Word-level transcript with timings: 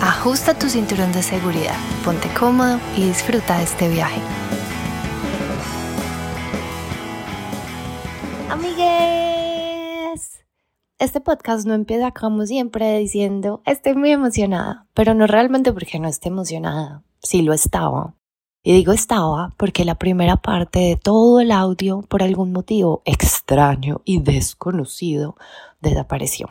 ajusta 0.00 0.54
tu 0.54 0.68
cinturón 0.68 1.12
de 1.12 1.22
seguridad, 1.22 1.76
ponte 2.04 2.28
cómodo 2.38 2.78
y 2.96 3.04
disfruta 3.04 3.58
de 3.58 3.64
este 3.64 3.88
viaje. 3.88 4.20
Amigues, 8.48 10.44
este 10.98 11.20
podcast 11.20 11.66
no 11.66 11.74
empieza 11.74 12.12
como 12.12 12.46
siempre 12.46 12.98
diciendo 12.98 13.60
estoy 13.66 13.94
muy 13.94 14.12
emocionada, 14.12 14.86
pero 14.94 15.14
no 15.14 15.26
realmente 15.26 15.72
porque 15.72 15.98
no 15.98 16.08
esté 16.08 16.28
emocionada, 16.28 17.02
sí 17.22 17.42
lo 17.42 17.52
estaba. 17.52 18.14
Y 18.62 18.72
digo 18.72 18.92
estaba 18.92 19.52
porque 19.56 19.84
la 19.84 19.94
primera 19.96 20.36
parte 20.36 20.78
de 20.80 20.96
todo 20.96 21.40
el 21.40 21.50
audio, 21.50 22.02
por 22.02 22.22
algún 22.22 22.52
motivo 22.52 23.02
extraño 23.04 24.00
y 24.04 24.20
desconocido, 24.20 25.36
desapareció. 25.80 26.48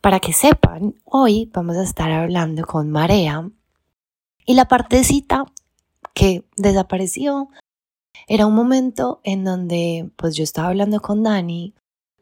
Para 0.00 0.18
que 0.18 0.32
sepan, 0.32 0.94
hoy 1.04 1.50
vamos 1.52 1.76
a 1.76 1.82
estar 1.82 2.10
hablando 2.10 2.64
con 2.64 2.90
Marea 2.90 3.50
y 4.46 4.54
la 4.54 4.66
partecita 4.66 5.44
que 6.14 6.42
desapareció 6.56 7.50
era 8.26 8.46
un 8.46 8.54
momento 8.54 9.20
en 9.24 9.44
donde 9.44 10.10
pues 10.16 10.36
yo 10.36 10.42
estaba 10.42 10.68
hablando 10.68 11.00
con 11.00 11.22
Dani 11.22 11.74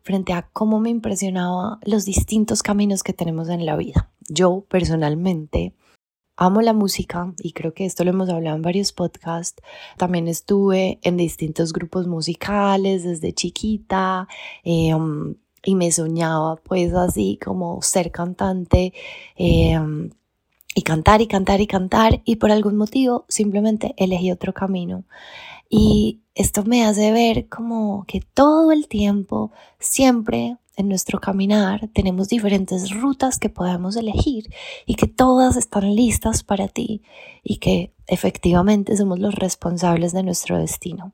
frente 0.02 0.32
a 0.32 0.48
cómo 0.52 0.80
me 0.80 0.90
impresionaba 0.90 1.78
los 1.84 2.04
distintos 2.04 2.64
caminos 2.64 3.04
que 3.04 3.12
tenemos 3.12 3.48
en 3.48 3.64
la 3.64 3.76
vida. 3.76 4.10
Yo 4.28 4.64
personalmente 4.68 5.72
amo 6.36 6.62
la 6.62 6.72
música 6.72 7.32
y 7.38 7.52
creo 7.52 7.74
que 7.74 7.84
esto 7.84 8.02
lo 8.02 8.10
hemos 8.10 8.28
hablado 8.28 8.56
en 8.56 8.62
varios 8.62 8.92
podcasts. 8.92 9.62
También 9.96 10.26
estuve 10.26 10.98
en 11.02 11.16
distintos 11.16 11.72
grupos 11.72 12.08
musicales 12.08 13.04
desde 13.04 13.32
chiquita. 13.32 14.26
Um, 14.64 15.36
y 15.68 15.74
me 15.74 15.92
soñaba 15.92 16.56
pues 16.56 16.94
así 16.94 17.38
como 17.44 17.82
ser 17.82 18.10
cantante 18.10 18.94
em, 19.36 20.08
y 20.74 20.80
cantar 20.80 21.20
y 21.20 21.26
cantar 21.26 21.60
y 21.60 21.66
cantar 21.66 22.22
y 22.24 22.36
por 22.36 22.50
algún 22.50 22.76
motivo 22.76 23.26
simplemente 23.28 23.94
elegí 23.98 24.30
otro 24.32 24.54
camino. 24.54 25.04
Y 25.68 26.20
esto 26.34 26.64
me 26.64 26.86
hace 26.86 27.12
ver 27.12 27.50
como 27.50 28.06
que 28.06 28.22
todo 28.22 28.72
el 28.72 28.88
tiempo, 28.88 29.52
siempre 29.78 30.56
en 30.74 30.88
nuestro 30.88 31.20
caminar, 31.20 31.90
tenemos 31.92 32.28
diferentes 32.28 32.90
rutas 32.90 33.38
que 33.38 33.50
podemos 33.50 33.94
elegir 33.96 34.48
y 34.86 34.94
que 34.94 35.06
todas 35.06 35.58
están 35.58 35.94
listas 35.94 36.44
para 36.44 36.68
ti 36.68 37.02
y 37.44 37.58
que 37.58 37.92
efectivamente 38.06 38.96
somos 38.96 39.18
los 39.18 39.34
responsables 39.34 40.12
de 40.12 40.22
nuestro 40.22 40.58
destino. 40.58 41.12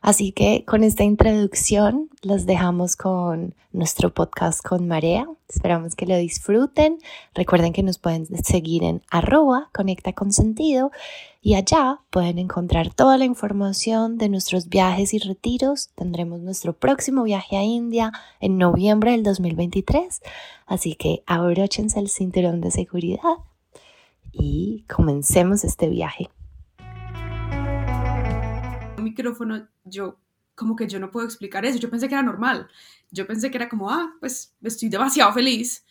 Así 0.00 0.32
que 0.32 0.64
con 0.64 0.84
esta 0.84 1.04
introducción 1.04 2.08
los 2.22 2.46
dejamos 2.46 2.96
con 2.96 3.54
nuestro 3.72 4.12
podcast 4.14 4.62
con 4.62 4.86
Marea. 4.86 5.26
Esperamos 5.48 5.94
que 5.94 6.06
lo 6.06 6.16
disfruten. 6.16 6.98
Recuerden 7.34 7.72
que 7.72 7.82
nos 7.82 7.98
pueden 7.98 8.26
seguir 8.44 8.84
en 8.84 9.02
arroba 9.10 9.68
conecta 9.72 10.12
con 10.12 10.32
sentido 10.32 10.90
y 11.42 11.54
allá 11.54 12.00
pueden 12.10 12.38
encontrar 12.38 12.94
toda 12.94 13.18
la 13.18 13.24
información 13.24 14.16
de 14.16 14.28
nuestros 14.28 14.68
viajes 14.68 15.12
y 15.12 15.18
retiros. 15.18 15.90
Tendremos 15.94 16.40
nuestro 16.40 16.72
próximo 16.72 17.24
viaje 17.24 17.56
a 17.56 17.62
India 17.62 18.12
en 18.40 18.58
noviembre 18.58 19.10
del 19.10 19.22
2023. 19.22 20.22
Así 20.66 20.94
que 20.94 21.22
abróchense 21.26 21.98
el 21.98 22.08
cinturón 22.08 22.60
de 22.60 22.70
seguridad 22.70 23.38
y 24.32 24.84
comencemos 24.88 25.64
este 25.64 25.88
viaje 25.88 26.30
micrófono, 29.14 29.68
yo 29.84 30.18
como 30.54 30.76
que 30.76 30.86
yo 30.86 30.98
no 31.00 31.10
puedo 31.10 31.26
explicar 31.26 31.64
eso. 31.64 31.78
Yo 31.78 31.90
pensé 31.90 32.08
que 32.08 32.14
era 32.14 32.22
normal. 32.22 32.68
Yo 33.10 33.26
pensé 33.26 33.50
que 33.50 33.56
era 33.56 33.68
como, 33.68 33.90
ah, 33.90 34.14
pues 34.20 34.54
estoy 34.62 34.88
demasiado 34.88 35.32
feliz. 35.32 35.84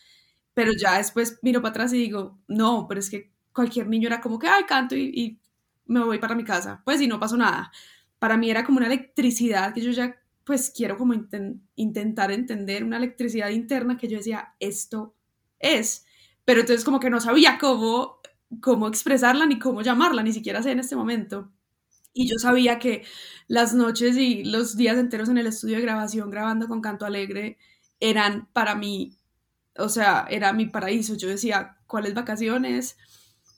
Pero 0.54 0.72
ya 0.80 0.98
después 0.98 1.40
miro 1.42 1.62
para 1.62 1.72
atrás 1.72 1.94
y 1.94 1.98
digo, 1.98 2.40
no, 2.48 2.86
pero 2.88 3.00
es 3.00 3.10
que 3.10 3.32
cualquier 3.54 3.88
niño 3.88 4.08
era 4.08 4.22
como 4.22 4.40
que, 4.40 4.48
ay, 4.48 4.64
canto 4.66 4.96
y, 4.96 5.40
me 5.86 6.04
voy 6.04 6.18
para 6.20 6.36
mi 6.36 6.44
casa. 6.46 6.82
Pues 6.86 7.02
y 7.02 7.08
no 7.08 7.20
pasó 7.20 7.36
nada. 7.38 7.72
Para 8.20 8.38
mí 8.38 8.50
era 8.50 8.64
como 8.64 8.78
una 8.78 8.88
electricidad 8.88 9.74
que 9.74 9.82
yo 9.82 9.92
ya, 9.92 10.16
pues 10.46 10.72
quiero 10.76 10.98
como 10.98 11.14
intentar 11.76 12.32
entender, 12.32 12.84
una 12.84 12.98
electricidad 12.98 13.50
interna 13.50 13.98
que 13.98 14.08
yo 14.08 14.18
decía, 14.18 14.56
esto 14.60 15.14
es. 15.60 16.06
Pero 16.46 16.62
entonces 16.62 16.86
como 16.86 17.00
que 17.00 17.10
no 17.10 17.20
sabía 17.20 17.58
cómo, 17.60 18.20
cómo 18.62 18.88
expresarla 18.88 19.46
ni 19.46 19.60
cómo 19.60 19.82
llamarla, 19.82 20.24
ni 20.24 20.32
siquiera 20.32 20.64
sé 20.64 20.72
en 20.72 20.80
este 20.80 20.96
momento. 20.96 21.52
Y 22.14 22.28
yo 22.30 22.38
sabía 22.38 22.80
que 22.80 23.04
las 23.48 23.74
noches 23.74 24.16
y 24.18 24.44
los 24.46 24.78
días 24.78 24.98
enteros 24.98 25.30
en 25.30 25.38
el 25.40 25.48
estudio 25.48 25.78
de 25.78 25.82
grabación 25.82 26.30
grabando 26.30 26.68
con 26.68 26.82
Canto 26.82 27.06
Alegre 27.06 27.58
eran 28.00 28.48
para 28.54 28.76
mí, 28.76 29.18
o 29.78 29.90
sea, 29.90 30.28
era 30.30 30.54
mi 30.54 30.68
paraíso. 30.68 31.16
Yo 31.16 31.30
decía, 31.30 31.78
¿cuáles 31.88 32.14
vacaciones? 32.14 32.98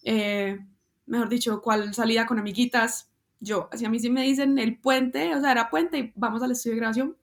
Eh, 0.04 0.60
mejor 1.06 1.30
dicho, 1.30 1.62
¿cuál 1.62 1.94
salida 1.94 2.26
con 2.26 2.40
amiguitas? 2.40 3.10
Yo, 3.40 3.70
así 3.72 3.86
a 3.86 3.90
mí 3.90 4.00
sí 4.00 4.10
me 4.10 4.24
dicen 4.24 4.58
el 4.60 4.80
puente, 4.80 5.36
o 5.36 5.42
sea, 5.42 5.52
era 5.52 5.70
puente 5.70 5.98
y 6.00 6.14
vamos 6.16 6.42
al 6.42 6.52
estudio 6.52 6.76
de 6.76 6.80
grabación, 6.80 7.18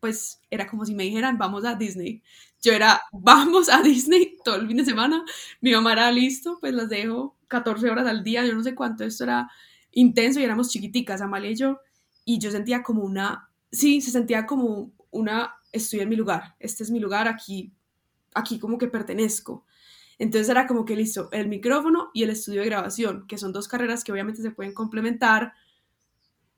pues 0.00 0.40
era 0.50 0.66
como 0.66 0.84
si 0.86 0.94
me 0.94 1.04
dijeran, 1.04 1.38
vamos 1.38 1.64
a 1.64 1.74
Disney. 1.74 2.22
Yo 2.62 2.72
era, 2.72 3.02
vamos 3.12 3.68
a 3.68 3.82
Disney 3.82 4.36
todo 4.44 4.56
el 4.56 4.68
fin 4.68 4.78
de 4.78 4.84
semana. 4.86 5.24
Mi 5.60 5.72
mamá 5.72 5.92
era 5.92 6.10
listo, 6.12 6.58
pues 6.60 6.72
las 6.74 6.88
dejo 6.88 7.36
14 7.48 7.90
horas 7.90 8.06
al 8.06 8.24
día, 8.24 8.44
yo 8.46 8.54
no 8.54 8.62
sé 8.62 8.74
cuánto, 8.74 9.04
esto 9.04 9.24
era 9.24 9.50
intenso 9.92 10.40
y 10.40 10.44
éramos 10.44 10.70
chiquiticas, 10.70 11.20
Amalia 11.20 11.50
y 11.50 11.56
yo, 11.56 11.80
y 12.24 12.38
yo 12.38 12.50
sentía 12.50 12.82
como 12.82 13.02
una, 13.02 13.50
sí, 13.70 14.00
se 14.00 14.10
sentía 14.10 14.46
como 14.46 14.92
una, 15.10 15.54
estoy 15.72 16.00
en 16.00 16.08
mi 16.08 16.16
lugar, 16.16 16.56
este 16.58 16.82
es 16.82 16.90
mi 16.90 17.00
lugar, 17.00 17.28
aquí, 17.28 17.72
aquí 18.34 18.58
como 18.58 18.78
que 18.78 18.88
pertenezco. 18.88 19.64
Entonces 20.18 20.48
era 20.48 20.66
como 20.66 20.84
que 20.84 20.96
listo, 20.96 21.28
el 21.32 21.48
micrófono 21.48 22.10
y 22.12 22.24
el 22.24 22.30
estudio 22.30 22.60
de 22.60 22.66
grabación, 22.66 23.26
que 23.26 23.38
son 23.38 23.52
dos 23.52 23.68
carreras 23.68 24.02
que 24.02 24.12
obviamente 24.12 24.42
se 24.42 24.50
pueden 24.50 24.74
complementar, 24.74 25.52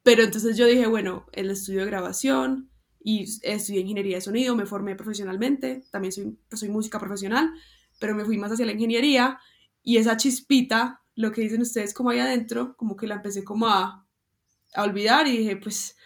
pero 0.03 0.23
entonces 0.23 0.57
yo 0.57 0.67
dije, 0.67 0.87
bueno, 0.87 1.27
el 1.33 1.51
estudio 1.51 1.81
de 1.81 1.87
grabación 1.87 2.71
y 3.03 3.25
estudié 3.43 3.81
ingeniería 3.81 4.17
de 4.17 4.23
sonido, 4.23 4.57
me 4.57 4.67
formé 4.67 4.97
profesionalmente, 4.97 5.85
también 5.91 6.13
soy, 6.13 6.39
pues 6.49 6.61
soy 6.61 6.69
música 6.71 6.99
profesional, 6.99 7.51
pero 7.99 8.15
me 8.15 8.25
fui 8.25 8.39
más 8.39 8.51
hacia 8.53 8.67
la 8.67 8.73
ingeniería 8.73 9.39
y 9.83 9.99
esa 9.99 10.17
chispita 10.17 11.03
lo 11.17 11.33
que 11.33 11.43
dicen 11.43 11.63
ustedes 11.63 11.95
como 11.95 12.11
ahí 12.11 12.19
adentro, 12.19 12.77
como 12.77 12.97
que 12.97 13.07
la 13.07 13.17
empecé 13.17 13.45
como 13.45 13.67
a, 13.69 14.07
a 14.75 14.83
olvidar 14.83 15.27
y 15.27 15.39
dije, 15.39 15.57
pues 15.57 15.97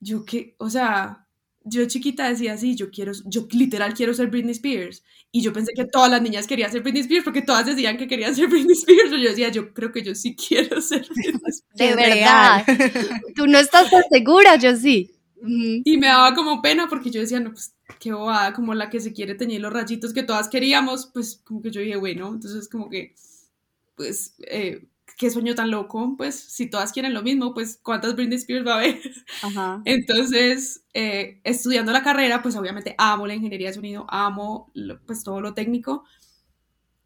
yo 0.00 0.24
que, 0.24 0.54
o 0.58 0.70
sea, 0.70 1.26
yo 1.64 1.86
chiquita 1.86 2.28
decía 2.28 2.54
así, 2.54 2.74
yo 2.74 2.90
quiero, 2.90 3.12
yo 3.26 3.46
literal 3.52 3.94
quiero 3.94 4.14
ser 4.14 4.28
Britney 4.28 4.52
Spears. 4.52 5.02
Y 5.32 5.42
yo 5.42 5.52
pensé 5.52 5.72
que 5.74 5.84
todas 5.84 6.10
las 6.10 6.22
niñas 6.22 6.46
querían 6.46 6.72
ser 6.72 6.82
Britney 6.82 7.02
Spears 7.02 7.24
porque 7.24 7.42
todas 7.42 7.66
decían 7.66 7.96
que 7.96 8.08
querían 8.08 8.34
ser 8.34 8.48
Britney 8.48 8.76
Spears. 8.76 9.12
Y 9.12 9.22
yo 9.22 9.28
decía, 9.28 9.50
yo 9.50 9.72
creo 9.72 9.92
que 9.92 10.02
yo 10.02 10.14
sí 10.14 10.34
quiero 10.34 10.80
ser 10.80 11.06
Britney 11.08 11.40
Spears. 11.46 11.62
De 11.74 11.94
verdad. 11.94 12.64
Tú 13.36 13.46
no 13.46 13.58
estás 13.58 13.90
tan 13.90 14.02
segura, 14.10 14.56
yo 14.56 14.74
sí. 14.76 15.10
Y 15.42 15.96
me 15.96 16.08
daba 16.08 16.34
como 16.34 16.60
pena 16.60 16.86
porque 16.88 17.10
yo 17.10 17.20
decía, 17.20 17.40
no, 17.40 17.52
pues 17.52 17.74
qué 17.98 18.12
bobada, 18.12 18.52
como 18.52 18.74
la 18.74 18.90
que 18.90 19.00
se 19.00 19.12
quiere 19.12 19.34
teñir 19.34 19.60
los 19.60 19.72
rayitos 19.72 20.12
que 20.12 20.22
todas 20.22 20.48
queríamos. 20.48 21.06
Pues 21.12 21.40
como 21.44 21.62
que 21.62 21.70
yo 21.70 21.80
dije, 21.80 21.96
bueno, 21.96 22.28
entonces 22.28 22.68
como 22.68 22.90
que 22.90 23.14
pues, 24.00 24.34
eh, 24.46 24.88
qué 25.18 25.30
sueño 25.30 25.54
tan 25.54 25.70
loco, 25.70 26.14
pues 26.16 26.34
si 26.36 26.70
todas 26.70 26.92
quieren 26.92 27.12
lo 27.12 27.22
mismo, 27.22 27.52
pues 27.52 27.78
cuántas 27.82 28.16
Britney 28.16 28.38
Spears 28.38 28.66
va 28.66 28.74
a 28.74 28.76
haber. 28.78 28.98
Entonces, 29.84 30.84
eh, 30.94 31.40
estudiando 31.44 31.92
la 31.92 32.02
carrera, 32.02 32.40
pues 32.42 32.56
obviamente 32.56 32.94
amo 32.98 33.26
la 33.26 33.34
ingeniería 33.34 33.68
de 33.68 33.74
sonido, 33.74 34.06
amo 34.08 34.72
pues 35.06 35.22
todo 35.24 35.40
lo 35.42 35.52
técnico. 35.54 36.04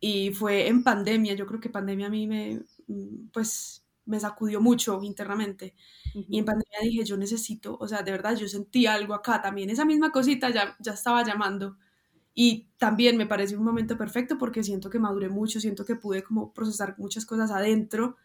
Y 0.00 0.32
fue 0.32 0.68
en 0.68 0.82
pandemia, 0.84 1.34
yo 1.34 1.46
creo 1.46 1.60
que 1.60 1.70
pandemia 1.70 2.06
a 2.06 2.10
mí 2.10 2.26
me, 2.26 2.60
mm, 2.88 3.28
pues, 3.32 3.84
me 4.04 4.20
sacudió 4.20 4.60
mucho 4.60 5.02
internamente. 5.02 5.74
Y 6.30 6.38
en 6.38 6.44
pandemia 6.44 6.78
dije, 6.82 7.04
yo 7.04 7.16
necesito, 7.16 7.76
o 7.80 7.88
sea, 7.88 8.02
de 8.02 8.12
verdad, 8.12 8.36
yo 8.36 8.48
sentí 8.48 8.86
algo 8.86 9.14
acá 9.14 9.42
también, 9.42 9.70
esa 9.70 9.84
misma 9.86 10.12
cosita 10.12 10.50
ya, 10.50 10.76
ya 10.80 10.92
estaba 10.92 11.24
llamando. 11.24 11.76
Y 12.34 12.68
también 12.78 13.16
me 13.16 13.26
parece 13.26 13.56
un 13.56 13.64
momento 13.64 13.96
perfecto 13.96 14.38
porque 14.38 14.64
siento 14.64 14.90
que 14.90 14.98
maduré 14.98 15.28
mucho, 15.28 15.60
siento 15.60 15.84
que 15.84 15.96
pude 15.96 16.24
como 16.24 16.52
procesar 16.52 16.96
muchas 16.98 17.26
cosas 17.26 17.50
adentro 17.50 18.16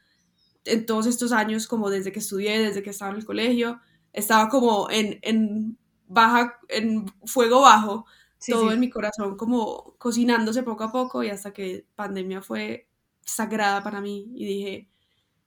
en 0.65 0.85
todos 0.85 1.06
estos 1.06 1.31
años, 1.31 1.67
como 1.67 1.89
desde 1.89 2.11
que 2.11 2.19
estudié, 2.19 2.59
desde 2.59 2.83
que 2.83 2.89
estaba 2.89 3.11
en 3.11 3.17
el 3.17 3.25
colegio, 3.25 3.79
estaba 4.13 4.50
como 4.50 4.89
en, 4.89 5.19
en 5.21 5.77
baja, 6.07 6.59
en 6.67 7.06
fuego 7.25 7.61
bajo, 7.61 8.06
todo 8.47 8.71
en 8.71 8.79
mi 8.79 8.89
corazón 8.89 9.38
como 9.38 9.95
cocinándose 9.97 10.63
poco 10.63 10.85
a 10.85 10.91
poco 10.91 11.23
y 11.23 11.29
hasta 11.29 11.51
que 11.53 11.85
pandemia 11.95 12.41
fue 12.41 12.88
sagrada 13.25 13.83
para 13.83 14.01
mí 14.01 14.31
y 14.35 14.45
dije, 14.45 14.89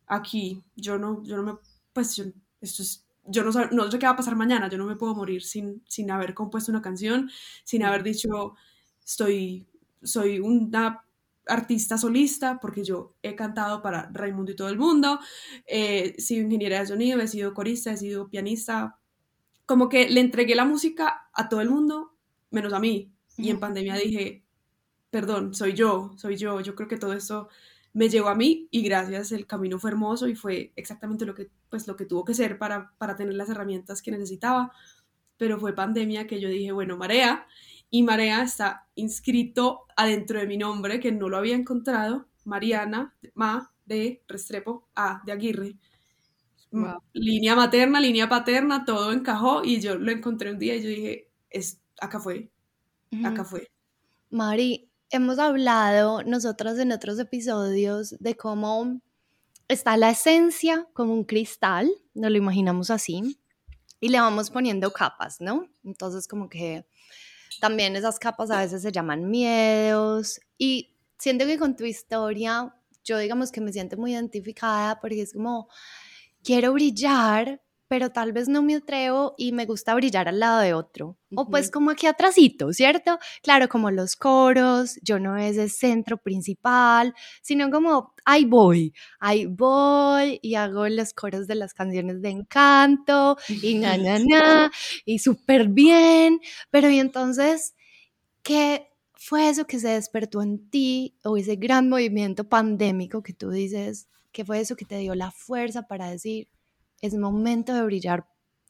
aquí, 0.06 0.62
yo 0.76 0.98
no, 0.98 1.22
yo 1.24 1.36
no 1.36 1.42
me, 1.42 1.58
pues 1.92 2.16
yo, 2.16 2.24
esto 2.60 2.82
es, 2.82 3.01
yo 3.24 3.44
no, 3.44 3.50
no 3.70 3.90
sé 3.90 3.98
qué 3.98 4.06
va 4.06 4.12
a 4.12 4.16
pasar 4.16 4.36
mañana, 4.36 4.68
yo 4.68 4.78
no 4.78 4.86
me 4.86 4.96
puedo 4.96 5.14
morir 5.14 5.42
sin, 5.42 5.82
sin 5.86 6.10
haber 6.10 6.34
compuesto 6.34 6.72
una 6.72 6.82
canción, 6.82 7.30
sin 7.64 7.84
haber 7.84 8.02
dicho, 8.02 8.54
estoy, 9.04 9.66
soy 10.02 10.40
una 10.40 11.04
artista 11.46 11.98
solista, 11.98 12.58
porque 12.60 12.84
yo 12.84 13.14
he 13.22 13.34
cantado 13.34 13.82
para 13.82 14.10
Raimundo 14.12 14.52
y 14.52 14.56
todo 14.56 14.68
el 14.68 14.78
mundo, 14.78 15.18
eh, 15.66 16.14
he 16.16 16.20
sido 16.20 16.44
ingeniera 16.44 16.80
de 16.80 16.86
sonido, 16.86 17.20
he 17.20 17.28
sido 17.28 17.54
corista, 17.54 17.92
he 17.92 17.96
sido 17.96 18.28
pianista, 18.28 18.98
como 19.66 19.88
que 19.88 20.08
le 20.08 20.20
entregué 20.20 20.54
la 20.54 20.64
música 20.64 21.28
a 21.32 21.48
todo 21.48 21.60
el 21.60 21.70
mundo, 21.70 22.16
menos 22.50 22.72
a 22.72 22.80
mí. 22.80 23.12
Y 23.38 23.50
en 23.50 23.60
pandemia 23.60 23.96
dije, 23.96 24.44
perdón, 25.10 25.54
soy 25.54 25.74
yo, 25.74 26.12
soy 26.16 26.36
yo, 26.36 26.60
yo 26.60 26.74
creo 26.74 26.88
que 26.88 26.98
todo 26.98 27.12
esto 27.12 27.48
me 27.92 28.08
llevó 28.08 28.28
a 28.28 28.34
mí 28.34 28.68
y 28.70 28.82
gracias, 28.82 29.32
el 29.32 29.46
camino 29.46 29.78
fue 29.78 29.90
hermoso 29.90 30.28
y 30.28 30.34
fue 30.34 30.72
exactamente 30.76 31.26
lo 31.26 31.34
que, 31.34 31.50
pues, 31.72 31.88
lo 31.88 31.96
que 31.96 32.04
tuvo 32.04 32.22
que 32.26 32.34
ser 32.34 32.58
para, 32.58 32.92
para 32.98 33.16
tener 33.16 33.32
las 33.32 33.48
herramientas 33.48 34.02
que 34.02 34.10
necesitaba. 34.10 34.72
Pero 35.38 35.58
fue 35.58 35.74
pandemia 35.74 36.26
que 36.26 36.38
yo 36.38 36.50
dije, 36.50 36.70
bueno, 36.70 36.98
Marea, 36.98 37.46
y 37.88 38.02
Marea 38.02 38.42
está 38.42 38.86
inscrito 38.94 39.86
adentro 39.96 40.38
de 40.38 40.46
mi 40.46 40.58
nombre, 40.58 41.00
que 41.00 41.12
no 41.12 41.30
lo 41.30 41.38
había 41.38 41.56
encontrado, 41.56 42.28
Mariana, 42.44 43.16
Ma 43.32 43.72
de 43.86 44.22
Restrepo, 44.28 44.86
A 44.94 45.22
de 45.24 45.32
Aguirre. 45.32 45.78
Línea 47.14 47.56
materna, 47.56 48.00
línea 48.00 48.28
paterna, 48.28 48.84
todo 48.84 49.10
encajó 49.10 49.64
y 49.64 49.80
yo 49.80 49.94
lo 49.94 50.12
encontré 50.12 50.50
un 50.50 50.58
día 50.58 50.76
y 50.76 50.82
yo 50.82 50.88
dije, 50.90 51.30
es, 51.48 51.80
acá 52.02 52.20
fue, 52.20 52.50
acá 53.24 53.44
fue. 53.44 53.66
Mari, 54.28 54.90
hemos 55.08 55.38
hablado 55.38 56.22
nosotros 56.22 56.78
en 56.78 56.92
otros 56.92 57.18
episodios 57.18 58.14
de 58.20 58.36
cómo 58.36 59.00
está 59.72 59.96
la 59.96 60.10
esencia 60.10 60.86
como 60.92 61.12
un 61.12 61.24
cristal, 61.24 61.90
nos 62.14 62.30
lo 62.30 62.36
imaginamos 62.36 62.90
así, 62.90 63.38
y 64.00 64.08
le 64.08 64.20
vamos 64.20 64.50
poniendo 64.50 64.92
capas, 64.92 65.40
¿no? 65.40 65.66
Entonces 65.84 66.26
como 66.26 66.48
que 66.48 66.86
también 67.60 67.94
esas 67.96 68.18
capas 68.18 68.50
a 68.50 68.60
veces 68.60 68.82
se 68.82 68.92
llaman 68.92 69.30
miedos 69.30 70.40
y 70.58 70.96
siento 71.18 71.46
que 71.46 71.58
con 71.58 71.76
tu 71.76 71.84
historia 71.84 72.74
yo 73.04 73.18
digamos 73.18 73.52
que 73.52 73.60
me 73.60 73.72
siento 73.72 73.96
muy 73.96 74.12
identificada 74.12 75.00
porque 75.00 75.22
es 75.22 75.32
como 75.32 75.68
quiero 76.42 76.72
brillar, 76.72 77.62
pero 77.92 78.08
tal 78.08 78.32
vez 78.32 78.48
no 78.48 78.62
me 78.62 78.76
atrevo 78.76 79.34
y 79.36 79.52
me 79.52 79.66
gusta 79.66 79.94
brillar 79.94 80.26
al 80.26 80.40
lado 80.40 80.60
de 80.60 80.72
otro. 80.72 81.18
O 81.34 81.50
pues 81.50 81.70
como 81.70 81.90
aquí 81.90 82.06
atrásito, 82.06 82.72
¿cierto? 82.72 83.18
Claro, 83.42 83.68
como 83.68 83.90
los 83.90 84.16
coros, 84.16 84.98
yo 85.02 85.18
no 85.18 85.36
es 85.36 85.58
el 85.58 85.68
centro 85.70 86.16
principal, 86.16 87.12
sino 87.42 87.70
como 87.70 88.14
ahí 88.24 88.46
voy, 88.46 88.94
ahí 89.20 89.44
voy 89.44 90.40
y 90.40 90.54
hago 90.54 90.88
los 90.88 91.12
coros 91.12 91.46
de 91.46 91.54
las 91.54 91.74
canciones 91.74 92.22
de 92.22 92.30
encanto 92.30 93.36
y 93.46 93.74
na, 93.74 93.98
na, 93.98 94.18
na, 94.24 94.70
y 95.04 95.18
súper 95.18 95.68
bien, 95.68 96.40
pero 96.70 96.88
y 96.88 96.98
entonces, 96.98 97.74
¿qué 98.42 98.88
fue 99.12 99.50
eso 99.50 99.66
que 99.66 99.78
se 99.78 99.88
despertó 99.88 100.40
en 100.40 100.70
ti 100.70 101.18
o 101.24 101.36
ese 101.36 101.56
gran 101.56 101.90
movimiento 101.90 102.48
pandémico 102.48 103.22
que 103.22 103.34
tú 103.34 103.50
dices, 103.50 104.08
¿qué 104.32 104.46
fue 104.46 104.60
eso 104.60 104.76
que 104.76 104.86
te 104.86 104.96
dio 104.96 105.14
la 105.14 105.30
fuerza 105.30 105.82
para 105.82 106.08
decir, 106.08 106.48
es 107.02 107.14
momento 107.14 107.74
de 107.74 107.82
brillar 107.82 108.26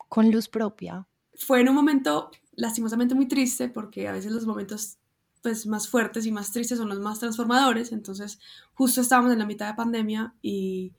con 0.09 0.33
luz 0.33 0.49
propia. 0.49 1.07
Fue 1.35 1.61
en 1.61 1.69
un 1.69 1.75
momento 1.75 2.31
lastimosamente 2.55 3.15
muy 3.15 3.29
triste 3.29 3.69
porque 3.69 4.09
a 4.09 4.13
veces 4.13 4.33
los 4.33 4.47
momentos 4.47 4.99
pues 5.43 5.67
más 5.67 5.89
fuertes 5.89 6.27
y 6.27 6.33
más 6.33 6.53
tristes 6.53 6.79
son 6.79 6.89
los 6.89 7.01
más 7.01 7.19
transformadores, 7.19 7.93
entonces 7.93 8.39
justo 8.75 9.01
estábamos 9.01 9.33
en 9.33 9.39
la 9.39 9.47
mitad 9.47 9.69
de 9.69 9.75
pandemia 9.75 10.35
y, 10.41 10.93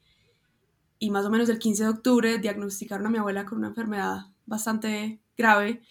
y 0.99 1.11
más 1.11 1.25
o 1.25 1.29
menos 1.29 1.47
el 1.49 1.59
15 1.59 1.83
de 1.83 1.89
octubre 1.89 2.37
diagnosticaron 2.39 3.07
a 3.07 3.09
mi 3.09 3.17
abuela 3.17 3.45
con 3.45 3.59
una 3.59 3.69
enfermedad 3.69 4.27
bastante 4.45 5.21
grave 5.37 5.81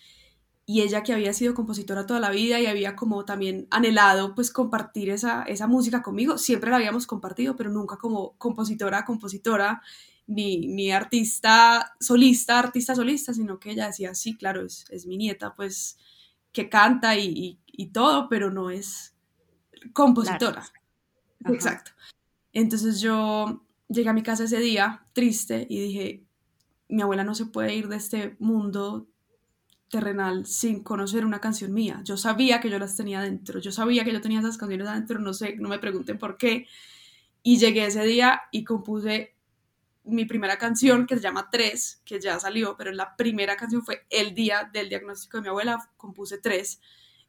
y 0.67 0.83
ella 0.83 1.03
que 1.03 1.15
había 1.15 1.33
sido 1.33 1.55
compositora 1.55 2.07
toda 2.07 2.21
la 2.21 2.31
vida 2.31 2.61
y 2.61 2.67
había 2.67 2.95
como 2.95 3.25
también 3.25 3.67
anhelado 3.71 4.35
pues 4.35 4.51
compartir 4.51 5.11
esa, 5.11 5.43
esa 5.45 5.67
música 5.67 6.03
conmigo, 6.03 6.39
siempre 6.39 6.71
la 6.71 6.77
habíamos 6.77 7.07
compartido, 7.07 7.57
pero 7.57 7.71
nunca 7.71 7.97
como 7.97 8.35
compositora, 8.37 9.05
compositora 9.05 9.83
ni, 10.27 10.91
artista 10.93 11.95
solista, 12.01 12.59
artista 12.59 12.95
solista, 12.95 13.35
sino 13.35 13.59
que 13.59 13.73
ella 13.73 13.87
decía, 13.87 14.15
sí, 14.15 14.37
claro, 14.37 14.65
es, 14.65 14.85
es 14.91 15.07
mi 15.07 15.17
nieta, 15.17 15.55
pues 15.55 15.99
que 16.53 16.69
canta 16.69 17.17
y, 17.17 17.59
todo, 17.93 18.29
pero 18.29 18.51
no 18.51 18.71
es 18.71 19.15
compositora. 19.93 20.65
Exacto. 21.47 21.91
Entonces 22.53 23.01
yo 23.01 23.65
llegué 23.89 24.09
a 24.09 24.13
mi 24.13 24.23
casa 24.23 24.45
ese 24.45 24.59
día 24.59 25.05
triste 25.13 25.67
y 25.69 25.81
dije, 25.81 26.25
mi 26.89 27.03
abuela 27.03 27.25
no 27.25 27.35
se 27.35 27.47
puede 27.47 27.75
ir 27.75 27.89
de 27.89 27.97
este 27.97 28.37
mundo 28.39 29.09
terrenal 29.89 30.47
sin 30.47 30.83
conocer 30.83 31.25
una 31.25 31.41
canción 31.41 31.73
mía. 31.73 32.01
Yo 32.05 32.17
sabía 32.17 32.61
que 32.61 32.71
yo 32.71 32.79
las 32.79 32.97
tenía 32.97 33.21
dentro, 33.21 33.61
yo 33.61 33.73
sabía 33.73 34.05
que 34.05 34.13
yo 34.13 34.21
tenía 34.21 34.41
esas 34.41 34.59
canciones 34.59 34.89
adentro, 34.89 35.19
no 35.19 35.33
sé, 35.33 35.57
no 35.57 35.69
me 35.69 35.79
pregunten 35.79 36.19
por 36.19 36.37
qué. 36.37 36.67
Y 37.43 37.59
llegué 37.59 37.87
ese 37.87 38.05
día 38.05 38.43
y 38.53 38.65
compuse 38.65 39.35
mi 40.05 40.25
primera 40.25 40.57
canción 40.57 41.07
que 41.07 41.17
se 41.17 41.23
llama 41.23 41.49
Tres, 41.51 42.01
que 42.05 42.21
ya 42.21 42.39
salió, 42.41 42.77
pero 42.77 42.93
la 42.93 43.17
primera 43.17 43.57
canción 43.57 43.85
fue 43.85 44.07
el 44.11 44.35
día 44.35 44.69
del 44.73 44.89
diagnóstico 44.89 45.39
de 45.39 45.43
mi 45.43 45.49
abuela, 45.49 45.91
compuse 45.97 46.39
Tres. 46.39 46.81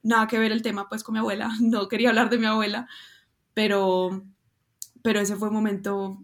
Nada 0.02 0.28
que 0.28 0.40
ver 0.40 0.52
el 0.52 0.62
tema 0.62 0.90
pues 0.90 1.04
con 1.04 1.14
mi 1.14 1.20
abuela, 1.20 1.50
no 1.62 1.88
quería 1.88 2.10
hablar 2.10 2.30
de 2.30 2.38
mi 2.38 2.46
abuela, 2.46 2.88
pero, 3.54 4.25
pero 5.02 5.20
ese 5.20 5.36
fue 5.36 5.50
un 5.50 5.54
momento, 5.54 6.24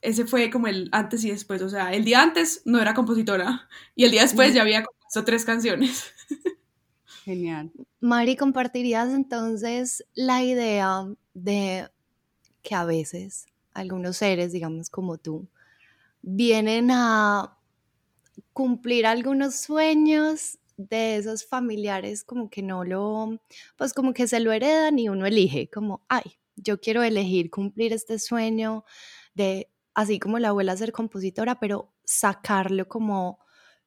ese 0.00 0.24
fue 0.24 0.50
como 0.50 0.68
el 0.68 0.88
antes 0.92 1.24
y 1.24 1.30
después, 1.30 1.62
o 1.62 1.68
sea, 1.68 1.92
el 1.92 2.04
día 2.04 2.22
antes 2.22 2.62
no 2.64 2.80
era 2.80 2.94
compositora 2.94 3.68
y 3.94 4.04
el 4.04 4.10
día 4.10 4.22
después 4.22 4.54
ya 4.54 4.62
había 4.62 4.84
compuesto 4.84 5.24
tres 5.24 5.44
canciones. 5.44 6.12
Genial. 7.24 7.70
Mari, 8.00 8.36
¿compartirías 8.36 9.10
entonces 9.10 10.04
la 10.14 10.42
idea 10.42 11.06
de 11.34 11.90
que 12.62 12.74
a 12.74 12.84
veces 12.84 13.46
algunos 13.74 14.16
seres, 14.16 14.52
digamos 14.52 14.88
como 14.88 15.18
tú, 15.18 15.46
vienen 16.22 16.90
a 16.90 17.58
cumplir 18.52 19.06
algunos 19.06 19.56
sueños 19.56 20.58
de 20.76 21.16
esos 21.16 21.44
familiares 21.46 22.24
como 22.24 22.50
que 22.50 22.62
no 22.62 22.84
lo, 22.84 23.40
pues 23.76 23.92
como 23.92 24.12
que 24.12 24.28
se 24.28 24.40
lo 24.40 24.52
heredan 24.52 24.98
y 24.98 25.08
uno 25.08 25.26
elige, 25.26 25.68
como, 25.70 26.04
ay, 26.08 26.38
yo 26.56 26.80
quiero 26.80 27.02
elegir 27.02 27.50
cumplir 27.50 27.92
este 27.92 28.18
sueño 28.18 28.84
de, 29.34 29.70
así 29.94 30.18
como 30.18 30.38
la 30.38 30.48
abuela 30.50 30.76
ser 30.76 30.92
compositora, 30.92 31.58
pero 31.60 31.92
sacarlo 32.04 32.88
como 32.88 33.40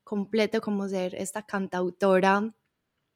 completo, 0.03 0.62
como 0.62 0.88
ser 0.88 1.15
esta 1.15 1.44
cantautora 1.46 2.53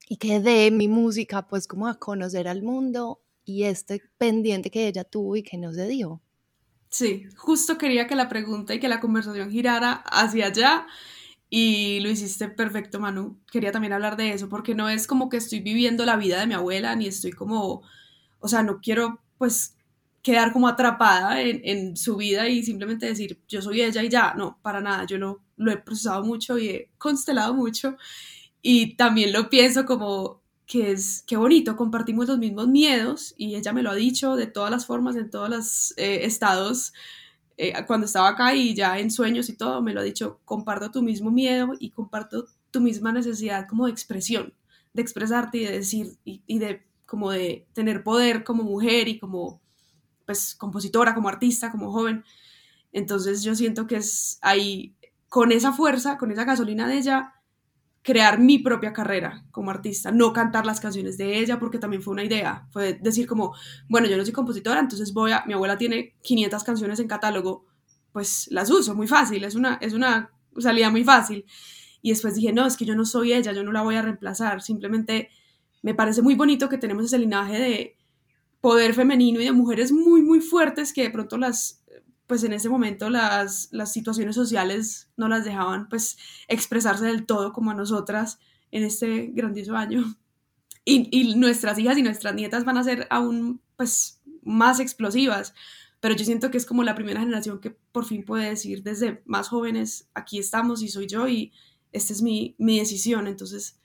y 0.08 0.18
que 0.18 0.40
dé 0.40 0.72
mi 0.72 0.88
música 0.88 1.48
pues 1.48 1.68
como 1.68 1.88
a 1.88 2.00
conocer 2.00 2.48
al 2.48 2.63
mundo 2.63 3.22
y 3.46 3.63
este 3.63 4.01
pendiente 4.18 4.72
que 4.72 4.88
ella 4.88 5.04
tuvo 5.04 5.36
y 5.36 5.44
que 5.44 5.58
no 5.58 5.74
se 5.74 5.88
dio. 5.88 6.22
Sí, 6.98 7.28
justo 7.36 7.78
quería 7.78 8.08
que 8.08 8.16
la 8.16 8.30
pregunta 8.30 8.74
y 8.74 8.80
que 8.80 8.88
la 8.88 9.02
conversación 9.02 9.52
girara 9.52 9.96
hacia 10.06 10.46
allá 10.46 10.88
y 11.50 12.00
lo 12.00 12.10
hiciste 12.10 12.48
perfecto, 12.48 13.02
Manu. 13.02 13.38
Quería 13.52 13.74
también 13.74 13.92
hablar 13.92 14.16
de 14.16 14.32
eso 14.32 14.48
porque 14.48 14.75
no 14.75 14.88
es 14.88 15.06
como 15.06 15.28
que 15.28 15.36
estoy 15.36 15.60
viviendo 15.60 16.06
la 16.06 16.16
vida 16.16 16.40
de 16.40 16.48
mi 16.48 16.54
abuela 16.54 16.96
ni 16.96 17.08
estoy 17.08 17.34
como, 17.34 17.82
o 18.40 18.48
sea, 18.48 18.64
no 18.64 18.80
quiero 18.80 19.20
pues 19.38 19.75
quedar 20.24 20.54
como 20.54 20.70
atrapada 20.70 21.42
en, 21.42 21.98
su 21.98 22.16
vida 22.16 22.48
y 22.48 22.64
simplemente 22.64 23.08
decir 23.08 23.42
yo 23.50 23.62
soy 23.62 23.82
ella 23.82 24.02
y 24.02 24.08
ya, 24.08 24.34
no, 24.34 24.58
para 24.62 24.80
nada, 24.80 25.06
yo 25.06 25.18
lo, 25.18 25.44
lo 25.58 25.74
he 25.74 25.78
procesado 25.78 26.24
mucho 26.24 26.58
y 26.58 26.70
he 26.70 26.92
constelado 26.98 27.54
mucho 27.54 27.98
y 28.62 28.96
también 28.96 29.34
lo 29.34 29.50
pienso 29.50 29.86
como 29.86 30.45
que 30.66 30.92
es, 30.92 31.24
qué 31.28 31.38
bonito, 31.38 31.76
compartimos 31.76 32.28
los 32.28 32.40
mismos 32.40 32.68
miedos 32.68 33.36
y 33.38 33.56
ella 33.56 33.72
me 33.74 33.84
lo 33.84 33.92
ha 33.92 33.96
dicho 33.96 34.36
de 34.36 34.48
todas 34.48 34.72
las 34.72 34.86
formas, 34.86 35.16
en 35.16 35.30
todos 35.30 35.50
los 35.50 35.94
eh, 35.98 36.26
estados, 36.26 36.94
eh, 37.58 37.74
cuando 37.86 38.06
estaba 38.06 38.30
acá 38.30 38.54
y 38.56 38.74
ya 38.74 39.00
en 39.00 39.12
sueños 39.12 39.48
y 39.50 39.56
todo, 39.56 39.82
me 39.82 39.94
lo 39.94 40.02
ha 40.02 40.04
dicho, 40.04 40.42
comparto 40.44 40.92
tu 40.92 41.02
mismo 41.04 41.32
miedo 41.32 41.74
y 41.80 41.92
comparto 41.92 42.46
tu 42.72 42.82
misma 42.82 43.12
necesidad 43.12 43.68
como 43.68 43.86
de 43.86 43.92
expresión, 43.92 44.54
de 44.94 45.02
expresarte 45.02 45.60
y 45.60 45.66
de 45.66 45.72
decir 45.72 46.18
y, 46.26 46.60
de 46.60 46.84
como 47.06 47.32
de 47.32 47.68
tener 47.74 48.04
poder 48.04 48.44
como 48.44 48.64
mujer 48.64 49.08
y 49.08 49.20
como 49.20 49.62
pues 50.26 50.56
compositora, 50.56 51.14
como 51.14 51.30
artista, 51.30 51.72
como 51.72 51.92
joven. 51.92 52.24
Entonces 52.92 53.44
yo 53.44 53.56
siento 53.56 53.88
que 53.88 53.98
es 53.98 54.40
ahí, 54.42 54.96
con 55.30 55.52
esa 55.52 55.72
fuerza, 55.72 56.18
con 56.18 56.32
esa 56.32 56.46
gasolina 56.46 56.88
de 56.88 56.98
ella, 56.98 57.36
crear 58.06 58.40
mi 58.40 58.60
propia 58.60 58.94
carrera 58.94 59.44
como 59.50 59.72
artista, 59.72 60.12
no 60.12 60.32
cantar 60.32 60.64
las 60.64 60.80
canciones 60.80 61.18
de 61.18 61.40
ella, 61.40 61.58
porque 61.60 61.80
también 61.80 62.04
fue 62.04 62.14
una 62.14 62.24
idea, 62.24 62.68
fue 62.72 62.94
decir 62.94 63.26
como, 63.26 63.56
bueno, 63.90 64.08
yo 64.08 64.16
no 64.16 64.24
soy 64.24 64.32
compositora, 64.32 64.80
entonces 64.80 65.12
voy 65.12 65.32
a, 65.32 65.44
mi 65.48 65.54
abuela 65.54 65.76
tiene 65.76 66.16
500 66.22 66.64
canciones 66.64 67.00
en 67.00 67.08
catálogo, 67.08 67.66
pues 68.12 68.48
las 68.52 68.70
uso, 68.70 68.94
muy 68.94 69.08
fácil, 69.08 69.44
es 69.44 69.56
una, 69.56 69.80
es 69.82 69.94
una 69.94 70.30
salida 70.60 70.92
muy 70.92 71.04
fácil. 71.04 71.46
Y 72.04 72.12
después 72.12 72.36
dije, 72.36 72.54
no, 72.54 72.68
es 72.68 72.78
que 72.78 72.86
yo 72.86 72.96
no 72.96 73.06
soy 73.06 73.34
ella, 73.34 73.54
yo 73.54 73.64
no 73.64 73.72
la 73.72 73.82
voy 73.82 73.96
a 73.96 74.04
reemplazar, 74.04 74.62
simplemente 74.62 75.30
me 75.82 75.96
parece 75.96 76.22
muy 76.22 76.36
bonito 76.36 76.70
que 76.70 76.78
tenemos 76.78 77.06
ese 77.06 77.18
linaje 77.18 77.58
de 77.58 77.98
poder 78.62 78.94
femenino 78.94 79.42
y 79.42 79.46
de 79.46 79.52
mujeres 79.52 79.92
muy, 79.92 80.22
muy 80.22 80.42
fuertes 80.42 80.94
que 80.94 81.02
de 81.02 81.10
pronto 81.10 81.40
las 81.40 81.84
pues 82.27 82.44
en 82.44 82.53
ese 82.53 82.70
momento 82.70 83.10
las, 83.10 83.70
las 83.72 83.91
situaciones 83.91 84.36
sociales 84.36 85.10
no 85.17 85.27
las 85.27 85.46
dejaban 85.46 85.89
pues 85.89 86.17
expresarse 86.48 87.05
del 87.05 87.25
todo 87.25 87.53
como 87.53 87.72
a 87.72 87.75
nosotras 87.75 88.39
en 88.72 88.84
este 88.84 89.27
grandioso 89.34 89.75
año. 89.75 90.03
Y, 90.88 91.10
y 91.10 91.36
nuestras 91.36 91.79
hijas 91.79 91.98
y 91.98 92.03
nuestras 92.03 92.36
nietas 92.36 92.63
van 92.63 92.77
a 92.77 92.84
ser 92.84 93.08
aún 93.10 93.60
pues 93.75 94.22
más 94.44 94.79
explosivas, 94.79 95.55
pero 96.00 96.15
yo 96.15 96.24
siento 96.24 96.51
que 96.51 96.60
es 96.60 96.65
como 96.67 96.84
la 96.84 96.94
primera 96.94 97.22
generación 97.22 97.60
que 97.60 97.72
por 97.72 98.05
fin 98.05 98.24
puede 98.24 98.50
decir 98.50 98.84
desde 98.84 99.24
más 99.25 99.48
jóvenes, 99.48 100.08
aquí 100.13 100.38
estamos 100.38 100.84
y 100.84 100.89
soy 100.89 101.08
yo 101.08 101.27
y 101.27 101.51
esta 101.91 102.13
es 102.13 102.22
mi, 102.22 102.53
mi 102.60 102.77
decisión, 102.77 103.25
entonces 103.25 103.79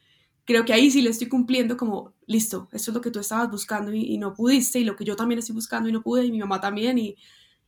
creo 0.45 0.67
que 0.67 0.75
ahí 0.75 0.91
sí 0.91 1.01
le 1.01 1.09
estoy 1.09 1.29
cumpliendo 1.29 1.79
como, 1.79 2.13
listo, 2.27 2.69
esto 2.73 2.91
es 2.91 2.95
lo 2.95 3.01
que 3.01 3.11
tú 3.11 3.21
estabas 3.21 3.51
buscando 3.51 3.95
y, 3.95 4.03
y, 4.03 4.19
no 4.19 4.35
pudiste, 4.35 4.81
y 4.81 4.85
lo 4.85 4.97
que 4.97 5.05
yo 5.05 5.17
también 5.17 5.39
estoy 5.39 5.55
buscando 5.55 5.89
y 5.89 5.93
no 5.93 6.03
pude, 6.03 6.27
y 6.27 6.33
mi 6.33 6.41
mamá 6.41 6.61
también, 6.61 6.99
y 6.99 7.17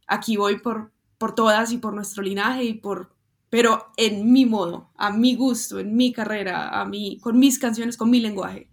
aquí 0.07 0.37
voy 0.37 0.61
por, 0.61 0.93
por 1.19 1.35
todas 1.35 1.73
y 1.73 1.79
por 1.79 1.95
nuestro 1.95 2.23
linaje 2.23 2.65
y 2.65 2.75
por, 2.75 3.15
pero 3.51 3.87
en 3.97 4.33
mi 4.33 4.47
modo, 4.47 4.91
a 4.97 5.11
mi 5.11 5.35
gusto, 5.35 5.79
en 5.79 5.95
mi 5.97 6.13
carrera, 6.13 6.81
a 6.81 6.85
mí, 6.85 7.19
con 7.21 7.39
mis 7.39 7.59
canciones, 7.59 7.97
con 7.97 8.11
mi 8.11 8.21
lenguaje. 8.21 8.69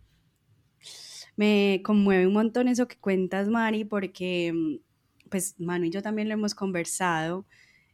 Me 1.36 1.82
conmueve 1.86 2.28
un 2.28 2.34
montón 2.34 2.68
eso 2.68 2.88
que 2.88 2.98
cuentas, 2.98 3.48
Mari, 3.48 3.86
porque 3.86 4.80
pues 5.30 5.56
Manu 5.60 5.86
y 5.86 5.90
yo 5.90 6.02
también 6.02 6.28
lo 6.28 6.34
hemos 6.34 6.56
conversado, 6.56 7.46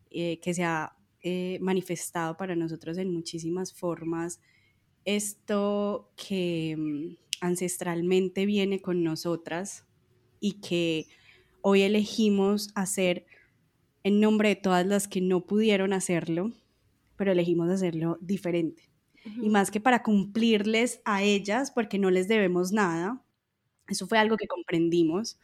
eh, 0.10 0.40
que 0.40 0.54
se 0.54 0.64
ha 0.64 0.96
eh, 1.22 1.60
manifestado 1.62 2.38
para 2.38 2.56
nosotros 2.56 2.98
en 2.98 3.12
muchísimas 3.12 3.74
formas. 3.74 4.40
Esto 5.04 6.12
que 6.16 6.76
mm, 6.78 7.18
ancestralmente 7.42 8.46
viene 8.46 8.82
con 8.82 9.04
nosotras 9.04 9.86
y 10.40 10.62
que 10.62 11.08
hoy 11.68 11.82
elegimos 11.82 12.70
hacer 12.76 13.26
en 14.04 14.20
nombre 14.20 14.50
de 14.50 14.56
todas 14.56 14.86
las 14.86 15.08
que 15.08 15.20
no 15.20 15.48
pudieron 15.48 15.94
hacerlo, 15.94 16.52
pero 17.16 17.32
elegimos 17.32 17.72
hacerlo 17.72 18.20
diferente. 18.22 18.84
Y 19.42 19.50
más 19.50 19.72
que 19.72 19.80
para 19.80 20.04
cumplirles 20.04 21.02
a 21.06 21.24
ellas, 21.24 21.72
porque 21.72 21.98
no 21.98 22.12
les 22.12 22.28
debemos 22.28 22.72
nada, 22.72 23.26
eso 23.88 24.06
fue 24.06 24.20
algo 24.20 24.38
que 24.38 24.46
comprendimos, 24.46 25.40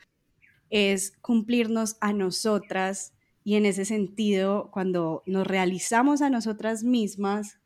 es 0.69 1.17
cumplirnos 1.21 1.97
a 2.01 2.13
nosotras 2.13 3.15
y 3.43 3.55
en 3.55 3.65
ese 3.65 3.83
sentido, 3.83 4.69
cuando 4.71 5.23
nos 5.25 5.47
realizamos 5.47 6.21
a 6.21 6.29
nosotras 6.29 6.83
mismas, 6.83 7.59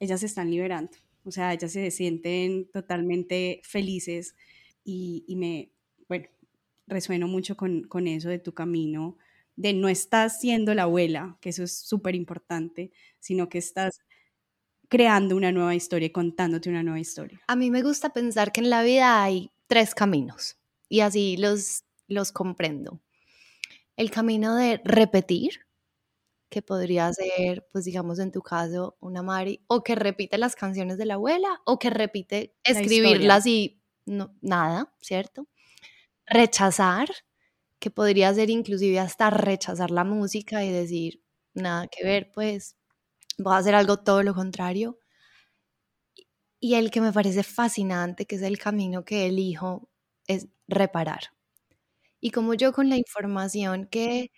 ellas 0.00 0.20
se 0.20 0.26
están 0.26 0.50
liberando. 0.50 0.96
O 1.24 1.30
sea, 1.30 1.52
ellas 1.52 1.72
se 1.72 1.90
sienten 1.90 2.70
totalmente 2.70 3.60
felices 3.64 4.34
y, 4.82 5.24
y 5.28 5.36
me, 5.36 5.72
bueno, 6.08 6.28
resueno 6.92 7.28
mucho 7.28 7.56
con, 7.56 7.84
con 7.84 8.06
eso 8.06 8.28
de 8.28 8.38
tu 8.38 8.54
camino, 8.54 9.16
de 9.56 9.72
no 9.72 9.88
estás 9.88 10.40
siendo 10.40 10.74
la 10.74 10.84
abuela, 10.84 11.38
que 11.40 11.50
eso 11.50 11.62
es 11.64 11.76
súper 11.76 12.14
importante, 12.14 12.90
sino 13.18 13.48
que 13.48 13.58
estás 13.58 14.00
creando 14.88 15.36
una 15.36 15.52
nueva 15.52 15.74
historia 15.74 16.06
y 16.06 16.12
contándote 16.12 16.68
una 16.68 16.82
nueva 16.82 17.00
historia. 17.00 17.40
A 17.46 17.56
mí 17.56 17.70
me 17.70 17.82
gusta 17.82 18.12
pensar 18.12 18.52
que 18.52 18.60
en 18.60 18.70
la 18.70 18.82
vida 18.82 19.22
hay 19.22 19.50
tres 19.66 19.94
caminos 19.94 20.58
y 20.88 21.00
así 21.00 21.38
los, 21.38 21.84
los 22.08 22.30
comprendo. 22.30 23.00
El 23.96 24.10
camino 24.10 24.54
de 24.54 24.82
repetir, 24.84 25.60
que 26.50 26.60
podría 26.60 27.10
ser, 27.14 27.66
pues 27.72 27.86
digamos 27.86 28.18
en 28.18 28.30
tu 28.30 28.42
caso, 28.42 28.98
una 29.00 29.22
Mari, 29.22 29.64
o 29.66 29.82
que 29.82 29.94
repite 29.94 30.36
las 30.36 30.54
canciones 30.54 30.98
de 30.98 31.06
la 31.06 31.14
abuela, 31.14 31.62
o 31.64 31.78
que 31.78 31.88
repite 31.88 32.54
escribirlas 32.62 33.46
y 33.46 33.80
no, 34.04 34.36
nada, 34.42 34.94
¿cierto? 35.00 35.48
Rechazar, 36.32 37.08
que 37.80 37.90
podría 37.90 38.34
ser 38.34 38.50
inclusive 38.50 38.98
hasta 39.00 39.30
rechazar 39.30 39.90
la 39.92 40.04
música 40.04 40.64
y 40.64 40.72
decir, 40.72 41.22
nada 41.54 41.88
que 41.88 42.04
ver, 42.04 42.32
pues 42.32 42.76
voy 43.38 43.54
a 43.54 43.58
hacer 43.58 43.74
algo 43.76 43.98
todo 43.98 44.22
lo 44.24 44.34
contrario. 44.34 44.98
Y 46.60 46.74
el 46.74 46.90
que 46.90 47.00
me 47.00 47.12
parece 47.12 47.42
fascinante, 47.42 48.24
que 48.26 48.36
es 48.36 48.42
el 48.42 48.58
camino 48.58 49.04
que 49.04 49.26
elijo, 49.26 49.88
es 50.26 50.48
reparar. 50.68 51.20
Y 52.20 52.30
como 52.32 52.54
yo 52.54 52.72
con 52.72 52.88
la 52.88 52.96
información 52.96 53.86
que, 53.86 54.30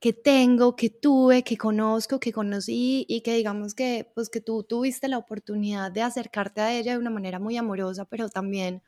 que 0.00 0.12
tengo, 0.12 0.76
que 0.76 0.90
tuve, 0.90 1.44
que 1.44 1.58
conozco, 1.58 2.20
que 2.20 2.32
conocí 2.32 3.06
y 3.08 3.22
que 3.22 3.34
digamos 3.36 3.74
que, 3.74 4.10
pues 4.14 4.30
que 4.30 4.40
tú 4.40 4.64
tuviste 4.64 5.08
la 5.08 5.18
oportunidad 5.18 5.92
de 5.92 6.02
acercarte 6.02 6.60
a 6.62 6.72
ella 6.74 6.92
de 6.94 6.98
una 6.98 7.10
manera 7.10 7.40
muy 7.40 7.56
amorosa, 7.58 8.06
pero 8.06 8.28
también 8.30 8.82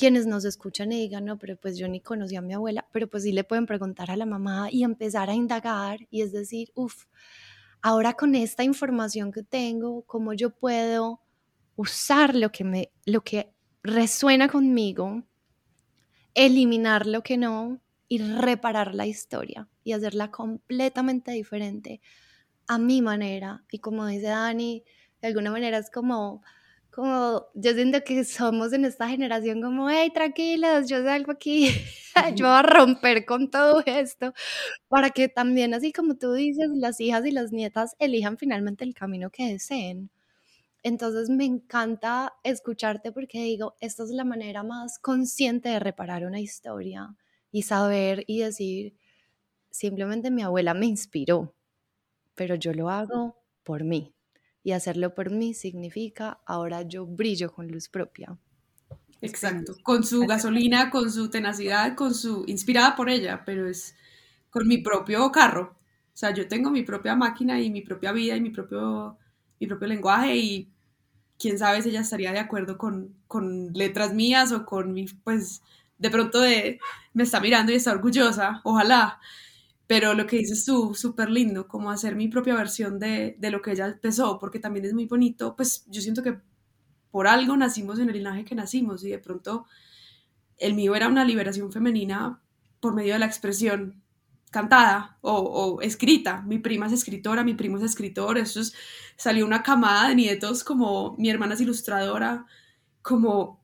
quienes 0.00 0.26
nos 0.26 0.46
escuchan 0.46 0.92
y 0.92 0.96
digan, 0.98 1.26
no, 1.26 1.36
pero 1.36 1.56
pues 1.56 1.76
yo 1.76 1.86
ni 1.86 2.00
conocí 2.00 2.34
a 2.34 2.40
mi 2.40 2.54
abuela, 2.54 2.88
pero 2.90 3.06
pues 3.06 3.22
sí 3.22 3.32
le 3.32 3.44
pueden 3.44 3.66
preguntar 3.66 4.10
a 4.10 4.16
la 4.16 4.24
mamá 4.24 4.68
y 4.70 4.82
empezar 4.82 5.28
a 5.28 5.34
indagar 5.34 6.08
y 6.10 6.22
es 6.22 6.32
decir, 6.32 6.72
uff, 6.74 7.04
ahora 7.82 8.14
con 8.14 8.34
esta 8.34 8.64
información 8.64 9.30
que 9.30 9.42
tengo, 9.42 10.00
¿cómo 10.06 10.32
yo 10.32 10.48
puedo 10.48 11.20
usar 11.76 12.34
lo 12.34 12.50
que, 12.50 12.64
me, 12.64 12.90
lo 13.04 13.22
que 13.22 13.52
resuena 13.82 14.48
conmigo 14.48 15.22
eliminar 16.32 17.06
lo 17.06 17.22
que 17.22 17.36
no 17.36 17.82
y 18.08 18.22
reparar 18.22 18.94
la 18.94 19.06
historia 19.06 19.68
y 19.84 19.92
hacerla 19.92 20.30
completamente 20.30 21.30
diferente 21.32 22.00
a 22.68 22.78
mi 22.78 23.02
manera. 23.02 23.64
Y 23.70 23.80
como 23.80 24.06
dice 24.06 24.28
Dani, 24.28 24.82
de 25.20 25.28
alguna 25.28 25.50
manera 25.50 25.76
es 25.76 25.90
como, 25.90 26.42
como 26.90 27.46
yo 27.54 27.72
siento 27.74 28.02
que 28.04 28.24
somos 28.24 28.72
en 28.72 28.84
esta 28.84 29.08
generación 29.08 29.62
como, 29.62 29.88
hey, 29.90 30.10
tranquilos, 30.12 30.88
yo 30.88 31.02
salgo 31.04 31.32
aquí, 31.32 31.68
yo 32.36 32.46
voy 32.46 32.56
a 32.56 32.62
romper 32.62 33.24
con 33.24 33.50
todo 33.50 33.82
esto, 33.86 34.32
para 34.88 35.10
que 35.10 35.28
también, 35.28 35.74
así 35.74 35.92
como 35.92 36.16
tú 36.16 36.32
dices, 36.32 36.70
las 36.74 37.00
hijas 37.00 37.26
y 37.26 37.32
las 37.32 37.52
nietas 37.52 37.94
elijan 37.98 38.38
finalmente 38.38 38.84
el 38.84 38.94
camino 38.94 39.30
que 39.30 39.52
deseen. 39.52 40.10
Entonces 40.82 41.30
me 41.30 41.44
encanta 41.44 42.34
escucharte 42.42 43.12
porque 43.12 43.42
digo, 43.42 43.76
esta 43.80 44.04
es 44.04 44.10
la 44.10 44.24
manera 44.24 44.62
más 44.62 44.98
consciente 44.98 45.68
de 45.68 45.80
reparar 45.80 46.24
una 46.24 46.40
historia 46.40 47.16
y 47.52 47.62
saber 47.62 48.24
y 48.26 48.40
decir, 48.40 48.96
simplemente 49.70 50.30
mi 50.30 50.42
abuela 50.42 50.74
me 50.74 50.86
inspiró, 50.86 51.54
pero 52.34 52.54
yo 52.56 52.72
lo 52.74 52.90
hago 52.90 53.36
por 53.64 53.84
mí. 53.84 54.14
Y 54.62 54.72
hacerlo 54.72 55.14
por 55.14 55.30
mí 55.30 55.54
significa 55.54 56.40
ahora 56.46 56.82
yo 56.82 57.06
brillo 57.06 57.52
con 57.52 57.68
luz 57.68 57.88
propia. 57.88 58.36
Exacto, 59.22 59.74
con 59.82 60.04
su 60.04 60.20
gasolina, 60.26 60.90
con 60.90 61.10
su 61.10 61.28
tenacidad, 61.30 61.94
con 61.94 62.14
su 62.14 62.44
inspirada 62.46 62.96
por 62.96 63.10
ella, 63.10 63.42
pero 63.44 63.66
es 63.66 63.94
con 64.50 64.66
mi 64.66 64.78
propio 64.78 65.30
carro. 65.30 65.76
O 66.12 66.16
sea, 66.20 66.32
yo 66.32 66.48
tengo 66.48 66.70
mi 66.70 66.82
propia 66.82 67.14
máquina 67.14 67.60
y 67.60 67.70
mi 67.70 67.82
propia 67.82 68.12
vida 68.12 68.36
y 68.36 68.40
mi 68.40 68.50
propio 68.50 69.18
mi 69.60 69.66
propio 69.66 69.88
lenguaje 69.88 70.36
y 70.36 70.68
quién 71.38 71.58
sabe 71.58 71.82
si 71.82 71.90
ella 71.90 72.00
estaría 72.00 72.32
de 72.32 72.38
acuerdo 72.38 72.78
con, 72.78 73.14
con 73.28 73.72
letras 73.74 74.12
mías 74.14 74.52
o 74.52 74.64
con 74.64 74.92
mi, 74.92 75.06
pues, 75.24 75.62
de 75.98 76.10
pronto 76.10 76.40
de, 76.40 76.80
me 77.12 77.22
está 77.22 77.40
mirando 77.40 77.70
y 77.70 77.76
está 77.76 77.92
orgullosa, 77.92 78.60
ojalá. 78.64 79.20
Pero 79.90 80.14
lo 80.14 80.24
que 80.24 80.36
dices 80.36 80.64
tú, 80.64 80.94
súper 80.94 81.30
lindo, 81.30 81.66
como 81.66 81.90
hacer 81.90 82.14
mi 82.14 82.28
propia 82.28 82.54
versión 82.54 83.00
de, 83.00 83.34
de 83.40 83.50
lo 83.50 83.60
que 83.60 83.72
ella 83.72 83.88
empezó, 83.88 84.38
porque 84.38 84.60
también 84.60 84.84
es 84.84 84.94
muy 84.94 85.06
bonito, 85.06 85.56
pues 85.56 85.84
yo 85.88 86.00
siento 86.00 86.22
que 86.22 86.38
por 87.10 87.26
algo 87.26 87.56
nacimos 87.56 87.98
en 87.98 88.08
el 88.08 88.14
linaje 88.14 88.44
que 88.44 88.54
nacimos 88.54 89.02
y 89.02 89.10
de 89.10 89.18
pronto 89.18 89.66
el 90.58 90.74
mío 90.74 90.94
era 90.94 91.08
una 91.08 91.24
liberación 91.24 91.72
femenina 91.72 92.40
por 92.78 92.94
medio 92.94 93.14
de 93.14 93.18
la 93.18 93.26
expresión 93.26 94.00
cantada 94.52 95.18
o, 95.22 95.80
escrita. 95.82 96.42
Mi 96.42 96.60
prima 96.60 96.86
es 96.86 96.92
escritora, 96.92 97.42
mi 97.42 97.54
primo 97.54 97.78
es 97.78 97.82
escritor, 97.82 98.38
eso 98.38 98.60
es, 98.60 98.72
salió 99.16 99.44
una 99.44 99.64
camada 99.64 100.10
de 100.10 100.14
nietos 100.14 100.62
como 100.62 101.16
mi 101.18 101.30
hermana 101.30 101.54
es 101.54 101.62
ilustradora, 101.62 102.46
como 103.02 103.60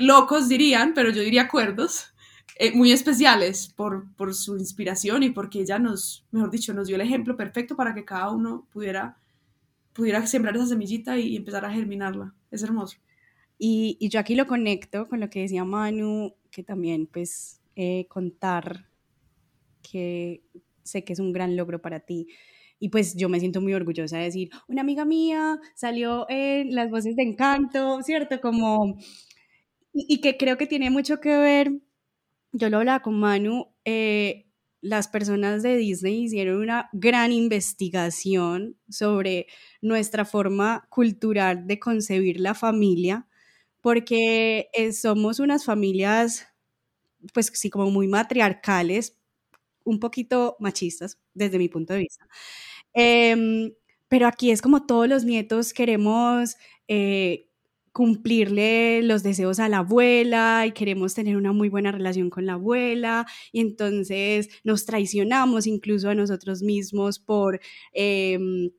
locos 0.00 0.48
dirían, 0.48 0.94
pero 0.94 1.10
yo 1.10 1.22
diría 1.22 1.46
cuerdos, 1.46 2.13
eh, 2.56 2.72
muy 2.72 2.92
especiales 2.92 3.68
por, 3.68 4.14
por, 4.16 4.34
su 4.34 4.56
inspiración 4.56 5.22
y 5.22 5.30
porque 5.30 5.60
ella 5.60 5.78
nos, 5.78 6.24
mejor 6.30 6.50
dicho, 6.50 6.72
nos 6.74 6.86
dio 6.86 6.96
el 6.96 7.02
ejemplo 7.02 7.36
perfecto 7.36 7.76
para 7.76 7.94
que 7.94 8.04
cada 8.04 8.30
uno 8.30 8.66
pudiera, 8.72 9.18
pudiera 9.92 10.26
sembrar 10.26 10.56
esa 10.56 10.66
semillita 10.66 11.18
y, 11.18 11.36
empezar 11.36 11.64
a 11.64 11.72
germinarla. 11.72 12.34
Es 12.50 12.62
hermoso. 12.62 12.98
Y, 13.58 13.96
y, 14.00 14.08
yo 14.08 14.20
aquí 14.20 14.34
lo 14.34 14.46
conecto 14.46 15.08
con 15.08 15.20
lo 15.20 15.30
que 15.30 15.40
decía 15.40 15.64
Manu, 15.64 16.34
que 16.50 16.62
también 16.62 17.06
pues 17.06 17.60
eh, 17.76 18.06
contar 18.08 18.86
que 19.82 20.42
sé 20.84 21.04
que 21.04 21.12
es 21.12 21.18
un 21.18 21.32
gran 21.32 21.56
logro 21.56 21.80
para 21.82 22.00
ti. 22.00 22.28
Y 22.78 22.90
pues 22.90 23.16
yo 23.16 23.28
me 23.28 23.40
siento 23.40 23.60
muy 23.60 23.74
orgullosa 23.74 24.18
de 24.18 24.24
decir, 24.24 24.50
una 24.68 24.82
amiga 24.82 25.04
mía 25.04 25.58
salió 25.74 26.26
en 26.28 26.74
Las 26.74 26.90
Voces 26.90 27.16
de 27.16 27.22
Encanto, 27.22 28.02
¿cierto? 28.02 28.40
Como, 28.40 28.98
y, 29.92 30.20
que 30.20 30.36
creo 30.36 30.56
que 30.58 30.66
tiene 30.66 30.90
mucho 30.90 31.20
que 31.20 31.36
ver, 31.36 31.72
yo 32.54 32.70
lo 32.70 32.78
hablaba 32.78 33.02
con 33.02 33.18
Manu, 33.18 33.74
eh, 33.84 34.46
las 34.80 35.08
personas 35.08 35.62
de 35.62 35.76
Disney 35.76 36.24
hicieron 36.24 36.60
una 36.60 36.88
gran 36.92 37.32
investigación 37.32 38.76
sobre 38.88 39.46
nuestra 39.82 40.24
forma 40.24 40.86
cultural 40.90 41.66
de 41.66 41.78
concebir 41.80 42.38
la 42.40 42.54
familia, 42.54 43.26
porque 43.80 44.68
eh, 44.72 44.92
somos 44.92 45.40
unas 45.40 45.64
familias, 45.64 46.46
pues 47.34 47.50
sí, 47.54 47.70
como 47.70 47.90
muy 47.90 48.08
matriarcales, 48.08 49.18
un 49.84 50.00
poquito 50.00 50.56
machistas 50.60 51.18
desde 51.34 51.58
mi 51.58 51.68
punto 51.68 51.94
de 51.94 52.00
vista. 52.00 52.26
Em, 52.94 53.74
pero 54.08 54.26
aquí 54.28 54.50
es 54.52 54.62
como 54.62 54.86
todos 54.86 55.08
los 55.08 55.24
nietos 55.24 55.72
queremos 55.74 56.56
eh, 56.88 57.48
cumplirle 57.94 59.02
los 59.02 59.22
deseos 59.22 59.60
a 59.60 59.68
la 59.68 59.78
abuela 59.78 60.66
y 60.66 60.72
queremos 60.72 61.14
tener 61.14 61.36
una 61.36 61.52
muy 61.52 61.68
buena 61.68 61.92
relación 61.92 62.28
con 62.28 62.44
la 62.44 62.54
abuela 62.54 63.24
y 63.52 63.60
entonces 63.60 64.48
nos 64.64 64.84
traicionamos 64.84 65.68
incluso 65.68 66.10
a 66.10 66.14
nosotros 66.16 66.60
mismos 66.60 67.20
por, 67.20 67.60
em, 67.92 68.72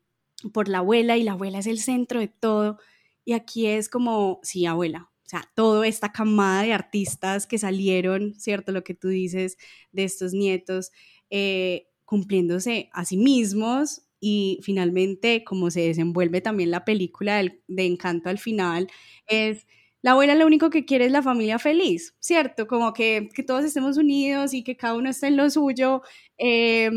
por 0.54 0.68
la 0.68 0.80
abuela 0.80 1.16
y 1.16 1.24
la 1.24 1.32
abuela 1.32 1.60
es 1.60 1.68
el 1.68 1.80
centro 1.80 2.20
de 2.20 2.28
todo. 2.28 2.78
Y 3.24 3.32
aquí 3.32 3.68
es 3.68 3.88
como, 3.88 4.42
sí, 4.44 4.66
abuela, 4.66 5.10
o 5.26 5.30
sea, 5.30 5.50
toda 5.56 5.88
esta 5.88 6.12
camada 6.12 6.64
de 6.64 6.74
artistas 6.74 7.48
que 7.48 7.58
salieron, 7.58 8.34
¿cierto? 8.38 8.74
Lo 8.74 8.84
que 8.84 8.96
tú 8.96 9.08
dices 9.08 9.58
de 9.94 10.04
estos 10.04 10.34
nietos, 10.34 10.92
eh, 11.30 11.88
cumpliéndose 12.04 12.90
a 12.92 13.06
sí 13.06 13.16
mismos 13.16 14.05
y 14.20 14.60
finalmente 14.64 15.44
como 15.44 15.72
se 15.72 15.82
desenvuelve 15.82 16.42
también 16.42 16.72
la 16.72 16.86
película 16.86 17.42
de 17.42 17.86
Encanto 17.86 18.30
al 18.30 18.40
final, 18.40 18.88
es 19.28 19.68
la 20.02 20.12
abuela 20.12 20.36
lo 20.36 20.46
único 20.46 20.70
que 20.70 20.86
quiere 20.86 21.06
es 21.06 21.12
la 21.12 21.24
familia 21.24 21.58
feliz, 21.60 22.16
¿cierto? 22.20 22.68
Como 22.68 22.94
que, 22.94 23.30
que 23.34 23.44
todos 23.44 23.66
estemos 23.66 23.98
unidos 23.98 24.54
y 24.54 24.64
que 24.64 24.78
cada 24.78 24.94
uno 24.96 25.10
esté 25.10 25.28
en 25.28 25.38
lo 25.38 25.50
suyo. 25.50 26.04
Eh, 26.38 26.92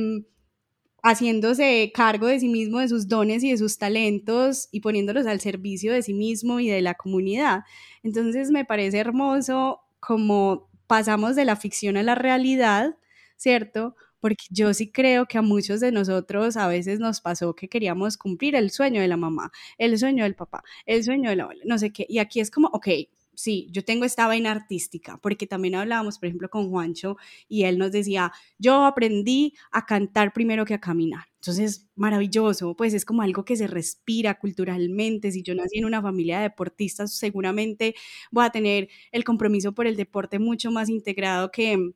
haciéndose 1.02 1.92
cargo 1.94 2.26
de 2.26 2.40
sí 2.40 2.48
mismo, 2.48 2.80
de 2.80 2.88
sus 2.88 3.08
dones 3.08 3.42
y 3.44 3.50
de 3.50 3.58
sus 3.58 3.78
talentos 3.78 4.68
y 4.72 4.80
poniéndolos 4.80 5.26
al 5.26 5.40
servicio 5.40 5.92
de 5.92 6.02
sí 6.02 6.14
mismo 6.14 6.60
y 6.60 6.68
de 6.68 6.82
la 6.82 6.94
comunidad. 6.94 7.60
Entonces 8.02 8.50
me 8.50 8.64
parece 8.64 8.98
hermoso 8.98 9.80
como 10.00 10.68
pasamos 10.86 11.36
de 11.36 11.44
la 11.44 11.56
ficción 11.56 11.96
a 11.96 12.02
la 12.02 12.14
realidad, 12.14 12.96
¿cierto? 13.36 13.94
Porque 14.20 14.44
yo 14.50 14.72
sí 14.74 14.90
creo 14.90 15.26
que 15.26 15.38
a 15.38 15.42
muchos 15.42 15.80
de 15.80 15.92
nosotros 15.92 16.56
a 16.56 16.68
veces 16.68 17.00
nos 17.00 17.20
pasó 17.20 17.54
que 17.54 17.68
queríamos 17.68 18.16
cumplir 18.16 18.54
el 18.54 18.70
sueño 18.70 19.00
de 19.00 19.08
la 19.08 19.16
mamá, 19.16 19.50
el 19.78 19.98
sueño 19.98 20.24
del 20.24 20.34
papá, 20.34 20.62
el 20.86 21.04
sueño 21.04 21.30
de 21.30 21.36
la 21.36 21.48
no 21.64 21.78
sé 21.78 21.92
qué. 21.92 22.06
Y 22.08 22.18
aquí 22.18 22.40
es 22.40 22.50
como, 22.50 22.68
ok, 22.68 22.88
sí, 23.38 23.68
yo 23.70 23.84
tengo 23.84 24.04
esta 24.04 24.26
vaina 24.26 24.50
artística, 24.50 25.16
porque 25.18 25.46
también 25.46 25.76
hablábamos, 25.76 26.18
por 26.18 26.26
ejemplo, 26.26 26.50
con 26.50 26.70
Juancho 26.70 27.16
y 27.48 27.62
él 27.64 27.78
nos 27.78 27.92
decía, 27.92 28.32
yo 28.58 28.84
aprendí 28.84 29.54
a 29.70 29.86
cantar 29.86 30.32
primero 30.32 30.64
que 30.64 30.74
a 30.74 30.80
caminar. 30.80 31.26
Entonces, 31.36 31.88
maravilloso, 31.94 32.74
pues 32.76 32.94
es 32.94 33.04
como 33.04 33.22
algo 33.22 33.44
que 33.44 33.56
se 33.56 33.68
respira 33.68 34.38
culturalmente. 34.40 35.30
Si 35.30 35.42
yo 35.44 35.54
nací 35.54 35.78
en 35.78 35.84
una 35.84 36.02
familia 36.02 36.38
de 36.38 36.44
deportistas, 36.44 37.12
seguramente 37.16 37.94
voy 38.32 38.44
a 38.44 38.50
tener 38.50 38.88
el 39.12 39.22
compromiso 39.22 39.72
por 39.72 39.86
el 39.86 39.96
deporte 39.96 40.40
mucho 40.40 40.72
más 40.72 40.88
integrado 40.88 41.52
que, 41.52 41.92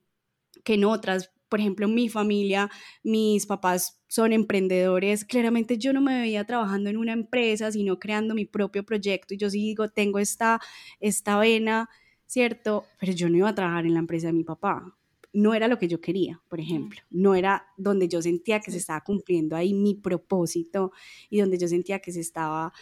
que 0.64 0.74
en 0.74 0.84
otras 0.84 1.32
por 1.52 1.60
ejemplo, 1.60 1.86
mi 1.86 2.08
familia, 2.08 2.70
mis 3.02 3.44
papás 3.44 4.00
son 4.08 4.32
emprendedores, 4.32 5.26
claramente 5.26 5.76
yo 5.76 5.92
no 5.92 6.00
me 6.00 6.22
veía 6.22 6.46
trabajando 6.46 6.88
en 6.88 6.96
una 6.96 7.12
empresa, 7.12 7.70
sino 7.70 7.98
creando 7.98 8.34
mi 8.34 8.46
propio 8.46 8.86
proyecto 8.86 9.34
y 9.34 9.36
yo 9.36 9.50
sí 9.50 9.58
digo, 9.58 9.90
tengo 9.90 10.18
esta, 10.18 10.60
esta 10.98 11.38
vena, 11.38 11.90
¿cierto? 12.24 12.86
Pero 12.98 13.12
yo 13.12 13.28
no 13.28 13.36
iba 13.36 13.50
a 13.50 13.54
trabajar 13.54 13.84
en 13.84 13.92
la 13.92 13.98
empresa 13.98 14.28
de 14.28 14.32
mi 14.32 14.44
papá. 14.44 14.96
No 15.34 15.52
era 15.52 15.68
lo 15.68 15.78
que 15.78 15.88
yo 15.88 16.00
quería, 16.00 16.40
por 16.48 16.58
ejemplo. 16.58 17.02
No 17.10 17.34
era 17.34 17.66
donde 17.76 18.08
yo 18.08 18.22
sentía 18.22 18.60
que 18.60 18.70
se 18.70 18.78
estaba 18.78 19.02
cumpliendo 19.04 19.54
ahí 19.54 19.74
mi 19.74 19.94
propósito 19.94 20.92
y 21.28 21.40
donde 21.40 21.58
yo 21.58 21.68
sentía 21.68 21.98
que 21.98 22.12
se 22.12 22.20
estaba 22.20 22.72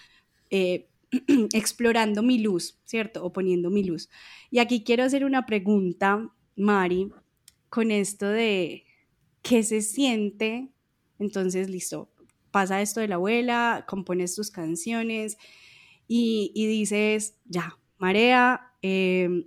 eh, 0.49 0.87
explorando 1.53 2.23
mi 2.23 2.39
luz, 2.39 2.79
¿cierto? 2.85 3.25
O 3.25 3.33
poniendo 3.33 3.69
mi 3.69 3.83
luz. 3.83 4.09
Y 4.49 4.61
aquí 4.61 4.85
quiero 4.85 5.03
hacer 5.03 5.25
una 5.25 5.45
pregunta, 5.45 6.31
Mari, 6.55 7.11
con 7.71 7.91
esto 7.91 8.29
de 8.29 8.85
qué 9.43 9.62
se 9.62 9.81
siente, 9.81 10.68
entonces 11.18 11.71
listo, 11.71 12.11
pasa 12.51 12.83
esto 12.83 13.01
de 13.01 13.09
la 13.09 13.14
abuela, 13.14 13.85
compones 13.88 14.35
tus 14.35 14.51
canciones 14.51 15.38
y, 16.07 16.53
dices, 16.55 17.37
ya, 17.47 17.79
Marea, 17.99 18.73
em, 18.83 19.44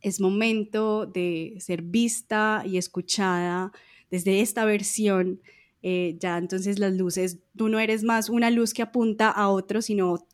es 0.00 0.20
momento 0.20 1.06
de 1.06 1.56
ser 1.58 1.82
vista 1.82 2.62
y 2.64 2.78
escuchada 2.78 3.72
desde 4.10 4.40
esta 4.40 4.64
versión. 4.64 5.40
Eh, 5.82 6.16
ya 6.20 6.38
entonces 6.38 6.78
las 6.78 6.92
luces, 6.94 7.40
tú 7.56 7.68
no 7.68 7.80
eres 7.80 8.04
más 8.04 8.28
una 8.28 8.50
luz 8.50 8.72
que 8.72 8.82
apunta 8.82 9.30
a 9.30 9.48
otro, 9.48 9.82
sino 9.82 10.26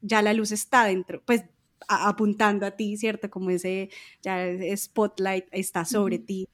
ya 0.00 0.22
la 0.22 0.32
luz 0.32 0.52
está 0.52 0.84
dentro, 0.86 1.22
pues 1.26 1.44
apuntando 1.88 2.66
a 2.66 2.72
ti, 2.72 2.96
¿cierto? 2.96 3.30
Como 3.30 3.50
ese, 3.50 3.90
ya 4.22 4.46
spotlight 4.76 5.46
está 5.52 5.84
sobre 5.84 6.18
ti. 6.18 6.48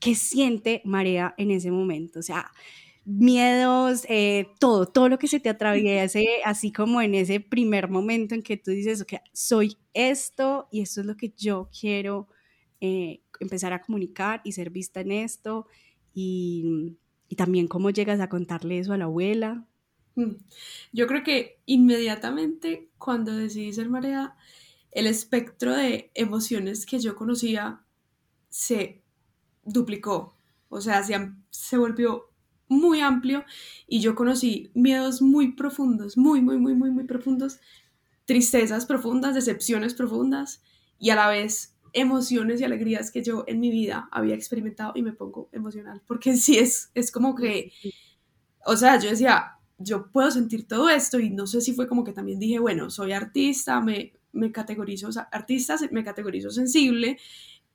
¿Qué 0.00 0.14
siente 0.14 0.82
Marea 0.84 1.34
en 1.38 1.50
ese 1.50 1.70
momento? 1.70 2.20
O 2.20 2.22
sea, 2.22 2.50
miedos, 3.04 4.04
eh, 4.08 4.48
todo, 4.60 4.86
todo 4.86 5.08
lo 5.08 5.18
que 5.18 5.28
se 5.28 5.40
te 5.40 5.48
atraviese, 5.48 6.26
así 6.44 6.72
como 6.72 7.00
en 7.02 7.14
ese 7.14 7.40
primer 7.40 7.88
momento 7.88 8.34
en 8.34 8.42
que 8.42 8.56
tú 8.56 8.72
dices, 8.72 9.00
ok, 9.02 9.14
soy 9.32 9.76
esto 9.94 10.68
y 10.72 10.82
esto 10.82 11.00
es 11.00 11.06
lo 11.06 11.16
que 11.16 11.32
yo 11.36 11.70
quiero 11.78 12.28
eh, 12.80 13.22
empezar 13.40 13.72
a 13.72 13.80
comunicar 13.82 14.40
y 14.44 14.52
ser 14.52 14.70
vista 14.70 15.00
en 15.00 15.12
esto. 15.12 15.66
Y, 16.14 16.96
y 17.28 17.36
también 17.36 17.68
cómo 17.68 17.90
llegas 17.90 18.20
a 18.20 18.28
contarle 18.28 18.78
eso 18.78 18.92
a 18.92 18.98
la 18.98 19.04
abuela. 19.04 19.66
Mm. 20.16 20.32
Yo 20.92 21.06
creo 21.06 21.22
que 21.22 21.60
inmediatamente 21.66 22.88
cuando 22.98 23.36
decidí 23.36 23.72
ser 23.72 23.88
Marea, 23.88 24.34
el 24.90 25.06
espectro 25.06 25.74
de 25.74 26.10
emociones 26.14 26.86
que 26.86 26.98
yo 26.98 27.16
conocía 27.16 27.82
se 28.48 29.02
duplicó, 29.64 30.34
o 30.70 30.80
sea, 30.80 31.02
se, 31.02 31.32
se 31.50 31.76
volvió 31.76 32.30
muy 32.68 33.00
amplio 33.00 33.44
y 33.86 34.00
yo 34.00 34.14
conocí 34.14 34.70
miedos 34.74 35.22
muy 35.22 35.52
profundos, 35.52 36.16
muy, 36.16 36.40
muy, 36.40 36.58
muy, 36.58 36.74
muy, 36.74 36.90
muy 36.90 37.04
profundos, 37.04 37.60
tristezas 38.24 38.86
profundas, 38.86 39.34
decepciones 39.34 39.94
profundas 39.94 40.62
y 40.98 41.10
a 41.10 41.16
la 41.16 41.28
vez 41.28 41.76
emociones 41.92 42.60
y 42.60 42.64
alegrías 42.64 43.10
que 43.10 43.22
yo 43.22 43.44
en 43.46 43.60
mi 43.60 43.70
vida 43.70 44.08
había 44.10 44.34
experimentado 44.34 44.92
y 44.96 45.02
me 45.02 45.12
pongo 45.12 45.48
emocional, 45.52 46.02
porque 46.06 46.36
sí 46.36 46.58
es, 46.58 46.90
es 46.94 47.12
como 47.12 47.34
que, 47.34 47.72
o 48.64 48.76
sea, 48.76 48.98
yo 48.98 49.10
decía, 49.10 49.55
yo 49.78 50.10
puedo 50.10 50.30
sentir 50.30 50.66
todo 50.66 50.88
esto 50.88 51.20
y 51.20 51.30
no 51.30 51.46
sé 51.46 51.60
si 51.60 51.72
fue 51.72 51.86
como 51.88 52.04
que 52.04 52.12
también 52.12 52.38
dije, 52.38 52.58
bueno, 52.58 52.90
soy 52.90 53.12
artista, 53.12 53.80
me, 53.80 54.12
me 54.32 54.52
categorizo, 54.52 55.08
o 55.08 55.12
sea, 55.12 55.28
artista, 55.32 55.76
me 55.90 56.04
categorizo 56.04 56.50
sensible, 56.50 57.18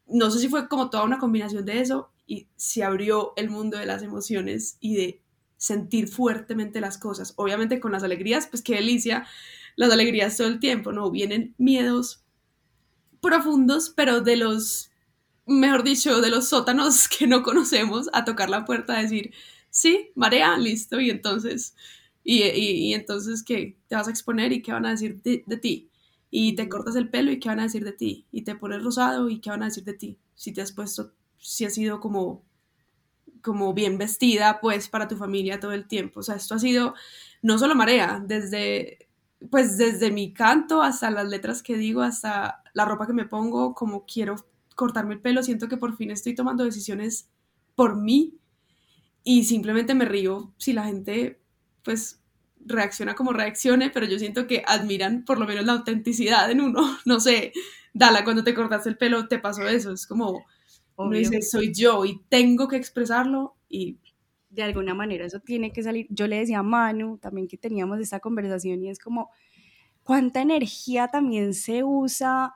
no 0.08 0.30
sé 0.30 0.40
si 0.40 0.50
fue 0.50 0.68
como 0.68 0.90
toda 0.90 1.04
una 1.04 1.20
combinación 1.20 1.66
de 1.66 1.80
eso 1.80 2.12
y 2.28 2.48
se 2.56 2.84
abrió 2.84 3.34
el 3.36 3.50
mundo 3.50 3.78
de 3.78 3.86
las 3.86 4.04
emociones 4.04 4.78
y 4.80 4.96
de 4.96 5.22
sentir 5.58 6.08
fuertemente 6.08 6.82
las 6.82 6.98
cosas. 6.98 7.34
Obviamente 7.38 7.80
con 7.80 7.92
las 7.92 8.04
alegrías, 8.04 8.48
pues 8.48 8.62
qué 8.62 8.76
delicia, 8.76 9.28
las 9.76 9.92
alegrías 9.92 10.36
todo 10.36 10.48
el 10.48 10.60
tiempo, 10.60 10.92
¿no? 10.92 11.12
Vienen 11.12 11.56
miedos 11.58 12.24
profundos, 13.22 13.92
pero 13.96 14.22
de 14.22 14.36
los, 14.36 14.92
mejor 15.46 15.84
dicho, 15.84 16.20
de 16.20 16.30
los 16.30 16.50
sótanos 16.50 17.08
que 17.20 17.28
no 17.28 17.44
conocemos, 17.44 18.10
a 18.14 18.26
tocar 18.26 18.50
la 18.50 18.66
puerta 18.66 18.98
a 18.98 19.02
decir, 19.02 19.34
sí, 19.72 20.12
marea, 20.16 20.58
listo, 20.58 21.00
y 21.00 21.10
entonces, 21.10 21.76
y, 22.24 22.94
entonces, 22.94 23.44
¿qué? 23.44 23.78
¿Te 23.88 23.96
vas 23.96 24.08
a 24.08 24.12
exponer 24.12 24.52
y 24.54 24.62
qué 24.62 24.72
van 24.72 24.86
a 24.86 24.92
decir 24.92 25.22
de 25.24 25.58
ti? 25.58 25.92
y 26.32 26.56
te 26.56 26.70
cortas 26.70 26.96
el 26.96 27.10
pelo 27.10 27.30
y 27.30 27.40
qué 27.40 27.50
van 27.50 27.60
a 27.60 27.64
decir 27.64 27.84
de 27.84 27.92
ti, 27.92 28.26
y 28.32 28.44
te 28.44 28.56
pones 28.56 28.82
rosado 28.82 29.30
y 29.30 29.42
qué 29.42 29.50
van 29.50 29.64
a 29.64 29.66
decir 29.66 29.84
de 29.84 29.94
ti, 29.94 30.18
si 30.34 30.54
te 30.54 30.62
has 30.62 30.72
puesto, 30.72 31.12
si 31.38 31.66
has 31.66 31.74
sido 31.74 32.00
como, 32.00 32.44
como 33.42 33.74
bien 33.74 33.98
vestida, 33.98 34.60
pues 34.62 34.88
para 34.88 35.10
tu 35.10 35.18
familia 35.18 35.60
todo 35.60 35.74
el 35.74 35.88
tiempo, 35.88 36.22
o 36.22 36.24
sea, 36.24 36.36
esto 36.36 36.56
ha 36.56 36.60
sido 36.60 36.96
no 37.42 37.60
solo 37.60 37.76
marea, 37.76 38.24
desde, 38.26 39.10
pues 39.52 39.78
desde 39.78 40.10
mi 40.10 40.34
canto 40.34 40.82
hasta 40.82 41.12
las 41.12 41.28
letras 41.28 41.62
que 41.62 41.76
digo, 41.76 42.02
hasta 42.02 42.64
la 42.74 42.86
ropa 42.86 43.06
que 43.08 43.14
me 43.14 43.26
pongo, 43.26 43.76
como 43.76 44.06
quiero 44.06 44.38
cortarme 44.76 45.16
el 45.16 45.22
pelo, 45.22 45.44
siento 45.44 45.68
que 45.68 45.78
por 45.78 45.98
fin 45.98 46.12
estoy 46.12 46.34
tomando 46.34 46.64
decisiones 46.64 47.30
por 47.76 47.98
mí 47.98 48.38
y 49.24 49.44
simplemente 49.44 49.94
me 49.94 50.06
río 50.06 50.54
si 50.58 50.74
la 50.74 50.86
gente 50.86 51.40
pues 51.84 52.22
reacciona 52.66 53.16
como 53.16 53.34
reaccione, 53.34 53.90
pero 53.90 54.06
yo 54.06 54.20
siento 54.20 54.48
que 54.48 54.64
admiran 54.66 55.26
por 55.26 55.40
lo 55.40 55.46
menos 55.46 55.66
la 55.66 55.74
autenticidad 55.74 56.50
en 56.52 56.62
uno. 56.62 56.82
No 57.06 57.20
sé, 57.20 57.54
Dala, 57.94 58.24
cuando 58.24 58.44
te 58.44 58.54
cortaste 58.54 58.90
el 58.90 58.98
pelo 58.98 59.28
te 59.28 59.40
pasó 59.40 59.68
eso, 59.68 59.92
es 59.92 60.08
como, 60.08 60.46
uno 60.96 61.18
dice, 61.18 61.42
soy 61.42 61.74
yo 61.74 62.06
y 62.06 62.22
tengo 62.30 62.68
que 62.68 62.78
expresarlo 62.78 63.56
y... 63.70 63.98
De 64.50 64.64
alguna 64.64 64.94
manera 64.94 65.26
eso 65.26 65.40
tiene 65.40 65.72
que 65.72 65.82
salir. 65.82 66.08
Yo 66.10 66.28
le 66.28 66.36
decía 66.36 66.60
a 66.60 66.64
Manu 66.64 67.18
también 67.18 67.48
que 67.48 67.58
teníamos 67.58 68.02
esta 68.02 68.20
conversación 68.20 68.84
y 68.84 68.90
es 68.90 69.00
como, 69.00 69.30
¿cuánta 70.04 70.42
energía 70.42 71.08
también 71.08 71.54
se 71.54 71.86
usa 71.86 72.56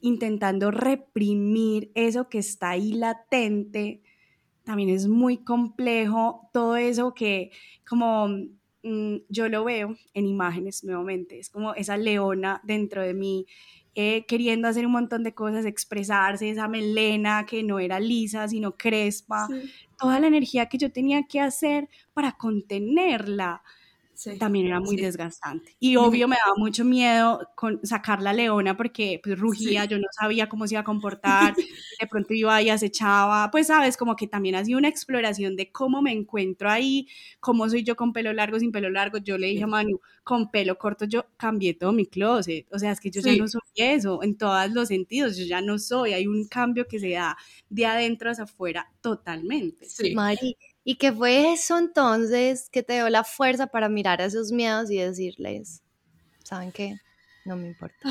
intentando 0.00 0.72
reprimir 0.72 1.92
eso 1.94 2.28
que 2.28 2.38
está 2.38 2.70
ahí 2.70 2.94
latente? 2.94 4.02
También 4.64 4.90
es 4.90 5.08
muy 5.08 5.38
complejo 5.38 6.48
todo 6.52 6.76
eso 6.76 7.14
que 7.14 7.50
como 7.88 8.28
Mm, 8.82 9.18
yo 9.28 9.48
lo 9.48 9.64
veo 9.64 9.96
en 10.12 10.26
imágenes 10.26 10.82
nuevamente, 10.82 11.38
es 11.38 11.50
como 11.50 11.74
esa 11.74 11.96
leona 11.96 12.60
dentro 12.64 13.00
de 13.02 13.14
mí 13.14 13.46
eh, 13.94 14.24
queriendo 14.26 14.66
hacer 14.66 14.86
un 14.86 14.92
montón 14.92 15.22
de 15.22 15.34
cosas, 15.34 15.66
expresarse, 15.66 16.50
esa 16.50 16.66
melena 16.66 17.46
que 17.46 17.62
no 17.62 17.78
era 17.78 18.00
lisa, 18.00 18.48
sino 18.48 18.76
crespa, 18.76 19.46
toda 19.98 20.18
la 20.18 20.26
energía 20.26 20.66
que 20.66 20.78
yo 20.78 20.90
tenía 20.90 21.24
que 21.24 21.40
hacer 21.40 21.88
para 22.14 22.32
contenerla 22.32 23.62
también 24.38 24.66
era 24.66 24.80
muy 24.80 24.96
desgastante. 24.96 25.76
Y 25.78 25.96
obvio 25.96 26.28
me 26.28 26.36
daba 26.44 26.56
mucho 26.56 26.84
miedo 26.84 27.40
con 27.54 27.80
sacar 27.84 28.22
la 28.22 28.32
leona 28.32 28.76
porque 28.76 29.20
pues 29.22 29.38
rugía, 29.38 29.84
yo 29.84 29.98
no 29.98 30.06
sabía 30.18 30.48
cómo 30.48 30.66
se 30.66 30.74
iba 30.74 30.80
a 30.80 30.84
comportar, 30.84 31.54
de 32.00 32.06
pronto 32.06 32.34
iba 32.34 32.60
y 32.62 32.70
acechaba, 32.70 33.50
pues 33.50 33.68
sabes, 33.68 33.96
como 33.96 34.16
que 34.16 34.26
también 34.26 34.54
hacía 34.54 34.76
una 34.76 34.88
exploración 34.88 35.56
de 35.56 35.70
cómo 35.72 36.02
me 36.02 36.12
encuentro 36.12 36.70
ahí, 36.70 37.08
cómo 37.40 37.68
soy 37.68 37.82
yo 37.82 37.96
con 37.96 38.12
pelo 38.12 38.32
largo, 38.32 38.58
sin 38.58 38.72
pelo 38.72 38.90
largo. 38.90 39.18
Yo 39.18 39.38
le 39.38 39.48
dije 39.48 39.64
a 39.64 39.66
Manu, 39.66 40.00
con 40.24 40.50
pelo 40.50 40.78
corto 40.78 41.04
yo 41.04 41.26
cambié 41.36 41.74
todo 41.74 41.92
mi 41.92 42.06
closet, 42.06 42.66
o 42.70 42.78
sea, 42.78 42.92
es 42.92 43.00
que 43.00 43.10
yo 43.10 43.20
ya 43.20 43.36
no 43.36 43.48
soy 43.48 43.60
eso 43.76 44.22
en 44.22 44.36
todos 44.36 44.70
los 44.70 44.88
sentidos, 44.88 45.36
yo 45.36 45.44
ya 45.44 45.60
no 45.60 45.78
soy, 45.78 46.12
hay 46.12 46.26
un 46.26 46.46
cambio 46.46 46.86
que 46.86 47.00
se 47.00 47.10
da 47.10 47.36
de 47.68 47.86
adentro 47.86 48.30
hacia 48.30 48.44
afuera 48.44 48.90
totalmente. 49.00 49.86
Sí. 49.86 50.14
Mari, 50.14 50.56
¿Y 50.84 50.96
qué 50.96 51.12
fue 51.12 51.52
eso 51.52 51.78
entonces 51.78 52.68
que 52.70 52.82
te 52.82 52.94
dio 52.94 53.08
la 53.08 53.24
fuerza 53.24 53.68
para 53.68 53.88
mirar 53.88 54.20
a 54.20 54.24
esos 54.24 54.50
miedos 54.50 54.90
y 54.90 54.98
decirles, 54.98 55.82
¿saben 56.44 56.72
qué? 56.72 56.96
No 57.44 57.56
me 57.56 57.68
importa. 57.68 58.08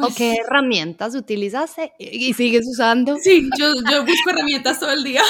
¿O 0.00 0.04
pues 0.04 0.14
qué 0.14 0.36
herramientas 0.36 1.14
utilizaste 1.14 1.92
y 1.98 2.32
sigues 2.32 2.66
usando? 2.68 3.16
Sí, 3.16 3.50
yo, 3.58 3.74
yo 3.90 4.04
busco 4.06 4.30
herramientas 4.30 4.78
todo 4.78 4.92
el 4.92 5.02
día. 5.02 5.22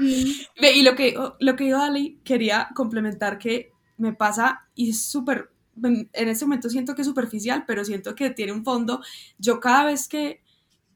y 0.00 0.82
lo 0.82 0.94
que, 0.94 1.16
lo 1.40 1.56
que 1.56 1.68
yo, 1.68 1.82
Ali, 1.82 2.20
quería 2.24 2.68
complementar 2.74 3.38
que 3.38 3.72
me 3.96 4.12
pasa 4.12 4.68
y 4.74 4.90
es 4.90 5.02
súper, 5.02 5.50
en 5.82 6.28
este 6.28 6.44
momento 6.44 6.70
siento 6.70 6.94
que 6.94 7.02
es 7.02 7.08
superficial, 7.08 7.64
pero 7.66 7.84
siento 7.84 8.14
que 8.14 8.30
tiene 8.30 8.52
un 8.52 8.64
fondo. 8.64 9.02
Yo 9.38 9.58
cada 9.58 9.86
vez 9.86 10.06
que, 10.06 10.42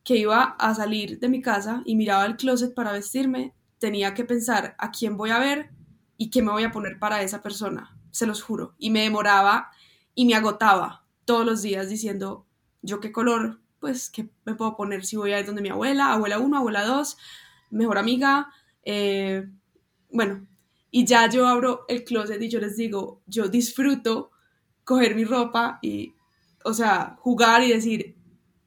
que 0.04 0.16
iba 0.16 0.56
a 0.58 0.74
salir 0.74 1.18
de 1.18 1.28
mi 1.28 1.42
casa 1.42 1.82
y 1.84 1.96
miraba 1.96 2.26
el 2.26 2.36
closet 2.36 2.74
para 2.74 2.92
vestirme, 2.92 3.54
tenía 3.78 4.14
que 4.14 4.24
pensar 4.24 4.74
a 4.78 4.90
quién 4.90 5.16
voy 5.16 5.30
a 5.30 5.38
ver 5.38 5.70
y 6.16 6.30
qué 6.30 6.42
me 6.42 6.50
voy 6.50 6.64
a 6.64 6.72
poner 6.72 6.98
para 6.98 7.22
esa 7.22 7.42
persona, 7.42 7.96
se 8.10 8.26
los 8.26 8.42
juro. 8.42 8.74
Y 8.78 8.90
me 8.90 9.02
demoraba 9.02 9.70
y 10.14 10.26
me 10.26 10.34
agotaba 10.34 11.04
todos 11.24 11.46
los 11.46 11.62
días 11.62 11.88
diciendo, 11.88 12.46
yo 12.82 13.00
qué 13.00 13.12
color, 13.12 13.60
pues, 13.80 14.10
qué 14.10 14.28
me 14.44 14.54
puedo 14.54 14.76
poner 14.76 15.04
si 15.04 15.16
voy 15.16 15.32
a 15.32 15.40
ir 15.40 15.46
donde 15.46 15.62
mi 15.62 15.68
abuela, 15.68 16.12
abuela 16.12 16.38
1, 16.38 16.56
abuela 16.56 16.84
2, 16.84 17.16
mejor 17.70 17.98
amiga, 17.98 18.52
eh, 18.82 19.48
bueno, 20.10 20.46
y 20.90 21.04
ya 21.04 21.28
yo 21.28 21.46
abro 21.46 21.84
el 21.88 22.04
closet 22.04 22.40
y 22.40 22.48
yo 22.48 22.60
les 22.60 22.76
digo, 22.76 23.22
yo 23.26 23.48
disfruto 23.48 24.30
coger 24.84 25.14
mi 25.14 25.24
ropa 25.24 25.78
y, 25.82 26.14
o 26.64 26.72
sea, 26.72 27.16
jugar 27.20 27.62
y 27.62 27.72
decir, 27.72 28.16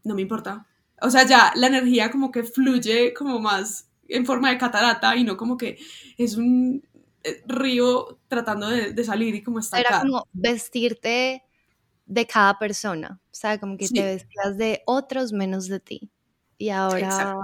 no 0.04 0.16
me 0.16 0.22
importa. 0.22 0.68
O 1.02 1.10
sea, 1.10 1.26
ya 1.26 1.52
la 1.56 1.68
energía 1.68 2.12
como 2.12 2.32
que 2.32 2.44
fluye 2.44 3.14
como 3.14 3.40
más 3.40 3.91
en 4.12 4.26
forma 4.26 4.50
de 4.50 4.58
catarata 4.58 5.16
y 5.16 5.24
no 5.24 5.38
como 5.38 5.58
que 5.58 5.80
es 6.18 6.36
un 6.38 6.84
eh, 7.24 7.44
río 7.48 8.20
tratando 8.28 8.70
de, 8.70 9.04
salir 9.04 9.36
y 9.36 9.44
como 9.44 9.60
está. 9.60 9.80
Era 9.80 10.02
como 10.02 10.28
vestirte 10.34 11.44
de 12.06 12.28
cada 12.28 12.58
persona, 12.60 13.20
o 13.24 13.36
sea, 13.36 13.60
como 13.60 13.78
que 13.78 13.88
te 13.88 14.04
vestías 14.04 14.58
de 14.58 14.82
otros 14.86 15.32
menos 15.32 15.68
de 15.68 15.80
ti. 15.80 16.12
Y 16.58 16.70
ahora 16.70 17.38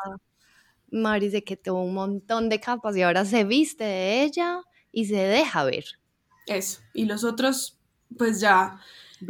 Mari 0.92 1.28
dice 1.28 1.44
que 1.44 1.58
tuvo 1.58 1.84
un 1.84 1.94
montón 1.94 2.50
de 2.50 2.60
capas 2.60 2.96
y 2.96 3.02
ahora 3.02 3.26
se 3.26 3.44
viste 3.44 3.84
de 3.84 4.24
ella 4.24 4.62
y 4.92 5.06
se 5.06 5.16
deja 5.16 5.64
ver. 5.64 5.86
Eso, 6.48 6.82
y 6.94 7.06
los 7.06 7.24
otros, 7.24 7.78
pues 8.18 8.40
ya 8.40 8.80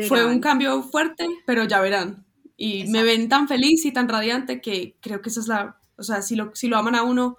fue 0.08 0.26
un 0.26 0.40
cambio 0.40 0.84
fuerte, 0.84 1.28
pero 1.46 1.66
ya 1.66 1.82
verán. 1.82 2.26
Y 2.56 2.86
me 2.88 3.04
ven 3.04 3.30
tan 3.30 3.48
feliz 3.48 3.86
y 3.86 3.92
tan 3.92 4.10
radiante 4.10 4.62
que 4.62 4.98
creo 5.02 5.22
que 5.22 5.30
esa 5.30 5.40
es 5.40 5.48
la 5.48 5.80
o 5.98 6.04
sea, 6.04 6.22
si 6.22 6.36
lo, 6.36 6.52
si 6.56 6.68
lo 6.68 6.78
aman 6.78 6.96
a 6.96 7.04
uno, 7.04 7.38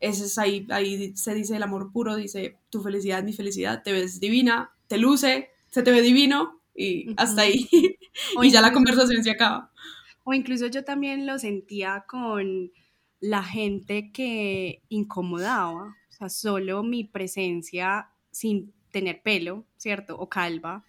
ese 0.00 0.24
es 0.24 0.38
ahí, 0.38 0.66
ahí 0.70 1.16
se 1.16 1.34
dice 1.34 1.56
el 1.56 1.62
amor 1.62 1.90
puro, 1.92 2.16
dice 2.16 2.58
tu 2.70 2.82
felicidad 2.82 3.22
mi 3.22 3.32
felicidad, 3.32 3.82
te 3.82 3.92
ves 3.92 4.20
divina, 4.20 4.74
te 4.86 4.98
luce, 4.98 5.50
se 5.70 5.82
te 5.82 5.90
ve 5.90 6.02
divino 6.02 6.60
y 6.74 7.14
hasta 7.16 7.42
ahí. 7.42 7.68
y 8.42 8.50
ya 8.50 8.60
la 8.60 8.72
conversación 8.72 9.22
se 9.22 9.30
acaba. 9.30 9.72
O 10.24 10.32
incluso 10.34 10.66
yo 10.66 10.84
también 10.84 11.26
lo 11.26 11.38
sentía 11.38 12.04
con 12.08 12.72
la 13.20 13.42
gente 13.42 14.10
que 14.12 14.82
incomodaba, 14.88 15.96
o 16.10 16.12
sea, 16.12 16.28
solo 16.28 16.82
mi 16.82 17.04
presencia 17.04 18.10
sin 18.30 18.72
tener 18.90 19.22
pelo, 19.22 19.64
¿cierto? 19.76 20.18
O 20.18 20.28
calva, 20.28 20.84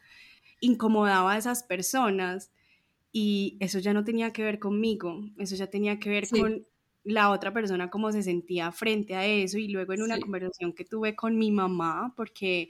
incomodaba 0.60 1.34
a 1.34 1.38
esas 1.38 1.64
personas 1.64 2.52
y 3.12 3.58
eso 3.62 3.80
ya 3.80 3.94
no 3.94 4.04
tenía 4.04 4.34
que 4.34 4.44
ver 4.44 4.60
conmigo, 4.60 5.22
eso 5.38 5.56
ya 5.56 5.68
tenía 5.68 6.00
que 6.00 6.10
ver 6.10 6.28
con 6.30 6.66
la 7.06 7.30
otra 7.30 7.54
persona 7.54 7.90
cómo 7.90 8.12
se 8.12 8.24
sentía 8.24 8.72
frente 8.72 9.16
a 9.16 9.26
eso 9.26 9.58
y 9.58 9.68
luego 9.70 9.94
en 9.94 10.02
una 10.02 10.20
conversación 10.20 10.74
que 10.74 10.84
tuve 10.84 11.16
con 11.16 11.38
mi 11.38 11.52
mamá, 11.52 12.14
porque 12.16 12.70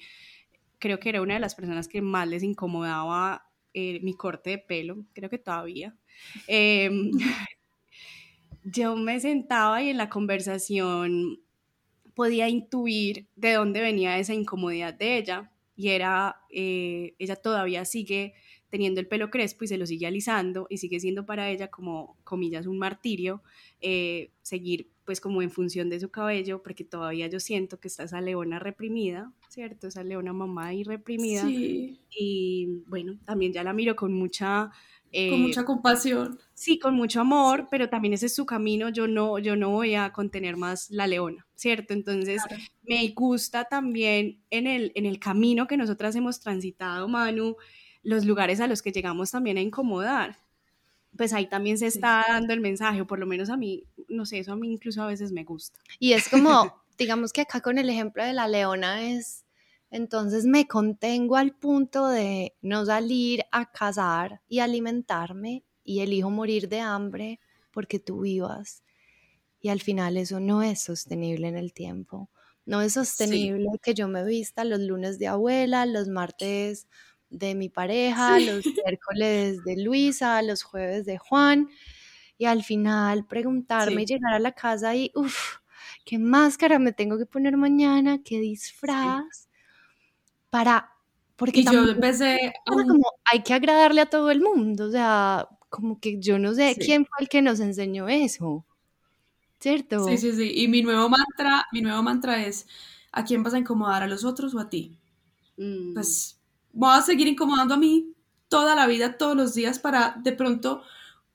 creo 0.78 1.00
que 1.00 1.10
era 1.10 1.22
una 1.22 1.36
de 1.36 1.40
las 1.40 1.56
personas 1.56 1.88
que 1.88 2.02
más 2.02 2.28
les 2.28 2.44
incomodaba 2.44 3.50
eh, 3.74 4.00
mi 4.02 4.14
corte 4.14 4.52
de 4.52 4.58
pelo, 4.58 5.06
creo 5.14 5.30
que 5.30 5.38
todavía. 5.38 5.96
Em, 6.48 7.12
yo 8.64 8.96
me 8.96 9.20
sentaba 9.20 9.82
y 9.82 9.90
en 9.90 9.98
la 9.98 10.10
conversación 10.10 11.40
podía 12.14 12.50
intuir 12.50 13.28
de 13.36 13.54
dónde 13.54 13.82
venía 13.82 14.18
esa 14.18 14.34
incomodidad 14.34 14.94
de 14.94 15.18
ella 15.18 15.52
y 15.76 15.90
era, 15.90 16.42
eh, 16.50 17.16
ella 17.20 17.36
todavía 17.36 17.86
sigue 17.86 18.34
teniendo 18.76 19.00
el 19.00 19.08
pelo 19.08 19.30
crespo 19.30 19.64
y 19.64 19.70
se 19.70 19.78
lo 19.78 19.86
sigue 19.86 20.06
alisando 20.06 20.68
y 20.70 20.80
sigue 20.80 21.00
siendo 21.00 21.26
para 21.26 21.50
ella 21.50 21.70
como, 21.70 22.18
comillas, 22.26 22.68
un 22.68 22.78
martirio 22.78 23.42
eh, 23.80 24.32
seguir 24.42 24.90
pues 25.06 25.22
como 25.22 25.42
en 25.42 25.50
función 25.50 25.90
de 25.90 25.98
su 26.02 26.10
cabello, 26.10 26.62
porque 26.62 26.84
todavía 26.84 27.28
yo 27.28 27.40
siento 27.40 27.80
que 27.80 27.88
está 27.88 28.04
esa 28.04 28.20
leona 28.20 28.60
reprimida, 28.60 29.32
¿cierto? 29.48 29.88
Esa 29.88 30.04
leona 30.04 30.34
mamá 30.34 30.74
y 30.74 30.84
reprimida. 30.84 31.44
Sí. 31.44 32.02
Y 32.10 32.84
bueno, 32.88 33.18
también 33.24 33.54
ya 33.54 33.64
la 33.64 33.72
miro 33.72 33.96
con 33.96 34.12
mucha... 34.12 34.72
Eh, 35.14 35.30
con 35.30 35.44
mucha 35.44 35.64
compasión. 35.64 36.38
Sí, 36.54 36.78
con 36.78 36.96
mucho 36.96 37.22
amor, 37.22 37.70
pero 37.72 37.88
también 37.88 38.14
ese 38.14 38.26
es 38.26 38.36
su 38.36 38.46
camino, 38.46 38.90
yo 38.90 39.08
no, 39.08 39.40
yo 39.40 39.56
no 39.56 39.70
voy 39.70 39.96
a 39.96 40.12
contener 40.12 40.58
más 40.58 40.92
la 40.92 41.08
leona, 41.08 41.48
¿cierto? 41.56 41.94
Entonces, 41.94 42.42
me 42.84 43.08
gusta 43.16 43.64
también 43.64 44.42
en 44.50 44.68
el, 44.68 44.92
en 44.96 45.06
el 45.06 45.20
camino 45.20 45.66
que 45.66 45.78
nosotras 45.78 46.14
hemos 46.18 46.42
transitado, 46.42 47.08
Manu, 47.08 47.56
los 48.06 48.24
lugares 48.24 48.62
a 48.62 48.68
los 48.68 48.82
que 48.82 48.92
llegamos 48.92 49.32
también 49.32 49.58
a 49.58 49.62
incomodar. 49.62 50.38
Pues 51.18 51.34
ahí 51.34 51.48
también 51.48 51.78
se 51.78 51.88
está 51.88 52.24
dando 52.28 52.54
el 52.54 52.62
mensaje, 52.62 53.02
o 53.02 53.08
por 53.08 53.20
lo 53.20 53.26
menos 53.26 53.50
a 53.50 53.58
mí, 53.58 53.84
no 54.08 54.26
sé, 54.26 54.40
eso 54.40 54.54
a 54.54 54.56
mí 54.56 54.72
incluso 54.72 55.02
a 55.02 55.08
veces 55.08 55.32
me 55.32 55.44
gusta. 55.44 55.80
Y 56.00 56.14
es 56.14 56.30
como, 56.30 56.84
digamos 56.98 57.34
que 57.34 57.42
acá 57.42 57.62
con 57.62 57.80
el 57.80 57.90
ejemplo 57.90 58.24
de 58.24 58.34
la 58.34 58.48
leona 58.48 59.10
es, 59.10 59.44
entonces 59.90 60.46
me 60.46 60.68
contengo 60.68 61.36
al 61.36 61.56
punto 61.56 62.08
de 62.08 62.54
no 62.62 62.86
salir 62.86 63.44
a 63.52 63.72
cazar 63.72 64.42
y 64.48 64.60
alimentarme 64.60 65.64
y 65.84 66.02
elijo 66.02 66.30
morir 66.30 66.70
de 66.70 66.82
hambre 66.82 67.40
porque 67.72 68.00
tú 68.00 68.22
vivas. 68.22 68.84
Y 69.60 69.70
al 69.70 69.82
final 69.82 70.18
eso 70.18 70.40
no 70.40 70.62
es 70.62 70.84
sostenible 70.84 71.48
en 71.48 71.58
el 71.58 71.74
tiempo. 71.74 72.30
No 72.66 72.82
es 72.82 72.94
sostenible 72.94 73.68
que 73.82 73.96
yo 73.96 74.08
me 74.08 74.24
vista 74.24 74.64
los 74.64 74.80
lunes 74.80 75.18
de 75.18 75.28
abuela, 75.28 75.86
los 75.88 76.08
martes 76.08 76.88
de 77.38 77.56
mi 77.56 77.70
pareja, 77.70 78.40
los 78.40 78.66
miércoles 78.86 79.64
de 79.64 79.78
Luisa, 79.84 80.42
los 80.42 80.64
jueves 80.64 81.06
de 81.06 81.18
Juan, 81.18 81.70
y 82.38 82.46
al 82.46 82.64
final 82.64 83.26
preguntarme, 83.26 84.06
llegar 84.06 84.34
a 84.34 84.40
la 84.40 84.54
casa 84.54 84.96
y, 84.96 85.12
uff, 85.16 85.58
¿qué 86.06 86.18
máscara 86.18 86.80
me 86.80 86.92
tengo 86.92 87.18
que 87.18 87.26
poner 87.26 87.58
mañana? 87.58 88.22
¿Qué 88.24 88.40
disfraz? 88.40 89.50
Para, 90.50 90.92
porque 91.36 91.62
y 91.62 91.66
yo 91.66 91.84
empecé 91.90 92.54
como 92.66 93.06
hay 93.26 93.44
que 93.44 93.54
agradarle 93.54 94.02
a 94.02 94.10
todo 94.10 94.32
el 94.32 94.42
mundo, 94.42 94.86
o 94.86 94.92
sea, 94.92 95.48
como 95.70 96.00
que 96.00 96.20
yo 96.20 96.40
no 96.40 96.54
sé 96.54 96.76
quién 96.80 97.06
fue 97.06 97.18
el 97.20 97.30
que 97.30 97.42
nos 97.42 97.60
enseñó 97.60 98.08
eso, 98.08 98.66
¿cierto? 99.60 100.06
Sí, 100.06 100.18
sí, 100.18 100.32
sí, 100.32 100.54
y 100.56 100.68
mi 100.70 100.82
nuevo 100.82 101.10
mantra, 101.10 101.66
mi 101.74 101.82
nuevo 101.82 102.02
mantra 102.02 102.46
es, 102.46 102.68
¿a 103.12 103.26
quién 103.26 103.44
vas 103.44 103.54
a 103.54 103.60
incomodar, 103.60 104.04
a 104.04 104.08
los 104.08 104.24
otros 104.24 104.56
o 104.56 104.60
a 104.60 104.70
ti? 104.70 104.98
Mm. 105.58 105.94
Pues 105.94 106.35
voy 106.76 106.94
a 106.94 107.02
seguir 107.02 107.28
incomodando 107.28 107.74
a 107.74 107.78
mí 107.78 108.14
toda 108.48 108.76
la 108.76 108.86
vida, 108.86 109.18
todos 109.18 109.36
los 109.36 109.56
días, 109.56 109.80
para 109.80 110.16
de 110.22 110.34
pronto 110.34 110.84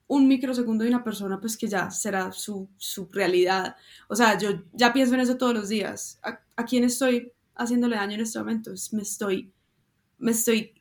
un 0.07 0.27
microsegundo 0.27 0.83
de 0.83 0.89
una 0.89 1.03
persona, 1.03 1.39
pues 1.39 1.57
que 1.57 1.67
ya 1.67 1.89
será 1.89 2.31
su, 2.31 2.69
realidad. 3.11 3.75
O 4.07 4.15
sea, 4.15 4.37
yo 4.37 4.63
ya 4.73 4.93
pienso 4.93 5.15
en 5.15 5.21
eso 5.21 5.37
todos 5.37 5.53
los 5.53 5.69
días. 5.69 6.19
¿A, 6.21 6.65
quién 6.65 6.83
estoy 6.83 7.31
haciéndole 7.55 7.95
daño 7.95 8.15
en 8.15 8.21
este 8.21 8.39
momento? 8.39 8.71
Me 8.91 9.01
estoy, 9.01 9.51
me 10.17 10.31
estoy 10.31 10.73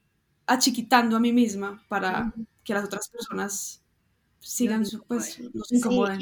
achiquitando 0.47 1.17
a 1.17 1.21
mí 1.21 1.33
misma 1.33 1.83
para 1.89 2.33
que 2.65 2.75
las 2.75 2.85
otras 2.85 3.09
personas 3.09 3.83
sigan, 4.41 4.85
su, 4.85 5.03
pues, 5.05 5.39
nos 5.55 5.71
incomoden. 5.71 6.21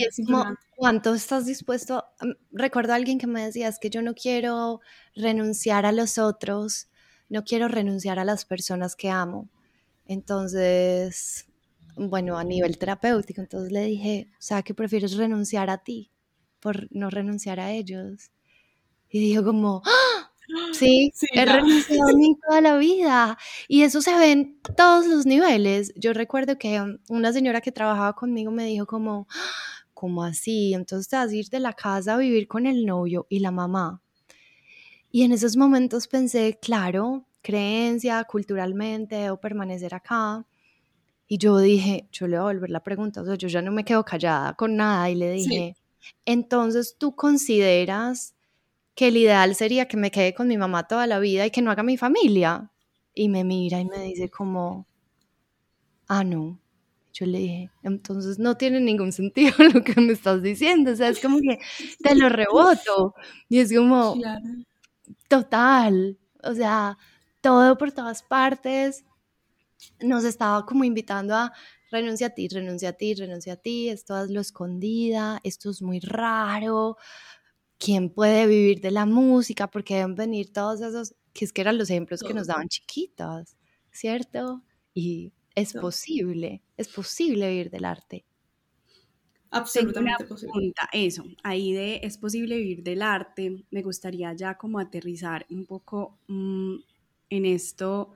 ¿Cuánto 0.76 1.14
estás 1.14 1.46
dispuesto? 1.46 2.04
Recuerdo 2.52 2.92
a 2.92 2.96
alguien 2.96 3.18
que 3.18 3.26
me 3.26 3.44
decía, 3.44 3.68
es 3.68 3.78
que 3.78 3.90
yo 3.90 4.02
no 4.02 4.14
quiero 4.14 4.80
renunciar 5.14 5.86
a 5.86 5.92
los 5.92 6.18
otros, 6.18 6.88
no 7.28 7.44
quiero 7.44 7.68
renunciar 7.68 8.18
a 8.18 8.24
las 8.24 8.44
personas 8.44 8.96
que 8.96 9.10
amo. 9.10 9.48
Entonces, 10.06 11.46
bueno, 11.96 12.38
a 12.38 12.44
nivel 12.44 12.78
terapéutico, 12.78 13.40
entonces 13.40 13.72
le 13.72 13.84
dije, 13.84 14.28
o 14.32 14.42
sea, 14.42 14.62
que 14.62 14.74
prefieres 14.74 15.16
renunciar 15.16 15.70
a 15.70 15.78
ti 15.78 16.10
por 16.60 16.88
no 16.90 17.10
renunciar 17.10 17.60
a 17.60 17.72
ellos. 17.72 18.30
Y 19.10 19.20
dijo 19.20 19.44
como, 19.44 19.82
¡Ah! 19.84 20.32
sí, 20.72 21.12
he 21.34 21.44
renunciado 21.44 22.08
a 22.08 22.12
mí 22.12 22.36
toda 22.48 22.60
la 22.60 22.78
vida. 22.78 23.38
Y 23.68 23.82
eso 23.82 24.00
se 24.02 24.16
ve 24.18 24.32
en 24.32 24.60
todos 24.76 25.06
los 25.06 25.26
niveles. 25.26 25.92
Yo 25.96 26.12
recuerdo 26.12 26.58
que 26.58 26.82
una 27.08 27.32
señora 27.32 27.60
que 27.60 27.72
trabajaba 27.72 28.14
conmigo 28.14 28.50
me 28.50 28.64
dijo 28.64 28.86
como, 28.86 29.26
¡Ah! 29.30 29.68
¿cómo 29.98 30.22
así? 30.22 30.74
Entonces 30.74 31.08
te 31.08 31.16
vas 31.16 31.30
a 31.30 31.34
ir 31.34 31.48
de 31.48 31.58
la 31.58 31.72
casa 31.72 32.14
a 32.14 32.18
vivir 32.18 32.46
con 32.46 32.66
el 32.66 32.86
novio 32.86 33.26
y 33.28 33.40
la 33.40 33.50
mamá. 33.50 34.00
Y 35.10 35.22
en 35.22 35.32
esos 35.32 35.56
momentos 35.56 36.06
pensé, 36.06 36.58
claro, 36.60 37.26
creencia, 37.42 38.24
culturalmente, 38.24 39.16
debo 39.16 39.38
permanecer 39.38 39.94
acá. 39.94 40.46
Y 41.26 41.38
yo 41.38 41.58
dije, 41.58 42.08
yo 42.12 42.26
le 42.26 42.38
voy 42.38 42.50
a 42.50 42.54
volver 42.54 42.70
la 42.70 42.82
pregunta, 42.82 43.22
o 43.22 43.24
sea, 43.24 43.34
yo 43.34 43.48
ya 43.48 43.62
no 43.62 43.72
me 43.72 43.84
quedo 43.84 44.04
callada 44.04 44.54
con 44.54 44.76
nada 44.76 45.10
y 45.10 45.14
le 45.14 45.30
dije, 45.32 45.76
entonces 46.24 46.96
tú 46.98 47.14
consideras 47.14 48.34
que 48.94 49.08
el 49.08 49.16
ideal 49.16 49.54
sería 49.54 49.86
que 49.88 49.96
me 49.96 50.10
quede 50.10 50.34
con 50.34 50.48
mi 50.48 50.56
mamá 50.56 50.88
toda 50.88 51.06
la 51.06 51.18
vida 51.20 51.46
y 51.46 51.50
que 51.50 51.62
no 51.62 51.70
haga 51.70 51.82
mi 51.82 51.96
familia. 51.96 52.70
Y 53.14 53.28
me 53.28 53.44
mira 53.44 53.80
y 53.80 53.84
me 53.84 53.98
dice 54.04 54.28
como, 54.30 54.86
ah, 56.08 56.24
no. 56.24 56.58
Yo 57.12 57.26
le 57.26 57.38
dije, 57.38 57.70
entonces 57.82 58.38
no 58.38 58.56
tiene 58.56 58.80
ningún 58.80 59.12
sentido 59.20 59.54
lo 59.72 59.82
que 59.82 60.00
me 60.00 60.12
estás 60.12 60.42
diciendo, 60.42 60.92
o 60.92 60.96
sea, 60.96 61.08
es 61.08 61.20
como 61.20 61.38
que 61.40 61.58
te 62.02 62.14
lo 62.14 62.28
reboto. 62.28 63.14
Y 63.48 63.58
es 63.58 63.72
como, 63.72 64.16
total, 65.28 66.18
o 66.42 66.54
sea, 66.54 66.98
todo 67.40 67.78
por 67.78 67.92
todas 67.92 68.22
partes, 68.22 69.04
nos 70.00 70.24
estaba 70.24 70.66
como 70.66 70.84
invitando 70.84 71.34
a 71.34 71.52
renuncia 71.90 72.28
a 72.28 72.30
ti, 72.30 72.48
renuncia 72.48 72.90
a 72.90 72.92
ti, 72.92 73.14
renuncia 73.14 73.54
a 73.54 73.56
ti, 73.56 73.88
esto 73.88 74.22
es 74.22 74.30
lo 74.30 74.40
escondida, 74.40 75.40
esto 75.44 75.70
es 75.70 75.82
muy 75.82 76.00
raro, 76.00 76.96
¿quién 77.78 78.10
puede 78.10 78.46
vivir 78.46 78.80
de 78.80 78.90
la 78.90 79.06
música? 79.06 79.68
Porque 79.70 79.96
deben 79.96 80.14
venir 80.14 80.52
todos 80.52 80.80
esos, 80.80 81.14
que 81.32 81.44
es 81.44 81.52
que 81.52 81.62
eran 81.62 81.78
los 81.78 81.90
ejemplos 81.90 82.22
que 82.22 82.34
nos 82.34 82.48
daban 82.48 82.68
chiquitos, 82.68 83.56
¿cierto? 83.92 84.62
Y 84.94 85.32
es 85.54 85.72
posible, 85.74 86.62
es 86.76 86.88
posible 86.88 87.48
vivir 87.48 87.70
del 87.70 87.84
arte. 87.84 88.27
Absolutamente 89.50 90.24
posible. 90.26 90.72
Eso, 90.92 91.24
ahí 91.42 91.72
de 91.72 92.00
es 92.02 92.18
posible 92.18 92.56
vivir 92.58 92.82
del 92.82 93.00
arte, 93.02 93.64
me 93.70 93.82
gustaría 93.82 94.32
ya 94.34 94.56
como 94.58 94.78
aterrizar 94.78 95.46
un 95.48 95.64
poco 95.64 96.18
mm, 96.28 96.76
en 97.30 97.46
esto 97.46 98.12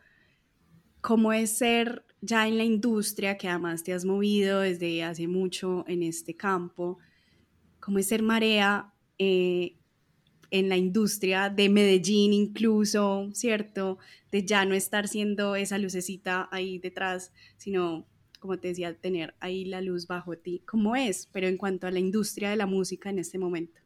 cómo 1.03 1.33
es 1.33 1.59
ser 1.59 2.05
ya 2.21 2.47
en 2.47 2.57
la 2.57 2.65
industria, 2.65 3.37
que 3.37 3.49
además 3.49 3.83
te 3.83 3.93
has 3.93 4.05
movido 4.05 4.61
desde 4.61 5.03
hace 5.03 5.27
mucho 5.27 5.85
en 5.89 6.05
este 6.05 6.37
campo, 6.37 6.99
cómo 7.81 7.99
es 7.99 8.09
ser 8.09 8.23
marea 8.23 8.95
eh, 9.19 9.79
en 10.51 10.69
la 10.69 10.77
industria 10.77 11.51
de 11.51 11.69
Medellín 11.69 12.33
incluso, 12.33 13.31
¿cierto? 13.35 13.99
De 14.33 14.45
ya 14.47 14.65
no 14.67 14.75
estar 14.75 15.09
siendo 15.09 15.57
esa 15.57 15.79
lucecita 15.79 16.49
ahí 16.53 16.79
detrás, 16.79 17.33
sino, 17.59 18.07
como 18.43 18.59
te 18.59 18.69
decía, 18.69 18.93
tener 18.93 19.35
ahí 19.39 19.65
la 19.65 19.81
luz 19.81 20.09
bajo 20.09 20.37
ti. 20.37 20.63
¿Cómo 20.67 20.97
es? 20.97 21.29
Pero 21.31 21.47
en 21.47 21.57
cuanto 21.57 21.87
a 21.87 21.93
la 21.93 22.01
industria 22.01 22.51
de 22.51 22.57
la 22.57 22.67
música 22.67 23.09
en 23.09 23.21
este 23.21 23.39
momento. 23.39 23.81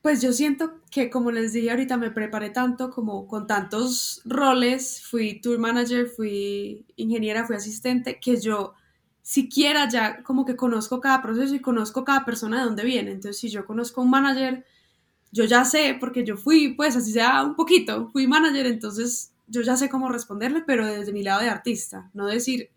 Pues 0.00 0.22
yo 0.22 0.32
siento 0.32 0.80
que, 0.88 1.10
como 1.10 1.32
les 1.32 1.52
dije 1.52 1.72
ahorita, 1.72 1.96
me 1.96 2.12
preparé 2.12 2.50
tanto 2.50 2.90
como 2.90 3.26
con 3.26 3.48
tantos 3.48 4.22
roles, 4.24 5.02
fui 5.02 5.40
tour 5.40 5.58
manager, 5.58 6.06
fui 6.06 6.86
ingeniera, 6.94 7.44
fui 7.44 7.56
asistente, 7.56 8.20
que 8.20 8.40
yo 8.40 8.74
siquiera 9.20 9.88
ya 9.88 10.22
como 10.22 10.44
que 10.44 10.54
conozco 10.54 11.00
cada 11.00 11.22
proceso 11.22 11.56
y 11.56 11.60
conozco 11.60 12.04
cada 12.04 12.24
persona 12.24 12.58
de 12.58 12.64
dónde 12.66 12.84
viene. 12.84 13.10
Entonces, 13.10 13.40
si 13.40 13.48
yo 13.48 13.66
conozco 13.66 14.00
un 14.00 14.10
manager, 14.10 14.64
yo 15.32 15.44
ya 15.44 15.64
sé, 15.64 15.96
porque 15.98 16.24
yo 16.24 16.36
fui, 16.36 16.74
pues 16.74 16.94
así 16.94 17.10
sea 17.10 17.42
un 17.42 17.56
poquito, 17.56 18.10
fui 18.10 18.28
manager, 18.28 18.66
entonces 18.66 19.32
yo 19.48 19.62
ya 19.62 19.76
sé 19.76 19.88
cómo 19.88 20.08
responderle, 20.08 20.62
pero 20.64 20.86
desde 20.86 21.12
mi 21.12 21.22
lado 21.22 21.40
de 21.40 21.48
artista, 21.48 22.10
no 22.14 22.26
decir, 22.26 22.70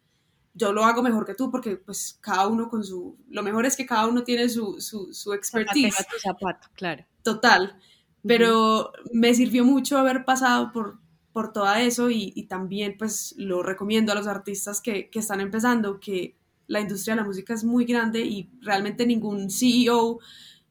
yo 0.56 0.74
lo 0.74 0.86
hago 0.86 1.04
mejor 1.04 1.26
que 1.26 1.36
tú 1.36 1.52
porque 1.52 1.76
pues 1.76 2.18
cada 2.22 2.48
uno 2.48 2.70
con 2.70 2.84
su, 2.84 3.18
lo 3.30 3.44
mejor 3.44 3.66
es 3.66 3.76
que 3.76 3.86
cada 3.86 4.08
uno 4.08 4.24
tiene 4.24 4.50
su, 4.50 4.80
su, 4.80 5.14
su 5.14 5.34
expertise. 5.34 5.96
Zapato, 6.20 6.70
claro. 6.74 7.06
Total, 7.22 7.78
pero 8.26 8.92
me 9.14 9.34
sirvió 9.36 9.66
mucho 9.66 9.98
haber 9.98 10.24
pasado 10.24 10.72
por, 10.72 10.98
por 11.34 11.52
todo 11.52 11.72
eso 11.76 12.10
y, 12.10 12.32
y, 12.36 12.44
también 12.44 12.96
pues 12.98 13.36
lo 13.38 13.62
recomiendo 13.62 14.14
a 14.14 14.16
los 14.16 14.28
artistas 14.28 14.82
que, 14.82 15.10
que 15.10 15.20
están 15.20 15.42
empezando, 15.42 16.00
que 16.00 16.38
la 16.68 16.80
industria 16.80 17.16
de 17.16 17.22
la 17.22 17.28
música 17.28 17.54
es 17.54 17.64
muy 17.64 17.86
grande 17.86 18.22
y 18.22 18.50
realmente 18.62 19.06
ningún 19.06 19.50
CEO 19.50 20.20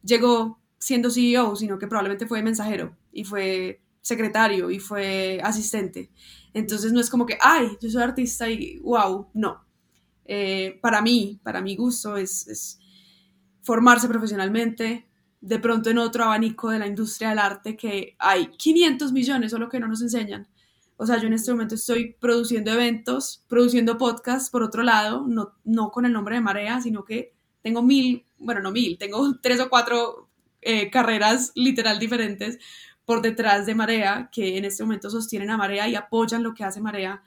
llegó 0.03 0.59
siendo 0.79 1.11
CEO, 1.11 1.57
sino 1.57 1.79
que 1.79 1.87
probablemente 1.87 2.27
fue 2.27 2.43
mensajero 2.43 2.97
y 3.13 3.25
fue 3.25 3.81
secretario 4.01 4.71
y 4.71 4.79
fue 4.79 5.41
asistente. 5.43 6.11
Entonces 6.53 6.93
no 6.93 7.01
es 7.01 7.11
como 7.11 7.27
que, 7.27 7.39
ay, 7.41 7.77
yo 7.81 7.91
soy 7.91 8.03
artista 8.03 8.49
y 8.49 8.79
wow, 8.79 9.29
no. 9.35 9.64
Eh, 10.25 10.79
para 10.81 11.03
mí, 11.03 11.41
para 11.43 11.61
mi 11.61 11.77
gusto, 11.77 12.17
es, 12.17 12.79
formarse 13.63 14.09
profesionalmente, 14.09 15.07
de 15.41 15.59
pronto 15.59 15.91
en 15.91 15.99
otro 15.99 16.25
abanico 16.25 16.71
de 16.71 16.79
la 16.79 16.87
industria 16.87 17.31
del 17.31 17.39
arte 17.39 17.77
que 17.77 18.17
hay 18.19 18.49
500 18.49 19.13
millones, 19.13 19.51
solo 19.51 19.69
que 19.69 19.81
no 19.81 19.89
nos 19.89 20.03
enseñan. 20.03 20.49
O 20.97 21.07
sea, 21.07 21.19
yo 21.19 21.27
en 21.27 21.33
este 21.33 21.51
momento 21.51 21.75
estoy 21.75 22.15
produciendo 22.21 22.73
eventos, 22.73 23.45
produciendo 23.49 23.99
podcasts, 23.99 24.49
por 24.51 24.63
otro 24.63 24.83
lado, 24.83 25.27
no, 25.27 25.55
no 25.65 25.91
con 25.91 26.07
el 26.07 26.13
nombre 26.13 26.37
de 26.37 26.41
Marea, 26.41 26.81
sino 26.81 27.05
que 27.05 27.35
tengo 27.63 27.83
mil, 27.83 28.25
bueno, 28.39 28.61
no 28.61 28.71
mil, 28.71 28.97
tengo 28.99 29.39
tres 29.43 29.61
o 29.61 29.69
cuatro 29.69 30.29
eh, 30.63 30.91
carreras 30.91 31.53
literal 31.55 31.99
diferentes 31.99 32.59
por 33.05 33.21
detrás 33.21 33.67
de 33.67 33.75
Marea, 33.75 34.31
que 34.33 34.57
en 34.57 34.65
este 34.65 34.83
momento 34.83 35.11
sostienen 35.11 35.51
a 35.51 35.57
Marea 35.57 35.89
y 35.89 35.95
apoyan 35.95 36.43
lo 36.43 36.55
que 36.55 36.65
hace 36.65 36.81
Marea 36.81 37.23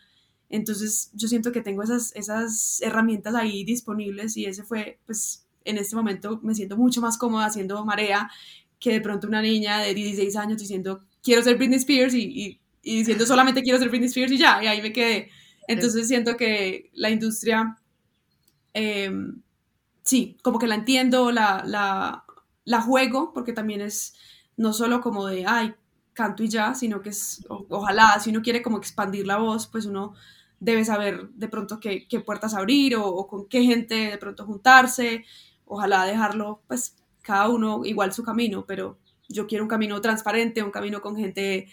entonces 0.50 1.12
yo 1.14 1.28
siento 1.28 1.52
que 1.52 1.62
tengo 1.62 1.84
esas, 1.84 2.16
esas 2.16 2.82
herramientas 2.82 3.36
ahí 3.36 3.64
disponibles 3.64 4.38
y 4.38 4.46
ese 4.46 4.64
fue, 4.64 5.00
pues 5.06 5.46
en 5.66 5.78
este 5.78 5.96
momento 5.96 6.40
me 6.42 6.56
siento 6.56 6.78
mucho 6.78 7.02
más 7.02 7.18
cómoda 7.18 7.46
haciendo 7.46 7.84
marea 7.86 8.30
que 8.80 8.94
de 8.94 9.02
pronto 9.02 9.28
una 9.28 9.42
niña 9.42 9.80
de 9.80 9.94
16 9.94 10.36
años 10.38 10.60
diciendo 10.60 11.04
quiero 11.22 11.42
ser 11.42 11.58
Britney 11.58 11.78
Spears 11.78 12.14
y, 12.14 12.60
y, 12.84 12.98
diciendo 12.98 13.26
solamente 13.28 13.62
quiero 13.64 13.80
ser 13.80 13.90
Britney 13.90 14.08
Spears 14.08 14.32
y 14.32 14.38
ya, 14.38 14.64
y 14.64 14.68
ahí 14.68 14.82
me 14.82 14.94
quedé. 14.94 15.30
Entonces 15.68 16.08
siento 16.08 16.38
que 16.38 16.90
la 16.94 17.10
industria, 17.10 17.78
em, 18.74 19.42
sí, 20.04 20.38
como 20.42 20.60
que 20.60 20.68
la 20.68 20.76
entiendo, 20.76 21.32
la, 21.32 21.64
la, 21.66 22.24
la 22.64 22.82
juego, 22.82 23.34
porque 23.34 23.52
también 23.52 23.82
es 23.82 24.14
no 24.56 24.72
solo 24.72 25.02
como 25.02 25.28
de, 25.28 25.46
ay, 25.46 25.74
canto 26.14 26.44
y 26.44 26.48
ya, 26.48 26.74
sino 26.74 27.02
que 27.02 27.10
es, 27.10 27.46
ojalá, 27.50 28.20
si 28.22 28.30
uno 28.30 28.42
quiere 28.42 28.62
como 28.62 28.78
expandir 28.78 29.28
la 29.28 29.38
voz, 29.38 29.68
pues 29.68 29.86
uno 29.86 30.14
debe 30.60 30.86
saber 30.86 31.30
de 31.30 31.48
pronto 31.48 31.80
qué, 31.80 32.08
puertas 32.26 32.54
abrir 32.54 32.96
o, 32.96 33.28
con 33.28 33.48
qué 33.48 33.64
gente 33.64 33.96
de 33.96 34.18
pronto 34.18 34.46
juntarse, 34.46 35.26
ojalá 35.66 36.06
dejarlo, 36.06 36.62
pues 36.68 36.96
cada 37.22 37.50
uno 37.50 37.82
igual 37.86 38.14
su 38.14 38.24
camino, 38.24 38.66
pero 38.66 38.98
yo 39.30 39.48
quiero 39.48 39.64
un 39.64 39.70
camino 39.70 40.00
transparente, 40.02 40.64
un 40.64 40.72
camino 40.72 41.02
con 41.02 41.16
gente 41.16 41.68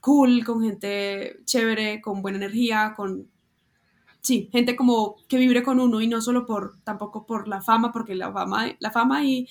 cool, 0.00 0.44
con 0.44 0.62
gente 0.62 1.40
chévere, 1.44 2.00
con 2.00 2.22
buena 2.22 2.38
energía, 2.38 2.94
con, 2.96 3.28
sí, 4.20 4.48
gente 4.52 4.76
como 4.76 5.16
que 5.28 5.38
vibre 5.38 5.62
con 5.62 5.80
uno 5.80 6.00
y 6.00 6.06
no 6.06 6.20
solo 6.20 6.46
por, 6.46 6.78
tampoco 6.84 7.26
por 7.26 7.48
la 7.48 7.62
fama, 7.62 7.92
porque 7.92 8.14
la 8.14 8.32
fama, 8.32 8.76
la 8.78 8.90
fama 8.90 9.24
y, 9.24 9.48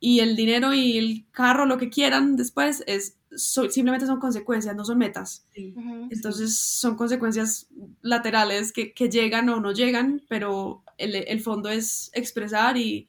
y 0.00 0.20
el 0.20 0.36
dinero 0.36 0.72
y 0.74 0.98
el 0.98 1.26
carro, 1.30 1.66
lo 1.66 1.78
que 1.78 1.90
quieran 1.90 2.36
después, 2.36 2.82
es 2.86 3.18
simplemente 3.36 4.06
son 4.06 4.20
consecuencias, 4.20 4.76
no 4.76 4.84
son 4.84 4.98
metas. 4.98 5.46
Entonces 5.54 6.56
son 6.56 6.96
consecuencias 6.96 7.68
laterales 8.00 8.72
que, 8.72 8.92
que, 8.92 9.08
llegan 9.08 9.48
o 9.48 9.60
no 9.60 9.72
llegan, 9.72 10.22
pero 10.28 10.82
el, 10.98 11.14
el 11.14 11.40
fondo 11.40 11.68
es 11.68 12.10
expresar 12.14 12.76
y, 12.76 13.08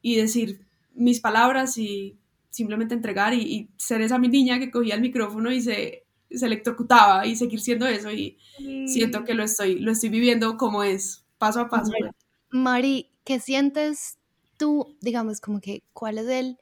y, 0.00 0.16
decir 0.16 0.60
mis 0.94 1.20
palabras 1.20 1.78
y 1.78 2.16
simplemente 2.50 2.94
entregar 2.94 3.34
y, 3.34 3.70
ser 3.76 4.02
esa 4.02 4.18
mi 4.18 4.28
niña 4.28 4.58
que 4.58 4.70
cogía 4.70 4.94
el 4.94 5.00
micrófono 5.00 5.50
y 5.50 5.62
se, 5.62 6.04
se 6.30 6.46
electrocutaba 6.46 7.26
y 7.26 7.36
seguir 7.36 7.60
siendo 7.60 7.86
eso 7.86 8.10
y 8.12 8.38
siento 8.86 9.24
que 9.24 9.34
lo 9.34 9.42
estoy, 9.42 9.78
lo 9.78 9.92
estoy 9.92 10.10
viviendo 10.10 10.56
como 10.56 10.82
es, 10.82 11.24
paso 11.38 11.60
a 11.60 11.68
paso. 11.68 11.92
Mari, 12.50 13.10
¿qué 13.24 13.40
sientes 13.40 14.18
tú, 14.58 14.96
digamos, 15.00 15.40
como 15.40 15.60
que 15.60 15.82
cuál 15.92 16.18
es 16.18 16.28
el 16.28 16.58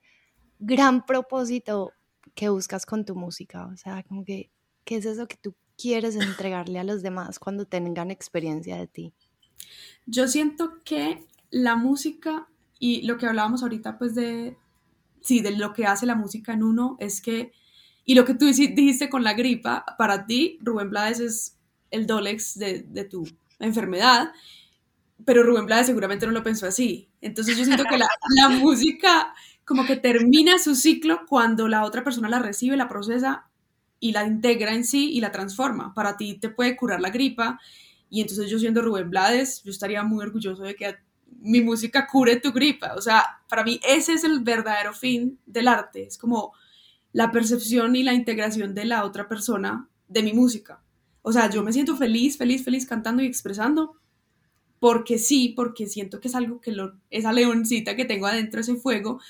gran 0.61 1.05
propósito 1.05 1.93
que 2.35 2.49
buscas 2.49 2.87
con 2.87 3.05
tu 3.05 3.15
música? 3.15 3.67
O 3.67 3.77
sea, 3.77 4.03
como 4.03 4.25
que, 4.25 4.51
¿qué 4.85 4.97
es 4.97 5.07
eso 5.07 5.27
que 5.27 5.37
tú 5.37 5.55
quieres 5.77 6.17
entregarle 6.17 6.79
a 6.79 6.85
los 6.85 7.03
demás 7.03 7.39
cuando 7.39 7.67
tengan 7.67 8.11
experiencia 8.11 8.77
de 8.77 8.87
ti? 8.87 9.13
Yo 10.07 10.29
siento 10.29 10.83
que 10.85 11.25
la 11.51 11.77
música 11.77 12.49
y 12.79 13.03
lo 13.03 13.19
que 13.19 13.27
hablábamos 13.27 13.63
ahorita, 13.63 13.99
pues 13.99 14.15
de, 14.15 14.57
sí, 15.21 15.41
de 15.41 15.53
lo 15.53 15.73
que 15.73 15.87
hace 15.87 16.07
la 16.07 16.15
música 16.15 16.53
en 16.53 16.63
uno, 16.63 16.97
es 16.99 17.21
que, 17.21 17.53
y 18.05 18.15
lo 18.15 18.25
que 18.25 18.35
tú 18.35 18.47
dijiste 18.47 19.11
con 19.11 19.23
la 19.23 19.35
gripa, 19.35 19.85
para 19.99 20.27
ti, 20.27 20.59
Rubén 20.63 20.91
Blades 20.91 21.21
es 21.21 21.57
el 21.91 22.07
Dolex 22.07 22.59
de, 22.59 22.83
de 22.83 23.05
tu 23.05 23.29
enfermedad, 23.59 24.33
pero 25.25 25.43
Rubén 25.43 25.67
Blades 25.67 25.87
seguramente 25.87 26.27
no 26.27 26.33
lo 26.33 26.43
pensó 26.43 26.67
así. 26.67 27.09
Entonces 27.21 27.57
yo 27.57 27.65
siento 27.65 27.85
que 27.85 27.99
la, 27.99 28.09
la 28.37 28.49
música 28.59 29.35
como 29.71 29.87
que 29.87 29.95
termina 29.95 30.59
su 30.59 30.75
ciclo 30.75 31.21
cuando 31.29 31.69
la 31.69 31.85
otra 31.85 32.03
persona 32.03 32.29
la 32.29 32.41
recibe, 32.41 32.77
la 32.77 32.89
procesa 32.89 33.49
y 34.01 34.11
la 34.11 34.27
integra 34.27 34.75
en 34.75 34.85
sí 34.85 35.13
y 35.13 35.21
la 35.21 35.31
transforma. 35.31 35.95
Para 35.95 36.17
ti 36.17 36.35
te 36.35 36.49
puede 36.49 36.77
curar 36.77 37.01
la 37.01 37.11
gripa 37.11 37.61
y 38.09 38.21
entonces 38.21 38.51
yo 38.51 38.59
siendo 38.59 38.83
Rubén 38.83 39.11
Blades, 39.11 39.63
yo 39.63 39.71
estaría 39.71 40.03
muy 40.03 40.25
orgulloso 40.25 40.65
de 40.65 40.75
que 40.75 40.97
mi 41.41 41.61
música 41.61 42.09
cure 42.09 42.41
tu 42.41 42.51
gripa. 42.51 42.95
O 42.97 43.01
sea, 43.01 43.25
para 43.49 43.63
mí 43.63 43.79
ese 43.87 44.15
es 44.15 44.25
el 44.25 44.41
verdadero 44.41 44.93
fin 44.93 45.39
del 45.47 45.69
arte. 45.69 46.03
Es 46.03 46.19
como 46.19 46.53
la 47.13 47.31
percepción 47.31 47.95
y 47.95 48.03
la 48.03 48.15
integración 48.15 48.75
de 48.75 48.87
la 48.87 49.05
otra 49.05 49.29
persona 49.29 49.89
de 50.09 50.25
mi 50.25 50.33
música. 50.33 50.83
O 51.23 51.33
sea, 51.33 51.49
yo 51.49 51.63
me 51.63 51.73
siento 51.73 51.97
feliz, 51.97 52.37
feliz, 52.37 52.65
feliz 52.65 52.89
cantando 52.89 53.23
y 53.23 53.27
expresando. 53.27 53.95
Porque 54.81 55.19
sí, 55.19 55.53
porque 55.55 55.87
siento 55.87 56.19
que 56.19 56.27
es 56.27 56.35
algo 56.35 56.61
que 56.61 56.73
lo, 56.73 56.97
esa 57.11 57.33
leoncita 57.33 57.95
que 57.95 58.07
tengo 58.07 58.27
adentro, 58.27 58.63
ese 58.63 58.75
fuego, 58.75 59.21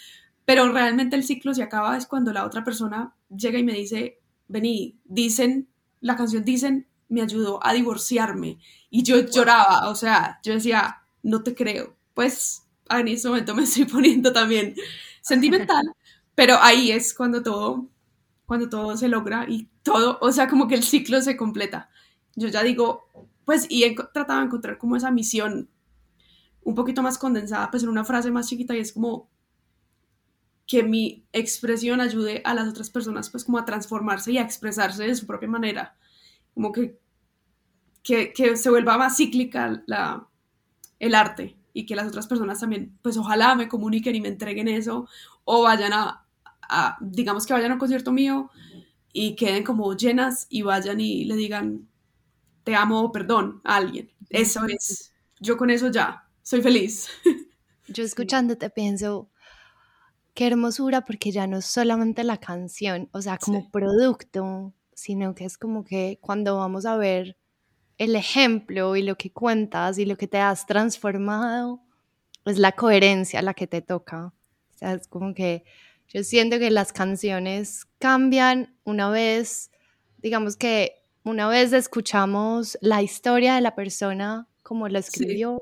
pero 0.51 0.73
realmente 0.73 1.15
el 1.15 1.23
ciclo 1.23 1.55
se 1.55 1.63
acaba 1.63 1.97
es 1.97 2.07
cuando 2.07 2.33
la 2.33 2.45
otra 2.45 2.65
persona 2.65 3.15
llega 3.29 3.57
y 3.57 3.63
me 3.63 3.73
dice, 3.73 4.19
vení, 4.49 4.99
dicen, 5.05 5.69
la 6.01 6.17
canción 6.17 6.45
dicen, 6.45 6.89
me 7.09 7.23
ayudó 7.23 7.65
a 7.65 7.73
divorciarme. 7.73 8.59
Y 8.91 9.05
yo 9.05 9.21
lloraba, 9.21 9.89
o 9.89 9.95
sea, 9.95 10.41
yo 10.43 10.53
decía, 10.53 11.03
no 11.23 11.45
te 11.45 11.55
creo. 11.55 11.95
Pues 12.15 12.67
en 12.89 13.07
ese 13.07 13.29
momento 13.29 13.55
me 13.55 13.63
estoy 13.63 13.85
poniendo 13.85 14.33
también 14.33 14.75
sentimental, 15.21 15.85
pero 16.35 16.57
ahí 16.61 16.91
es 16.91 17.15
cuando 17.15 17.45
todo, 17.45 17.87
cuando 18.45 18.69
todo 18.69 18.97
se 18.97 19.07
logra 19.07 19.47
y 19.49 19.69
todo, 19.85 20.19
o 20.21 20.33
sea, 20.33 20.49
como 20.49 20.67
que 20.67 20.75
el 20.75 20.83
ciclo 20.83 21.23
se 21.23 21.37
completa. 21.37 21.91
Yo 22.35 22.49
ya 22.49 22.65
digo, 22.65 23.09
pues, 23.45 23.67
y 23.71 23.85
he 23.85 23.95
tratado 23.95 24.41
de 24.41 24.47
encontrar 24.47 24.79
como 24.79 24.97
esa 24.97 25.13
misión 25.13 25.71
un 26.65 26.75
poquito 26.75 27.03
más 27.03 27.19
condensada, 27.19 27.71
pues 27.71 27.85
en 27.85 27.89
una 27.89 28.05
frase 28.05 28.33
más 28.33 28.49
chiquita 28.49 28.75
y 28.75 28.81
es 28.81 28.93
como 28.93 29.31
que 30.71 30.85
mi 30.85 31.27
expresión 31.33 32.01
ayude 32.01 32.43
a 32.45 32.55
las 32.55 32.69
otras 32.69 32.91
personas 32.91 33.29
pues 33.29 33.45
como 33.45 33.59
a 33.59 33.65
transformarse 33.65 34.31
y 34.31 34.39
a 34.39 34.43
expresarse 34.43 35.03
de 35.03 35.17
su 35.17 35.27
propia 35.27 35.49
manera, 35.49 35.97
como 36.55 36.71
que, 36.71 36.97
que, 38.05 38.33
que 38.33 38.57
se 38.57 38.71
vuelva 38.71 38.97
más 38.97 39.17
cíclica 39.17 39.83
la, 39.87 40.29
el 41.01 41.17
arte 41.17 41.57
y 41.73 41.87
que 41.87 41.97
las 41.97 42.07
otras 42.07 42.29
personas 42.29 42.61
también 42.61 42.97
pues 43.03 43.17
ojalá 43.17 43.57
me 43.57 43.67
comuniquen 43.67 44.15
y 44.15 44.21
me 44.21 44.29
entreguen 44.29 44.69
eso 44.69 45.09
o 45.43 45.65
vayan 45.65 45.93
a, 45.93 46.25
digamos 47.01 47.47
que 47.47 47.53
vayan 47.53 47.73
a 47.73 47.75
un 47.75 47.81
concierto 47.81 48.13
mío 48.13 48.49
y 49.13 49.35
queden 49.35 49.65
como 49.65 49.97
llenas 49.97 50.47
y 50.51 50.63
vayan 50.63 51.01
y 51.01 51.25
le 51.25 51.35
digan 51.35 51.89
te 52.63 52.77
amo 52.77 53.01
o 53.01 53.11
perdón 53.11 53.61
a 53.65 53.75
alguien. 53.75 54.13
Eso 54.29 54.61
es, 54.69 55.13
yo 55.41 55.57
con 55.57 55.69
eso 55.71 55.91
ya 55.91 56.29
soy 56.45 56.63
feliz. 56.63 57.09
Yo 57.89 58.05
escuchándote 58.05 58.71
pienso, 58.71 59.31
qué 60.35 60.47
hermosura 60.47 61.05
porque 61.05 61.31
ya 61.31 61.47
no 61.47 61.59
es 61.59 61.67
solamente 61.67 62.25
la 62.25 62.39
canción, 62.39 63.09
o 63.13 63.23
sea, 63.23 63.39
como 63.39 63.71
producto, 63.71 64.75
sino 64.95 65.35
que 65.35 65.45
es 65.45 65.59
como 65.59 65.85
que 65.85 66.19
cuando 66.21 66.57
vamos 66.57 66.87
a 66.87 66.97
ver 66.97 67.37
el 67.99 68.17
ejemplo 68.17 68.97
y 68.97 69.03
lo 69.03 69.17
que 69.17 69.31
cuentas 69.33 69.99
y 69.99 70.07
lo 70.07 70.17
que 70.17 70.27
te 70.27 70.39
has 70.39 70.67
transformado, 70.67 71.83
es 72.47 72.59
la 72.59 72.73
coherencia 72.73 73.43
la 73.43 73.55
que 73.55 73.67
te 73.67 73.83
toca. 73.83 74.27
O 74.27 74.79
sea, 74.79 74.95
es 74.95 75.07
como 75.07 75.35
que 75.35 75.65
yo 76.09 76.25
siento 76.25 76.59
que 76.59 76.71
las 76.71 76.93
canciones 76.93 77.87
cambian 77.99 78.75
una 78.85 79.11
vez, 79.11 79.71
digamos 80.19 80.57
que 80.57 81.03
una 81.23 81.49
vez 81.49 81.73
escuchamos 81.73 82.79
la 82.81 83.03
historia 83.03 83.55
de 83.55 83.61
la 83.61 83.75
persona 83.75 84.49
como 84.63 84.89
la 84.89 85.01
escribió, 85.01 85.61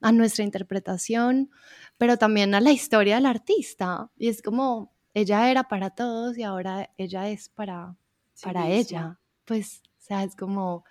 a 0.00 0.12
nuestra 0.12 0.44
interpretación, 0.44 1.50
pero 1.98 2.16
también 2.16 2.54
a 2.54 2.60
la 2.60 2.72
historia 2.72 3.16
del 3.16 3.26
artista. 3.26 4.10
Y 4.16 4.28
es 4.28 4.42
como, 4.42 4.94
ella 5.14 5.50
era 5.50 5.64
para 5.64 5.90
todos 5.90 6.36
y 6.36 6.42
ahora 6.42 6.90
ella 6.98 7.28
es 7.28 7.48
para, 7.48 7.96
para 8.42 8.68
ella. 8.68 9.18
Pues, 9.44 9.82
o 9.98 10.02
sea, 10.02 10.24
es 10.24 10.36
como, 10.36 10.84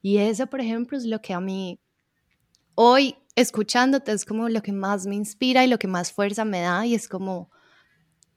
y 0.00 0.18
eso, 0.18 0.46
por 0.46 0.60
ejemplo, 0.60 0.96
es 0.96 1.04
lo 1.04 1.20
que 1.20 1.34
a 1.34 1.40
mí, 1.40 1.80
hoy 2.74 3.16
escuchándote, 3.34 4.12
es 4.12 4.24
como 4.24 4.48
lo 4.48 4.62
que 4.62 4.72
más 4.72 5.06
me 5.06 5.14
inspira 5.14 5.64
y 5.64 5.68
lo 5.68 5.78
que 5.78 5.88
más 5.88 6.12
fuerza 6.12 6.44
me 6.44 6.60
da 6.60 6.86
y 6.86 6.94
es 6.94 7.08
como, 7.08 7.50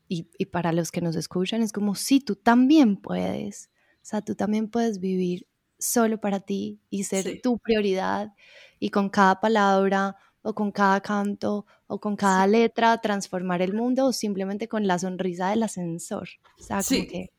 y, 0.07 0.29
y 0.38 0.45
para 0.45 0.71
los 0.71 0.91
que 0.91 1.01
nos 1.01 1.15
escuchan, 1.15 1.61
es 1.61 1.71
como, 1.71 1.95
sí, 1.95 2.19
tú 2.19 2.35
también 2.35 2.97
puedes. 2.97 3.69
O 3.97 4.07
sea, 4.07 4.21
tú 4.21 4.35
también 4.35 4.69
puedes 4.69 4.99
vivir 4.99 5.47
solo 5.79 6.19
para 6.19 6.39
ti 6.39 6.79
y 6.89 7.03
ser 7.03 7.41
tu 7.41 7.57
prioridad 7.59 8.33
y 8.79 8.89
con 8.89 9.09
cada 9.09 9.39
palabra 9.39 10.15
o 10.41 10.53
con 10.53 10.71
cada 10.71 11.01
canto 11.01 11.65
o 11.88 11.99
con 11.99 12.15
cada 12.15 12.45
letra 12.47 12.99
transformar 12.99 13.61
el 13.61 13.73
mundo 13.73 14.07
o 14.07 14.13
simplemente 14.13 14.67
con 14.67 14.88
la 14.88 14.99
sonrisa 14.99 15.49
del 15.49 15.63
ascensor. 15.63 16.29
O 16.59 16.63
sea, 16.63 16.81
como 16.83 17.07
que 17.07 17.29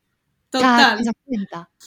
Total. 0.49 0.99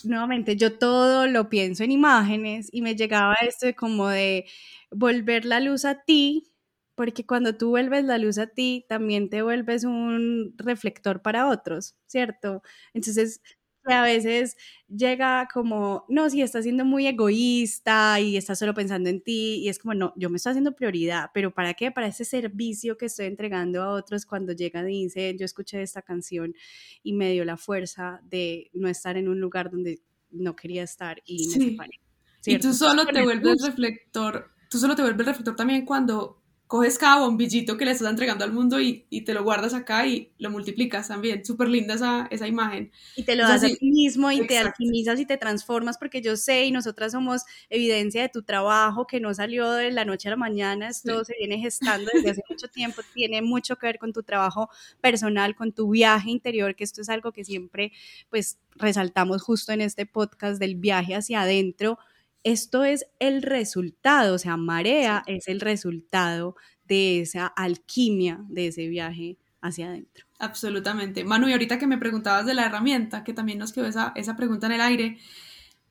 Nuevamente, 0.04 0.56
yo 0.56 0.78
todo 0.78 1.26
lo 1.26 1.48
pienso 1.48 1.82
en 1.82 1.92
imágenes 1.92 2.68
y 2.72 2.82
me 2.82 2.94
llegaba 2.94 3.34
esto 3.40 3.66
de 3.66 3.74
como 3.74 4.08
de 4.08 4.46
volver 4.90 5.44
la 5.44 5.60
luz 5.60 5.84
a 5.84 6.02
ti, 6.02 6.52
porque 6.94 7.24
cuando 7.24 7.56
tú 7.56 7.70
vuelves 7.70 8.04
la 8.04 8.18
luz 8.18 8.38
a 8.38 8.48
ti, 8.48 8.84
también 8.88 9.30
te 9.30 9.42
vuelves 9.42 9.84
un 9.84 10.54
reflector 10.58 11.22
para 11.22 11.48
otros, 11.48 11.96
¿cierto? 12.06 12.62
Entonces, 12.92 13.40
a 13.85 14.03
veces 14.03 14.57
llega 14.88 15.49
como, 15.53 16.05
no, 16.09 16.29
si 16.31 16.43
estás 16.43 16.64
siendo 16.64 16.85
muy 16.85 17.07
egoísta 17.07 18.21
y 18.21 18.37
estás 18.37 18.59
solo 18.59 18.75
pensando 18.75 19.09
en 19.09 19.21
ti 19.23 19.57
y 19.57 19.69
es 19.69 19.79
como, 19.79 19.95
no, 19.95 20.12
yo 20.16 20.31
me 20.31 20.37
estoy 20.37 20.51
haciendo 20.51 20.75
prioridad, 20.75 21.31
pero 21.33 21.53
¿para 21.53 21.75
qué? 21.75 21.90
Para 21.90 22.07
ese 22.07 22.25
servicio 22.25 22.97
que 22.97 23.07
estoy 23.07 23.27
entregando 23.27 23.83
a 23.83 23.90
otros 23.90 24.27
cuando 24.27 24.53
llegan 24.53 24.88
y 24.90 25.05
dicen, 25.05 25.38
yo 25.38 25.45
escuché 25.45 25.83
esta 25.83 26.03
canción 26.03 26.55
y 27.03 27.12
me 27.12 27.33
dio 27.33 27.45
la 27.45 27.57
fuerza 27.57 28.21
de 28.25 28.71
no 28.75 28.88
estar 28.88 29.16
en 29.16 29.29
un 29.29 29.40
lugar 29.40 29.71
donde 29.71 30.01
no 30.31 30.55
quería 30.57 30.83
estar 30.83 31.23
y 31.25 31.49
me 31.49 31.71
separé. 31.71 32.01
Y 32.47 32.59
tú 32.59 32.73
solo 32.73 33.07
te 33.07 33.23
vuelves 33.23 33.62
reflector, 33.64 34.51
tú 34.69 34.79
solo 34.79 34.95
te 34.95 35.03
vuelves 35.03 35.27
reflector 35.27 35.57
también 35.57 35.85
cuando 35.85 36.39
coges 36.70 36.98
cada 36.98 37.18
bombillito 37.18 37.76
que 37.76 37.85
le 37.85 37.90
estás 37.90 38.09
entregando 38.09 38.44
al 38.44 38.52
mundo 38.52 38.80
y, 38.80 39.04
y 39.11 39.22
te 39.22 39.35
lo 39.35 39.42
guardas 39.42 39.74
acá 39.74 40.06
y 40.06 40.30
lo 40.38 40.50
multiplicas 40.50 41.09
también. 41.09 41.44
Súper 41.44 41.66
linda 41.66 41.94
esa, 41.94 42.28
esa, 42.30 42.46
imagen. 42.46 42.92
Y 43.16 43.24
te 43.24 43.35
lo 43.35 43.42
das 43.42 43.64
a 43.64 43.66
ti 43.66 43.90
mismo 43.90 44.30
y 44.30 44.46
te 44.46 44.56
alquimizas 44.56 45.18
y 45.18 45.26
te 45.26 45.37
transformas 45.37 45.98
porque 45.98 46.22
yo 46.22 46.37
sé 46.37 46.66
y 46.66 46.70
nosotras 46.70 47.11
somos 47.11 47.42
evidencia 47.70 48.22
de 48.22 48.28
tu 48.28 48.44
trabajo 48.44 49.09
que 49.09 49.18
no 49.18 49.35
salió 49.35 49.68
de 49.72 49.90
la 49.90 50.04
noche 50.04 50.28
a 50.28 50.30
la 50.30 50.37
mañana, 50.37 50.90
esto 50.90 51.24
se 51.24 51.35
viene 51.40 51.59
gestando 51.59 52.09
desde 52.14 52.30
hace 52.30 52.42
mucho 52.48 52.68
tiempo, 52.68 53.02
tiene 53.14 53.42
mucho 53.42 53.74
que 53.74 53.88
ver 53.88 53.98
con 53.98 54.12
tu 54.12 54.22
trabajo 54.22 54.70
personal, 55.00 55.56
con 55.56 55.72
tu 55.72 55.90
viaje 55.90 56.30
interior, 56.30 56.76
que 56.76 56.85
esto 56.85 57.00
es 57.00 57.09
algo 57.09 57.33
que 57.33 57.44
siempre 57.44 57.90
pues 58.28 58.59
resaltamos 58.76 59.42
justo 59.42 59.72
en 59.72 59.80
este 59.80 60.06
podcast 60.06 60.61
del 60.61 60.76
viaje 60.76 61.16
hacia 61.16 61.42
adentro 61.42 61.98
esto 62.44 62.85
es 62.85 63.07
el 63.18 63.42
resultado, 63.42 64.35
o 64.35 64.38
sea, 64.38 64.57
Marea 64.57 65.22
es 65.26 65.48
el 65.48 65.61
resultado 65.61 66.57
de 66.85 67.20
esa 67.20 67.46
alquimia 67.46 68.40
de 68.48 68.68
ese 68.68 68.88
viaje 68.88 69.38
hacia 69.61 69.88
adentro. 69.88 70.26
Absolutamente. 70.38 71.24
Manu, 71.24 71.48
y 71.48 71.53
ahorita 71.53 71.79
que 71.79 71.87
me 71.87 71.98
preguntabas 71.98 72.46
de 72.46 72.55
la 72.55 72.66
herramienta, 72.66 73.24
que 73.24 73.35
también 73.35 73.59
nos 73.59 73.72
quedó 73.72 73.87
esa, 73.87 74.12
esa 74.16 74.37
pregunta 74.37 74.66
en 74.66 74.72
el 74.72 74.81
aire, 74.81 75.18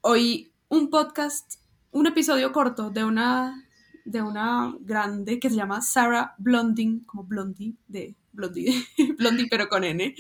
hoy 0.02 0.52
un 0.70 0.90
podcast, 0.90 1.62
un 1.92 2.08
episodio 2.08 2.52
corto 2.52 2.90
de 2.90 3.04
una, 3.04 3.66
de 4.06 4.22
una 4.22 4.76
grande 4.82 5.40
que 5.40 5.50
se 5.50 5.56
llama 5.56 5.82
Sarah 5.82 6.36
Blonding, 6.38 7.06
como 7.06 7.24
Blondie, 7.24 7.76
de 7.88 8.16
Blondie, 8.32 8.74
Blondie 9.18 9.48
pero 9.50 9.70
con 9.70 9.84
N, 9.84 10.16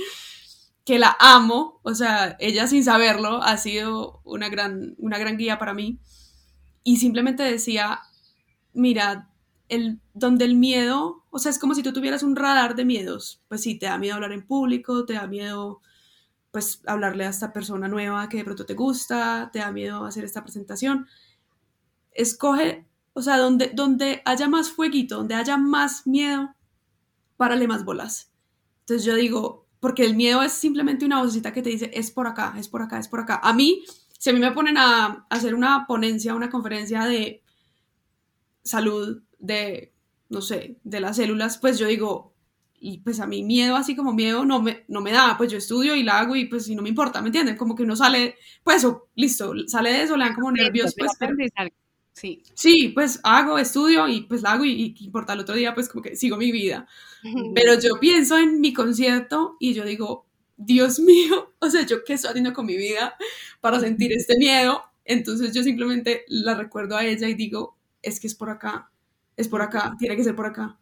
que 0.85 0.99
la 0.99 1.15
amo, 1.19 1.79
o 1.83 1.93
sea, 1.95 2.37
ella 2.39 2.67
sin 2.67 2.83
saberlo 2.83 3.41
ha 3.41 3.57
sido 3.57 4.21
una 4.23 4.49
gran, 4.49 4.95
una 4.97 5.17
gran 5.17 5.37
guía 5.37 5.57
para 5.57 5.73
mí 5.73 5.99
y 6.83 6.97
simplemente 6.97 7.43
decía, 7.43 7.99
mira, 8.73 9.29
el, 9.67 9.99
donde 10.13 10.45
el 10.45 10.55
miedo, 10.55 11.23
o 11.29 11.39
sea, 11.39 11.51
es 11.51 11.59
como 11.59 11.75
si 11.75 11.83
tú 11.83 11.93
tuvieras 11.93 12.23
un 12.23 12.35
radar 12.35 12.75
de 12.75 12.85
miedos, 12.85 13.41
pues 13.47 13.61
sí, 13.61 13.77
te 13.77 13.85
da 13.85 13.97
miedo 13.97 14.15
hablar 14.15 14.31
en 14.31 14.45
público, 14.45 15.05
te 15.05 15.13
da 15.13 15.27
miedo 15.27 15.81
pues 16.51 16.81
hablarle 16.87 17.25
a 17.25 17.29
esta 17.29 17.53
persona 17.53 17.87
nueva 17.87 18.27
que 18.27 18.37
de 18.37 18.43
pronto 18.43 18.65
te 18.65 18.73
gusta, 18.73 19.49
te 19.53 19.59
da 19.59 19.71
miedo 19.71 20.05
hacer 20.05 20.23
esta 20.23 20.41
presentación. 20.41 21.07
Escoge, 22.11 22.87
o 23.13 23.21
sea, 23.21 23.37
donde, 23.37 23.69
donde 23.73 24.21
haya 24.25 24.47
más 24.47 24.71
fueguito, 24.71 25.17
donde 25.17 25.35
haya 25.35 25.57
más 25.57 26.07
miedo, 26.07 26.55
párale 27.37 27.67
más 27.67 27.85
bolas. 27.85 28.31
Entonces 28.79 29.05
yo 29.05 29.13
digo, 29.13 29.67
porque 29.79 30.03
el 30.03 30.15
miedo 30.15 30.41
es 30.41 30.53
simplemente 30.53 31.05
una 31.05 31.21
vocecita 31.21 31.53
que 31.53 31.61
te 31.61 31.69
dice, 31.69 31.91
es 31.93 32.09
por 32.09 32.25
acá, 32.25 32.55
es 32.57 32.67
por 32.67 32.81
acá, 32.81 32.97
es 32.97 33.07
por 33.07 33.19
acá. 33.19 33.39
A 33.43 33.53
mí 33.53 33.83
si 34.19 34.29
a 34.29 34.33
mí 34.33 34.39
me 34.39 34.51
ponen 34.51 34.77
a 34.77 35.25
hacer 35.29 35.55
una 35.55 35.87
ponencia, 35.87 36.35
una 36.35 36.49
conferencia 36.51 37.05
de 37.05 37.41
salud, 38.63 39.23
de, 39.39 39.93
no 40.29 40.41
sé, 40.41 40.77
de 40.83 40.99
las 40.99 41.15
células, 41.15 41.57
pues 41.57 41.79
yo 41.79 41.87
digo, 41.87 42.33
y 42.81 42.99
pues 42.99 43.21
a 43.21 43.27
mí 43.27 43.43
miedo, 43.43 43.77
así 43.77 43.95
como 43.95 44.13
miedo, 44.13 44.43
no 44.45 44.61
me, 44.61 44.83
no 44.89 44.99
me 45.01 45.13
da, 45.13 45.35
pues 45.37 45.51
yo 45.51 45.57
estudio 45.57 45.95
y 45.95 46.03
la 46.03 46.19
hago 46.19 46.35
y 46.35 46.45
pues 46.45 46.65
si 46.65 46.75
no 46.75 46.81
me 46.81 46.89
importa, 46.89 47.21
¿me 47.21 47.29
entienden? 47.29 47.55
Como 47.57 47.75
que 47.75 47.83
uno 47.83 47.95
sale, 47.95 48.35
pues 48.63 48.83
o 48.83 49.07
listo, 49.15 49.53
sale 49.67 49.91
de 49.91 50.03
eso, 50.03 50.17
le 50.17 50.25
dan 50.25 50.35
como 50.35 50.51
nervios, 50.51 50.93
pues. 50.97 51.11
Pero... 51.17 51.35
Sí. 52.11 52.43
Sí, 52.53 52.89
pues 52.89 53.21
hago, 53.23 53.57
estudio 53.57 54.09
y 54.09 54.23
pues 54.23 54.41
la 54.41 54.51
hago 54.51 54.65
y, 54.65 54.93
y 54.97 55.05
importa 55.05 55.31
el 55.31 55.39
otro 55.39 55.55
día 55.55 55.73
pues 55.73 55.87
como 55.87 56.01
que 56.01 56.17
sigo 56.17 56.35
mi 56.35 56.51
vida. 56.51 56.85
Pero 57.55 57.79
yo 57.79 57.97
pienso 58.01 58.37
en 58.37 58.59
mi 58.59 58.73
concierto 58.73 59.55
y 59.57 59.73
yo 59.73 59.85
digo, 59.85 60.25
Dios 60.59 60.99
mío, 60.99 61.53
o 61.59 61.69
sea, 61.69 61.85
yo 61.85 62.03
qué 62.03 62.13
estoy 62.13 62.29
haciendo 62.29 62.53
con 62.53 62.65
mi 62.65 62.77
vida 62.77 63.15
para 63.61 63.79
sentir 63.79 64.11
este 64.13 64.37
miedo. 64.37 64.83
Entonces 65.05 65.53
yo 65.53 65.63
simplemente 65.63 66.25
la 66.27 66.53
recuerdo 66.53 66.95
a 66.95 67.05
ella 67.05 67.27
y 67.27 67.33
digo, 67.33 67.77
es 68.01 68.19
que 68.19 68.27
es 68.27 68.35
por 68.35 68.49
acá, 68.49 68.91
es 69.37 69.47
por 69.47 69.61
acá, 69.61 69.95
tiene 69.97 70.15
que 70.15 70.23
ser 70.23 70.35
por 70.35 70.45
acá. 70.45 70.77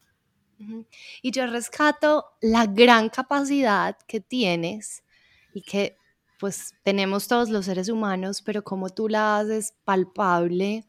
Y 1.21 1.31
yo 1.31 1.45
rescato 1.45 2.25
la 2.41 2.65
gran 2.65 3.09
capacidad 3.09 3.95
que 4.07 4.19
tienes 4.19 5.03
y 5.53 5.61
que 5.61 5.95
pues 6.39 6.73
tenemos 6.83 7.27
todos 7.27 7.49
los 7.49 7.65
seres 7.65 7.89
humanos, 7.89 8.41
pero 8.41 8.63
como 8.63 8.89
tú 8.89 9.07
la 9.07 9.37
haces 9.37 9.75
palpable 9.85 10.85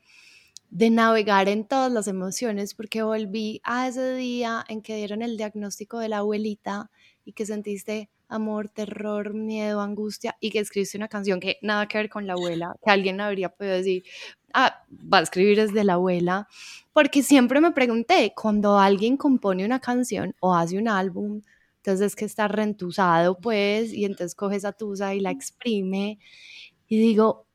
de 0.70 0.90
navegar 0.90 1.48
en 1.48 1.66
todas 1.66 1.92
las 1.92 2.08
emociones, 2.08 2.74
porque 2.74 3.02
volví 3.02 3.60
a 3.62 3.88
ese 3.88 4.14
día 4.14 4.64
en 4.68 4.82
que 4.82 4.96
dieron 4.96 5.22
el 5.22 5.36
diagnóstico 5.36 5.98
de 5.98 6.08
la 6.08 6.18
abuelita 6.18 6.90
y 7.24 7.32
que 7.32 7.46
sentiste 7.46 8.10
amor, 8.28 8.68
terror, 8.68 9.34
miedo, 9.34 9.80
angustia 9.80 10.36
y 10.40 10.50
que 10.50 10.60
escribiste 10.60 10.98
una 10.98 11.08
canción 11.08 11.40
que 11.40 11.58
nada 11.62 11.88
que 11.88 11.98
ver 11.98 12.08
con 12.08 12.26
la 12.26 12.34
abuela, 12.34 12.74
que 12.84 12.90
alguien 12.90 13.20
habría 13.20 13.48
podido 13.48 13.74
decir, 13.74 14.04
ah, 14.52 14.84
va 14.90 15.18
a 15.18 15.22
escribir 15.22 15.56
desde 15.56 15.84
la 15.84 15.94
abuela, 15.94 16.48
porque 16.92 17.22
siempre 17.22 17.60
me 17.60 17.72
pregunté, 17.72 18.32
cuando 18.36 18.78
alguien 18.78 19.16
compone 19.16 19.64
una 19.64 19.80
canción 19.80 20.34
o 20.40 20.54
hace 20.54 20.78
un 20.78 20.88
álbum, 20.88 21.42
entonces 21.76 22.08
es 22.08 22.16
que 22.16 22.24
está 22.24 22.48
rentusado, 22.48 23.38
pues, 23.38 23.92
y 23.92 24.04
entonces 24.04 24.34
coge 24.34 24.56
esa 24.56 24.72
tusa 24.72 25.14
y 25.14 25.20
la 25.20 25.30
exprime, 25.30 26.18
y 26.86 26.98
digo, 26.98 27.46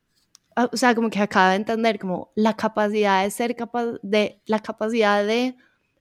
ah, 0.55 0.69
o 0.71 0.77
sea, 0.77 0.95
como 0.95 1.09
que 1.09 1.19
acaba 1.19 1.51
de 1.51 1.57
entender 1.57 1.99
como 1.99 2.31
la 2.35 2.55
capacidad 2.55 3.23
de 3.23 3.31
ser 3.31 3.55
capaz 3.55 3.99
de, 4.01 4.41
la 4.45 4.59
capacidad 4.59 5.25
de 5.25 5.55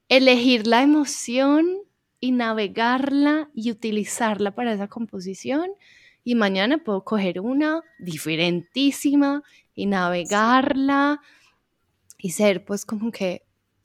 elegir 0.08 0.66
la 0.66 0.82
emoción 0.82 1.66
y 2.22 2.30
navegarla 2.30 3.50
y 3.52 3.72
utilizarla 3.72 4.54
para 4.54 4.72
esa 4.72 4.86
composición. 4.86 5.72
Y 6.22 6.36
mañana 6.36 6.78
puedo 6.78 7.02
coger 7.02 7.40
una 7.40 7.82
diferentísima 7.98 9.42
y 9.74 9.86
navegarla 9.86 11.20
y 12.18 12.30
ser 12.30 12.64
pues 12.64 12.84
como 12.86 13.10
que 13.10 13.42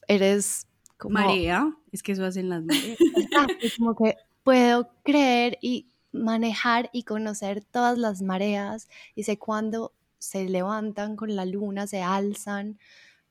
eres 0.08 0.68
como... 0.98 1.16
Marea, 1.16 1.76
es 1.92 2.04
que 2.04 2.12
eso 2.12 2.26
hacen 2.26 2.50
las 2.50 2.64
mareas. 2.64 3.00
como 3.80 3.96
que 3.96 4.16
puedo 4.44 4.92
creer 5.02 5.58
y 5.60 5.88
manejar 6.12 6.92
y 6.94 7.04
conocer 7.04 7.64
todas 7.64 7.98
las 7.98 8.22
mareas 8.22 8.88
y 9.16 9.24
sé 9.24 9.40
cuándo 9.40 9.94
se 10.20 10.48
levantan 10.48 11.16
con 11.16 11.36
la 11.36 11.46
luna, 11.46 11.88
se 11.88 12.04
alzan 12.04 12.78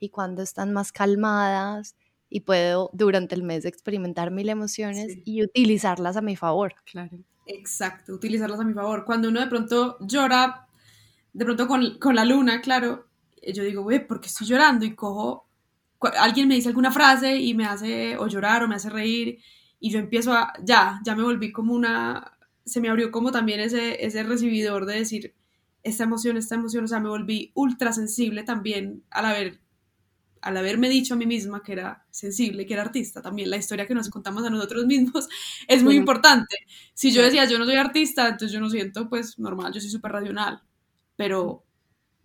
y 0.00 0.08
cuando 0.08 0.42
están 0.42 0.72
más 0.72 0.90
calmadas 0.90 1.94
y 2.28 2.40
puedo 2.40 2.90
durante 2.92 3.34
el 3.34 3.42
mes 3.42 3.64
experimentar 3.64 4.30
mil 4.30 4.48
emociones 4.48 5.18
y 5.24 5.42
utilizarlas 5.42 6.16
a 6.16 6.22
mi 6.22 6.36
favor. 6.36 6.74
Claro. 6.84 7.18
Exacto, 7.46 8.12
utilizarlas 8.12 8.60
a 8.60 8.64
mi 8.64 8.74
favor. 8.74 9.04
Cuando 9.04 9.28
uno 9.28 9.40
de 9.40 9.46
pronto 9.46 9.96
llora, 10.00 10.66
de 11.32 11.44
pronto 11.44 11.68
con, 11.68 11.98
con 11.98 12.14
la 12.14 12.24
luna, 12.24 12.60
claro, 12.60 13.06
eh, 13.40 13.52
yo 13.52 13.62
digo, 13.62 13.82
güey, 13.82 14.06
¿por 14.06 14.20
qué 14.20 14.26
estoy 14.26 14.46
llorando? 14.46 14.84
Y 14.84 14.94
cojo, 14.94 15.48
alguien 16.18 16.48
me 16.48 16.54
dice 16.54 16.68
alguna 16.68 16.90
frase 16.90 17.36
y 17.36 17.54
me 17.54 17.66
hace 17.66 18.16
o 18.16 18.26
llorar 18.26 18.64
o 18.64 18.68
me 18.68 18.74
hace 18.74 18.90
reír 18.90 19.38
y 19.78 19.90
yo 19.90 19.98
empiezo 19.98 20.32
a, 20.32 20.52
ya, 20.62 21.00
ya 21.04 21.14
me 21.14 21.22
volví 21.22 21.52
como 21.52 21.74
una, 21.74 22.32
se 22.64 22.80
me 22.80 22.88
abrió 22.88 23.10
como 23.10 23.30
también 23.30 23.60
ese, 23.60 24.04
ese 24.04 24.22
recibidor 24.22 24.86
de 24.86 24.96
decir, 24.96 25.34
esta 25.82 26.04
emoción, 26.04 26.36
esta 26.36 26.56
emoción, 26.56 26.84
o 26.84 26.88
sea, 26.88 26.98
me 26.98 27.08
volví 27.08 27.52
ultra 27.54 27.92
sensible 27.92 28.42
también 28.42 29.04
al 29.10 29.26
haber 29.26 29.60
al 30.46 30.56
haberme 30.56 30.88
dicho 30.88 31.14
a 31.14 31.16
mí 31.16 31.26
misma 31.26 31.60
que 31.60 31.72
era 31.72 32.06
sensible, 32.08 32.66
que 32.66 32.74
era 32.74 32.82
artista, 32.82 33.20
también 33.20 33.50
la 33.50 33.56
historia 33.56 33.84
que 33.84 33.96
nos 33.96 34.08
contamos 34.08 34.44
a 34.44 34.50
nosotros 34.50 34.86
mismos 34.86 35.28
es 35.68 35.82
muy 35.82 35.96
importante. 35.96 36.56
Si 36.94 37.10
yo 37.10 37.20
decía, 37.20 37.46
yo 37.46 37.58
no 37.58 37.64
soy 37.64 37.74
artista, 37.74 38.28
entonces 38.28 38.52
yo 38.52 38.60
no 38.60 38.70
siento, 38.70 39.08
pues 39.08 39.40
normal, 39.40 39.72
yo 39.72 39.80
soy 39.80 39.90
súper 39.90 40.12
racional, 40.12 40.62
pero, 41.16 41.64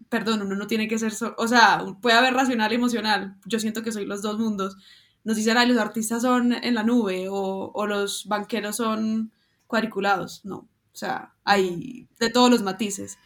perdón, 0.10 0.44
uno 0.44 0.56
no 0.56 0.68
tiene 0.68 0.88
que 0.88 1.00
ser, 1.00 1.14
o 1.38 1.48
sea, 1.48 1.84
puede 2.00 2.16
haber 2.16 2.36
racional 2.36 2.72
y 2.72 2.76
emocional, 2.76 3.38
yo 3.46 3.60
siento 3.60 3.82
que 3.82 3.92
soy 3.92 4.06
los 4.06 4.22
dos 4.22 4.38
mundos. 4.40 4.78
Nos 5.24 5.38
dicen, 5.38 5.56
los 5.68 5.78
artistas 5.78 6.22
son 6.22 6.54
en 6.54 6.76
la 6.76 6.84
nube 6.84 7.28
o, 7.30 7.72
o 7.74 7.88
los 7.88 8.28
banqueros 8.28 8.78
son 8.78 9.32
cuadriculados, 9.66 10.46
no, 10.46 10.58
o 10.58 10.96
sea, 10.96 11.34
hay 11.44 12.08
de 12.20 12.30
todos 12.30 12.52
los 12.52 12.62
matices. 12.62 13.18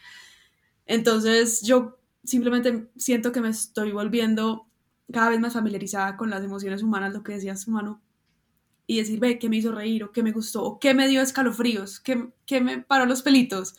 Entonces 0.86 1.62
yo 1.62 1.98
simplemente 2.24 2.88
siento 2.96 3.32
que 3.32 3.40
me 3.40 3.48
estoy 3.50 3.92
volviendo 3.92 4.65
cada 5.12 5.30
vez 5.30 5.40
más 5.40 5.54
familiarizada 5.54 6.16
con 6.16 6.30
las 6.30 6.42
emociones 6.42 6.82
humanas, 6.82 7.12
lo 7.12 7.22
que 7.22 7.32
decías, 7.32 7.66
humano, 7.66 8.00
y 8.86 8.98
decir, 8.98 9.18
ve, 9.18 9.38
¿qué 9.38 9.48
me 9.48 9.56
hizo 9.56 9.72
reír? 9.72 10.04
¿O 10.04 10.12
qué 10.12 10.22
me 10.22 10.32
gustó? 10.32 10.64
¿O 10.64 10.78
qué 10.78 10.94
me 10.94 11.08
dio 11.08 11.20
escalofríos? 11.20 12.00
¿Qué, 12.00 12.32
qué 12.46 12.60
me 12.60 12.78
paró 12.78 13.06
los 13.06 13.22
pelitos? 13.22 13.74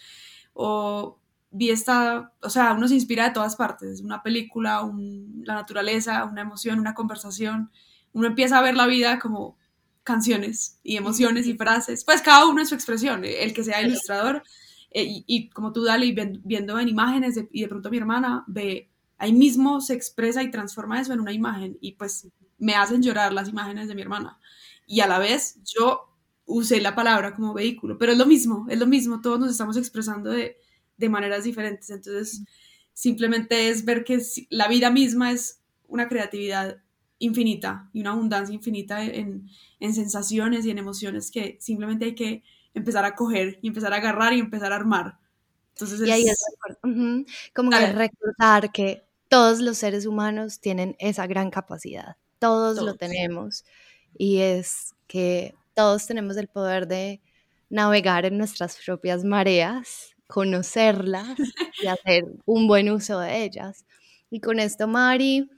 O 0.53 1.19
vi 1.51 1.69
esta, 1.69 2.33
o 2.41 2.49
sea, 2.49 2.73
uno 2.73 2.87
se 2.87 2.95
inspira 2.95 3.25
de 3.25 3.33
todas 3.33 3.55
partes, 3.55 4.01
una 4.01 4.21
película, 4.21 4.81
la 5.43 5.55
naturaleza, 5.55 6.25
una 6.25 6.41
emoción, 6.41 6.79
una 6.79 6.93
conversación, 6.93 7.71
uno 8.13 8.27
empieza 8.27 8.57
a 8.57 8.61
ver 8.61 8.75
la 8.75 8.87
vida 8.87 9.19
como 9.19 9.57
canciones 10.03 10.79
y 10.83 10.97
emociones 10.97 11.47
y 11.47 11.55
frases, 11.55 12.03
pues 12.05 12.21
cada 12.21 12.47
uno 12.47 12.61
en 12.61 12.67
su 12.67 12.75
expresión, 12.75 13.23
el 13.25 13.53
que 13.53 13.63
sea 13.63 13.81
ilustrador, 13.81 14.43
eh, 14.91 15.23
y, 15.25 15.49
como 15.49 15.73
tú, 15.73 15.83
Dale, 15.83 16.13
viendo 16.43 16.79
en 16.79 16.87
imágenes, 16.87 17.39
y 17.51 17.61
de 17.61 17.67
pronto 17.67 17.89
mi 17.89 17.97
hermana 17.97 18.43
ve 18.47 18.89
ahí 19.17 19.33
mismo 19.33 19.81
se 19.81 19.93
expresa 19.93 20.43
y 20.43 20.51
transforma 20.51 20.99
eso 20.99 21.13
en 21.13 21.19
una 21.19 21.33
imagen 21.33 21.77
y 21.81 21.93
pues 21.93 22.27
me 22.57 22.75
hacen 22.75 23.01
llorar 23.01 23.33
las 23.33 23.49
imágenes 23.49 23.87
de 23.87 23.95
mi 23.95 24.01
hermana. 24.01 24.39
Y 24.85 25.01
a 25.01 25.07
la 25.07 25.19
vez 25.19 25.59
yo 25.63 26.13
usé 26.45 26.79
la 26.81 26.95
palabra 26.95 27.33
como 27.35 27.53
vehículo, 27.53 27.97
pero 27.97 28.13
es 28.13 28.17
lo 28.17 28.25
mismo, 28.25 28.65
es 28.69 28.79
lo 28.79 28.87
mismo, 28.87 29.21
todos 29.21 29.39
nos 29.39 29.51
estamos 29.51 29.77
expresando 29.77 30.31
de, 30.31 30.57
de 30.97 31.09
maneras 31.09 31.43
diferentes. 31.43 31.89
Entonces, 31.89 32.43
simplemente 32.93 33.69
es 33.69 33.85
ver 33.85 34.03
que 34.03 34.21
la 34.49 34.67
vida 34.67 34.89
misma 34.89 35.31
es 35.31 35.61
una 35.87 36.07
creatividad 36.07 36.81
infinita 37.19 37.89
y 37.93 38.01
una 38.01 38.11
abundancia 38.11 38.53
infinita 38.53 39.03
en, 39.03 39.49
en 39.79 39.93
sensaciones 39.93 40.65
y 40.65 40.71
en 40.71 40.77
emociones 40.77 41.31
que 41.31 41.57
simplemente 41.59 42.05
hay 42.05 42.15
que 42.15 42.43
empezar 42.73 43.05
a 43.05 43.15
coger 43.15 43.59
y 43.61 43.67
empezar 43.67 43.93
a 43.93 43.97
agarrar 43.97 44.33
y 44.33 44.39
empezar 44.39 44.71
a 44.71 44.75
armar. 44.75 45.19
Entonces 45.73 46.01
y 46.07 46.11
ahí 46.11 46.27
es 46.27 46.43
como 47.53 47.71
que 47.71 47.85
recordar 47.87 48.71
que 48.71 49.06
todos 49.29 49.59
los 49.59 49.77
seres 49.77 50.05
humanos 50.05 50.59
tienen 50.59 50.95
esa 50.99 51.27
gran 51.27 51.49
capacidad, 51.49 52.17
todos, 52.39 52.77
lo 52.77 52.95
tenemos 52.95 53.65
y 54.17 54.39
es 54.39 54.95
que 55.07 55.53
todos 55.73 56.07
tenemos 56.07 56.37
el 56.37 56.47
poder 56.47 56.87
de 56.87 57.21
navegar 57.69 58.25
en 58.25 58.37
nuestras 58.37 58.77
propias 58.83 59.23
mareas, 59.23 60.15
conocerlas 60.27 61.37
y 61.81 61.87
hacer 61.87 62.23
un 62.45 62.67
buen 62.67 62.89
uso 62.89 63.19
de 63.19 63.43
ellas. 63.43 63.85
Y 64.29 64.39
con 64.39 64.59
esto, 64.59 64.87
Mari, 64.87 65.49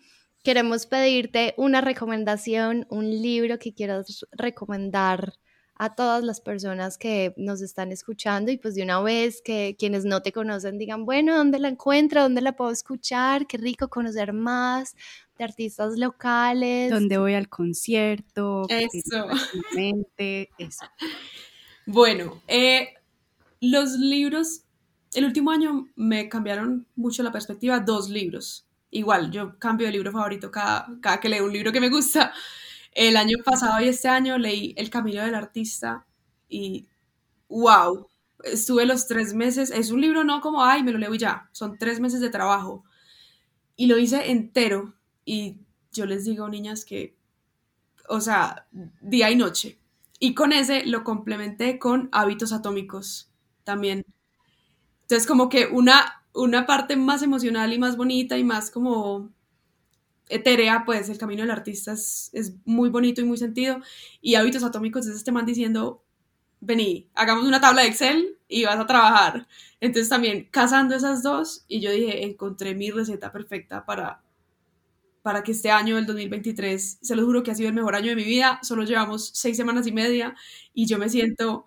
queremos 0.44 0.86
pedirte 0.86 1.54
una 1.58 1.82
recomendación, 1.82 2.86
un 2.90 3.10
libro 3.10 3.60
que 3.60 3.74
quieras 3.74 4.26
recomendar 4.32 5.34
a 5.80 5.96
todas 5.96 6.26
las 6.26 6.42
personas 6.42 6.98
que 6.98 7.34
nos 7.38 7.62
están 7.62 7.94
escuchando 7.94 8.52
y 8.52 8.58
pues 8.58 8.76
de 8.76 8.84
una 8.84 9.02
vez 9.02 9.42
que 9.42 9.78
quienes 9.80 10.04
no 10.04 10.22
te 10.22 10.34
conocen 10.34 10.78
digan, 10.78 11.06
bueno, 11.06 11.38
¿dónde 11.38 11.58
la 11.58 11.70
encuentro? 11.70 12.22
¿Dónde 12.22 12.42
la 12.42 12.52
puedo 12.52 12.70
escuchar? 12.70 13.48
Qué 13.48 13.58
rico 13.58 13.88
conocer 13.88 14.34
más 14.34 14.98
de 15.38 15.46
artistas 15.46 15.98
locales. 15.98 16.92
¿Dónde 16.92 17.18
voy 17.18 17.34
al 17.34 17.48
concierto? 17.48 18.68
Eso. 18.70 19.28
Eso. 20.58 20.86
Bueno, 21.92 22.44
eh, 22.48 22.90
los 23.62 23.94
libros, 23.94 24.62
el 25.16 25.26
último 25.26 25.50
año 25.50 25.88
me 25.96 26.30
cambiaron 26.30 26.86
mucho 26.96 27.24
la 27.24 27.32
perspectiva, 27.32 27.80
dos 27.80 28.10
libros. 28.10 28.68
Igual, 28.92 29.32
yo 29.32 29.58
cambio 29.58 29.88
de 29.88 29.94
libro 29.94 30.12
favorito 30.12 30.52
cada, 30.52 30.88
cada 31.02 31.20
que 31.20 31.30
leo 31.30 31.46
un 31.46 31.54
libro 31.54 31.72
que 31.72 31.80
me 31.80 31.90
gusta. 31.90 32.32
El 32.92 33.18
año 33.18 33.38
pasado 33.44 33.82
y 33.82 33.88
este 33.88 34.08
año 34.08 34.38
leí 34.38 34.74
El 34.78 34.90
Camino 34.90 35.22
del 35.24 35.36
Artista 35.36 36.06
y 36.48 36.88
wow, 37.48 38.08
estuve 38.44 38.86
los 38.86 39.08
tres 39.08 39.34
meses, 39.34 39.72
es 39.72 39.92
un 39.92 40.02
libro 40.02 40.24
no 40.24 40.42
como, 40.42 40.64
ay, 40.64 40.84
me 40.84 40.92
lo 40.92 40.98
leo 40.98 41.14
ya, 41.16 41.50
son 41.52 41.78
tres 41.78 42.00
meses 42.00 42.22
de 42.22 42.30
trabajo 42.30 42.84
y 43.76 43.88
lo 43.88 43.98
hice 43.98 44.32
entero 44.32 44.94
y 45.26 45.58
yo 45.92 46.06
les 46.06 46.26
digo, 46.26 46.50
niñas, 46.50 46.86
que, 46.86 47.16
o 48.08 48.22
sea, 48.22 48.68
día 49.02 49.32
y 49.32 49.36
noche. 49.36 49.80
Y 50.20 50.34
con 50.34 50.54
ese 50.54 50.86
lo 50.86 51.04
complementé 51.04 51.80
con 51.80 52.10
hábitos 52.12 52.52
atómicos 52.52 53.32
también. 53.64 54.04
Entonces, 55.02 55.28
como 55.28 55.50
que 55.50 55.68
una, 55.68 56.24
una 56.34 56.66
parte 56.66 56.96
más 56.96 57.24
emocional 57.24 57.74
y 57.74 57.80
más 57.80 57.98
bonita 57.98 58.38
y 58.38 58.44
más 58.44 58.70
como 58.72 59.30
etérea, 60.30 60.84
pues 60.86 61.10
el 61.10 61.18
camino 61.18 61.42
del 61.42 61.52
artista 61.52 61.94
es, 61.94 62.32
muy 62.66 62.90
bonito 62.90 63.22
y 63.22 63.26
muy 63.26 63.38
sentido. 63.38 63.82
Y 64.22 64.36
hábitos 64.36 64.64
atómicos 64.64 65.08
es 65.08 65.16
este 65.16 65.32
man 65.32 65.46
diciendo, 65.46 66.04
vení, 66.62 67.10
hagamos 67.16 67.46
una 67.46 67.62
tabla 67.62 67.82
de 67.82 67.90
Excel 67.90 68.38
y 68.48 68.66
vas 68.66 68.80
a 68.80 68.88
trabajar. 68.88 69.48
Entonces 69.82 70.10
también 70.10 70.48
casando 70.52 70.96
esas 70.96 71.24
dos 71.24 71.66
y 71.68 71.82
yo 71.82 71.92
dije, 71.92 72.26
encontré 72.26 72.76
mi 72.76 72.92
receta 72.92 73.32
perfecta 73.32 73.86
para 73.86 74.24
para 75.22 75.44
que 75.44 75.52
este 75.52 75.70
año, 75.70 75.98
el 75.98 76.06
2023, 76.06 77.00
se 77.02 77.16
lo 77.16 77.26
juro 77.26 77.44
que 77.44 77.52
ha 77.52 77.56
sido 77.56 77.70
el 77.70 77.76
mejor 77.76 77.96
año 77.96 78.10
de 78.10 78.16
mi 78.16 78.24
vida. 78.24 78.60
Solo 78.64 78.84
llevamos 78.84 79.32
seis 79.34 79.58
semanas 79.58 79.86
y 79.86 79.92
media 79.92 80.36
y 80.74 80.86
yo 80.88 80.98
me 80.98 81.10
siento 81.10 81.66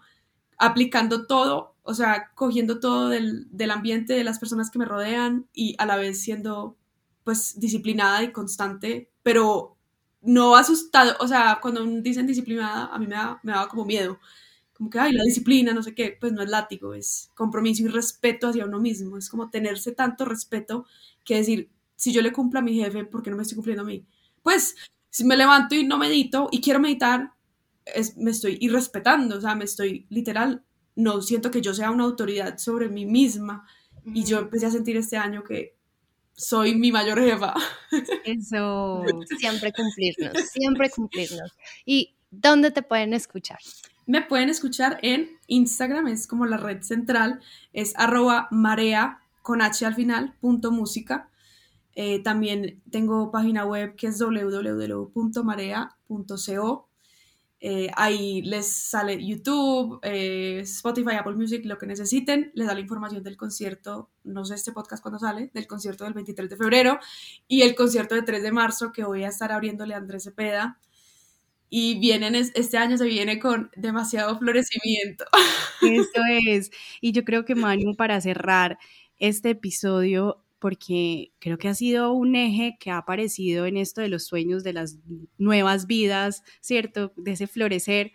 aplicando 0.58 1.26
todo, 1.26 1.76
o 1.82 1.94
sea, 1.94 2.30
cogiendo 2.34 2.80
todo 2.80 3.08
del, 3.08 3.46
del 3.50 3.70
ambiente 3.70 4.14
de 4.14 4.24
las 4.24 4.38
personas 4.38 4.70
que 4.70 4.78
me 4.78 4.84
rodean 4.84 5.46
y 5.52 5.74
a 5.78 5.86
la 5.86 5.96
vez 5.96 6.20
siendo 6.22 6.76
pues 7.24 7.58
disciplinada 7.58 8.22
y 8.22 8.32
constante, 8.32 9.10
pero 9.22 9.76
no 10.22 10.56
asustado, 10.56 11.14
o 11.20 11.28
sea, 11.28 11.58
cuando 11.60 11.84
dicen 11.84 12.26
disciplinada, 12.26 12.86
a 12.86 12.98
mí 12.98 13.06
me 13.06 13.14
da, 13.14 13.40
me 13.42 13.52
daba 13.52 13.68
como 13.68 13.84
miedo, 13.84 14.18
como 14.72 14.90
que, 14.90 14.98
ay, 14.98 15.12
la 15.12 15.24
disciplina, 15.24 15.72
no 15.72 15.82
sé 15.82 15.94
qué, 15.94 16.16
pues 16.20 16.32
no 16.32 16.42
es 16.42 16.48
látigo, 16.48 16.94
es 16.94 17.30
compromiso 17.34 17.82
y 17.82 17.88
respeto 17.88 18.48
hacia 18.48 18.64
uno 18.66 18.80
mismo, 18.80 19.16
es 19.18 19.28
como 19.28 19.50
tenerse 19.50 19.92
tanto 19.92 20.24
respeto 20.24 20.86
que 21.24 21.36
decir, 21.36 21.70
si 21.96 22.12
yo 22.12 22.22
le 22.22 22.32
cumplo 22.32 22.60
a 22.60 22.62
mi 22.62 22.74
jefe, 22.74 23.04
¿por 23.04 23.22
qué 23.22 23.30
no 23.30 23.36
me 23.36 23.42
estoy 23.42 23.56
cumpliendo 23.56 23.82
a 23.82 23.86
mí? 23.86 24.06
Pues, 24.42 24.76
si 25.10 25.24
me 25.24 25.36
levanto 25.36 25.74
y 25.74 25.84
no 25.84 25.98
medito 25.98 26.48
y 26.50 26.60
quiero 26.60 26.80
meditar, 26.80 27.32
es, 27.84 28.16
me 28.16 28.30
estoy 28.30 28.58
irrespetando, 28.60 29.36
o 29.36 29.40
sea, 29.40 29.54
me 29.54 29.64
estoy 29.64 30.06
literal, 30.08 30.64
no 30.96 31.22
siento 31.22 31.50
que 31.50 31.60
yo 31.60 31.74
sea 31.74 31.90
una 31.90 32.04
autoridad 32.04 32.58
sobre 32.58 32.88
mí 32.88 33.06
misma. 33.06 33.66
Y 34.04 34.24
yo 34.24 34.40
empecé 34.40 34.66
a 34.66 34.70
sentir 34.70 34.96
este 34.96 35.16
año 35.16 35.44
que 35.44 35.76
soy 36.42 36.74
mi 36.74 36.90
mayor 36.90 37.20
jefa. 37.20 37.54
Eso. 38.24 39.04
Siempre 39.38 39.72
cumplirnos, 39.72 40.32
siempre 40.50 40.90
cumplirnos. 40.90 41.52
¿Y 41.86 42.14
dónde 42.30 42.70
te 42.70 42.82
pueden 42.82 43.14
escuchar? 43.14 43.58
Me 44.06 44.22
pueden 44.22 44.48
escuchar 44.48 44.98
en 45.02 45.38
Instagram, 45.46 46.08
es 46.08 46.26
como 46.26 46.44
la 46.46 46.56
red 46.56 46.82
central, 46.82 47.40
es 47.72 47.92
arroba 47.96 48.48
marea 48.50 49.20
con 49.42 49.62
H 49.62 49.86
al 49.86 49.94
final, 49.94 50.34
punto 50.40 50.72
música. 50.72 51.28
Eh, 51.94 52.20
también 52.22 52.82
tengo 52.90 53.30
página 53.30 53.64
web 53.64 53.94
que 53.94 54.08
es 54.08 54.18
www.marea.co 54.18 55.12
eh, 57.64 57.88
ahí 57.94 58.42
les 58.42 58.66
sale 58.66 59.24
YouTube, 59.24 60.00
eh, 60.02 60.58
Spotify, 60.64 61.14
Apple 61.14 61.36
Music, 61.36 61.64
lo 61.64 61.78
que 61.78 61.86
necesiten. 61.86 62.50
Les 62.54 62.66
da 62.66 62.74
la 62.74 62.80
información 62.80 63.22
del 63.22 63.36
concierto, 63.36 64.10
no 64.24 64.44
sé 64.44 64.56
este 64.56 64.72
podcast 64.72 65.00
cuándo 65.00 65.20
sale, 65.20 65.48
del 65.54 65.68
concierto 65.68 66.02
del 66.02 66.12
23 66.12 66.50
de 66.50 66.56
febrero 66.56 66.98
y 67.46 67.62
el 67.62 67.76
concierto 67.76 68.16
del 68.16 68.24
3 68.24 68.42
de 68.42 68.50
marzo 68.50 68.90
que 68.90 69.04
voy 69.04 69.22
a 69.22 69.28
estar 69.28 69.52
abriéndole 69.52 69.94
a 69.94 69.98
Andrés 69.98 70.24
Cepeda. 70.24 70.80
Y 71.70 72.00
vienen, 72.00 72.34
este 72.34 72.78
año 72.78 72.98
se 72.98 73.04
viene 73.04 73.38
con 73.38 73.70
demasiado 73.76 74.36
florecimiento. 74.40 75.24
Eso 75.82 76.20
es. 76.48 76.72
Y 77.00 77.12
yo 77.12 77.22
creo 77.22 77.44
que 77.44 77.54
Manu, 77.54 77.94
para 77.94 78.20
cerrar 78.20 78.76
este 79.18 79.50
episodio, 79.50 80.41
porque 80.62 81.32
creo 81.40 81.58
que 81.58 81.66
ha 81.66 81.74
sido 81.74 82.12
un 82.12 82.36
eje 82.36 82.76
que 82.78 82.92
ha 82.92 82.98
aparecido 82.98 83.66
en 83.66 83.76
esto 83.76 84.00
de 84.00 84.06
los 84.06 84.26
sueños, 84.26 84.62
de 84.62 84.72
las 84.72 84.96
nuevas 85.36 85.88
vidas, 85.88 86.44
¿cierto? 86.60 87.12
De 87.16 87.32
ese 87.32 87.48
florecer. 87.48 88.12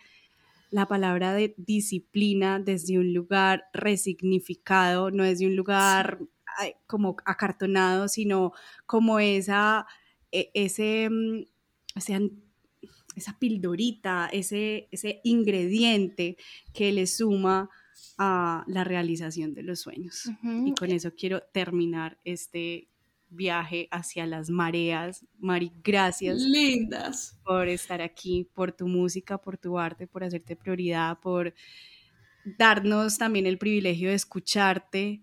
La 0.70 0.86
palabra 0.86 1.34
de 1.34 1.56
disciplina 1.58 2.58
desde 2.60 3.00
un 3.00 3.14
lugar 3.14 3.66
resignificado, 3.74 5.12
no 5.12 5.26
desde 5.26 5.45
un 5.45 5.58
lugar 5.58 6.20
como 6.86 7.18
acartonado, 7.26 8.08
sino 8.08 8.54
como 8.86 9.20
esa, 9.20 9.86
e, 10.32 10.50
ese, 10.54 11.10
mm, 11.10 11.48
esa 13.18 13.38
pildorita, 13.39 14.30
ese, 14.32 14.88
ese 14.91 15.20
ingrediente 15.26 16.38
que 16.74 16.93
le 16.93 17.08
suma 17.08 17.70
a 18.18 18.64
la 18.68 18.84
realización 18.84 19.54
de 19.54 19.64
los 19.64 19.80
sueños. 19.80 20.30
Y 20.66 20.74
con 20.74 20.91
eso 20.91 21.12
quiero 21.16 21.41
terminar 21.52 22.18
este 22.24 22.89
viaje 23.30 23.88
hacia 23.91 24.26
las 24.26 24.50
mareas. 24.50 25.26
Mari, 25.39 25.72
gracias. 25.84 26.38
Lindas. 26.38 27.38
Por 27.43 27.68
estar 27.68 28.02
aquí, 28.02 28.50
por 28.54 28.72
tu 28.72 28.88
música, 28.88 29.38
por 29.38 29.58
tu 29.58 29.78
arte, 29.78 30.08
por 30.08 30.24
hacerte 30.24 30.56
prioridad, 30.56 31.20
por 31.20 31.54
darnos 32.58 33.18
también 33.18 33.45
el 33.45 33.58
privilegio 33.58 34.10
de 34.10 34.16
escucharte. 34.16 35.22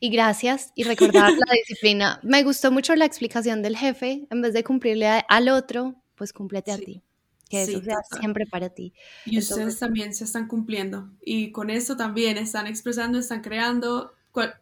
Y 0.00 0.10
gracias 0.10 0.72
y 0.74 0.82
recordar 0.82 1.30
la 1.32 1.52
disciplina. 1.66 2.20
Me 2.22 2.42
gustó 2.42 2.72
mucho 2.72 2.94
la 2.96 3.04
explicación 3.04 3.62
del 3.62 3.76
jefe. 3.76 4.26
En 4.30 4.42
vez 4.42 4.52
de 4.52 4.64
cumplirle 4.64 5.24
al 5.28 5.48
otro, 5.48 6.02
pues 6.16 6.32
cúmplete 6.32 6.72
a 6.72 6.78
ti 6.78 7.02
que 7.48 7.62
eso 7.62 7.82
sea 7.82 7.98
siempre 8.18 8.46
para 8.46 8.70
ti. 8.70 8.92
Y 9.24 9.38
ustedes 9.38 9.78
también 9.78 10.14
se 10.14 10.24
están 10.24 10.48
cumpliendo. 10.48 11.10
Y 11.22 11.52
con 11.52 11.70
esto 11.70 11.96
también 11.96 12.38
están 12.38 12.66
expresando, 12.66 13.18
están 13.18 13.40
creando. 13.40 14.12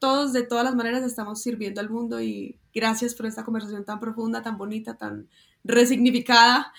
Todos 0.00 0.32
de 0.32 0.42
todas 0.42 0.64
las 0.64 0.74
maneras 0.74 1.02
estamos 1.02 1.42
sirviendo 1.42 1.80
al 1.80 1.90
mundo 1.90 2.20
y 2.20 2.58
gracias 2.72 3.14
por 3.14 3.26
esta 3.26 3.44
conversación 3.44 3.84
tan 3.84 4.00
profunda, 4.00 4.42
tan 4.42 4.56
bonita, 4.56 4.96
tan 4.96 5.28
resignificada. 5.64 6.72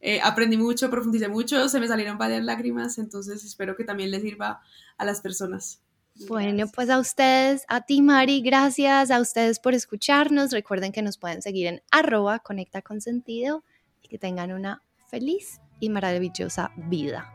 Eh, 0.00 0.20
aprendí 0.22 0.56
mucho, 0.56 0.90
profundicé 0.90 1.28
mucho, 1.28 1.68
se 1.68 1.78
me 1.78 1.86
salieron 1.86 2.18
varias 2.18 2.44
lágrimas, 2.44 2.98
entonces 2.98 3.44
espero 3.44 3.76
que 3.76 3.84
también 3.84 4.10
les 4.10 4.22
sirva 4.22 4.60
a 4.98 5.04
las 5.04 5.20
personas. 5.20 5.80
Bueno, 6.28 6.66
pues 6.74 6.90
a 6.90 6.98
ustedes, 6.98 7.64
a 7.68 7.82
ti 7.82 8.02
Mari, 8.02 8.42
gracias 8.42 9.10
a 9.10 9.20
ustedes 9.20 9.58
por 9.58 9.74
escucharnos. 9.74 10.50
Recuerden 10.50 10.92
que 10.92 11.02
nos 11.02 11.16
pueden 11.16 11.40
seguir 11.40 11.68
en 11.68 11.82
arroba 11.90 12.40
conecta 12.40 12.82
con 12.82 13.00
sentido 13.00 13.64
y 14.02 14.08
que 14.08 14.18
tengan 14.18 14.52
una 14.52 14.82
feliz 15.12 15.60
y 15.78 15.90
maravillosa 15.90 16.72
vida. 16.88 17.32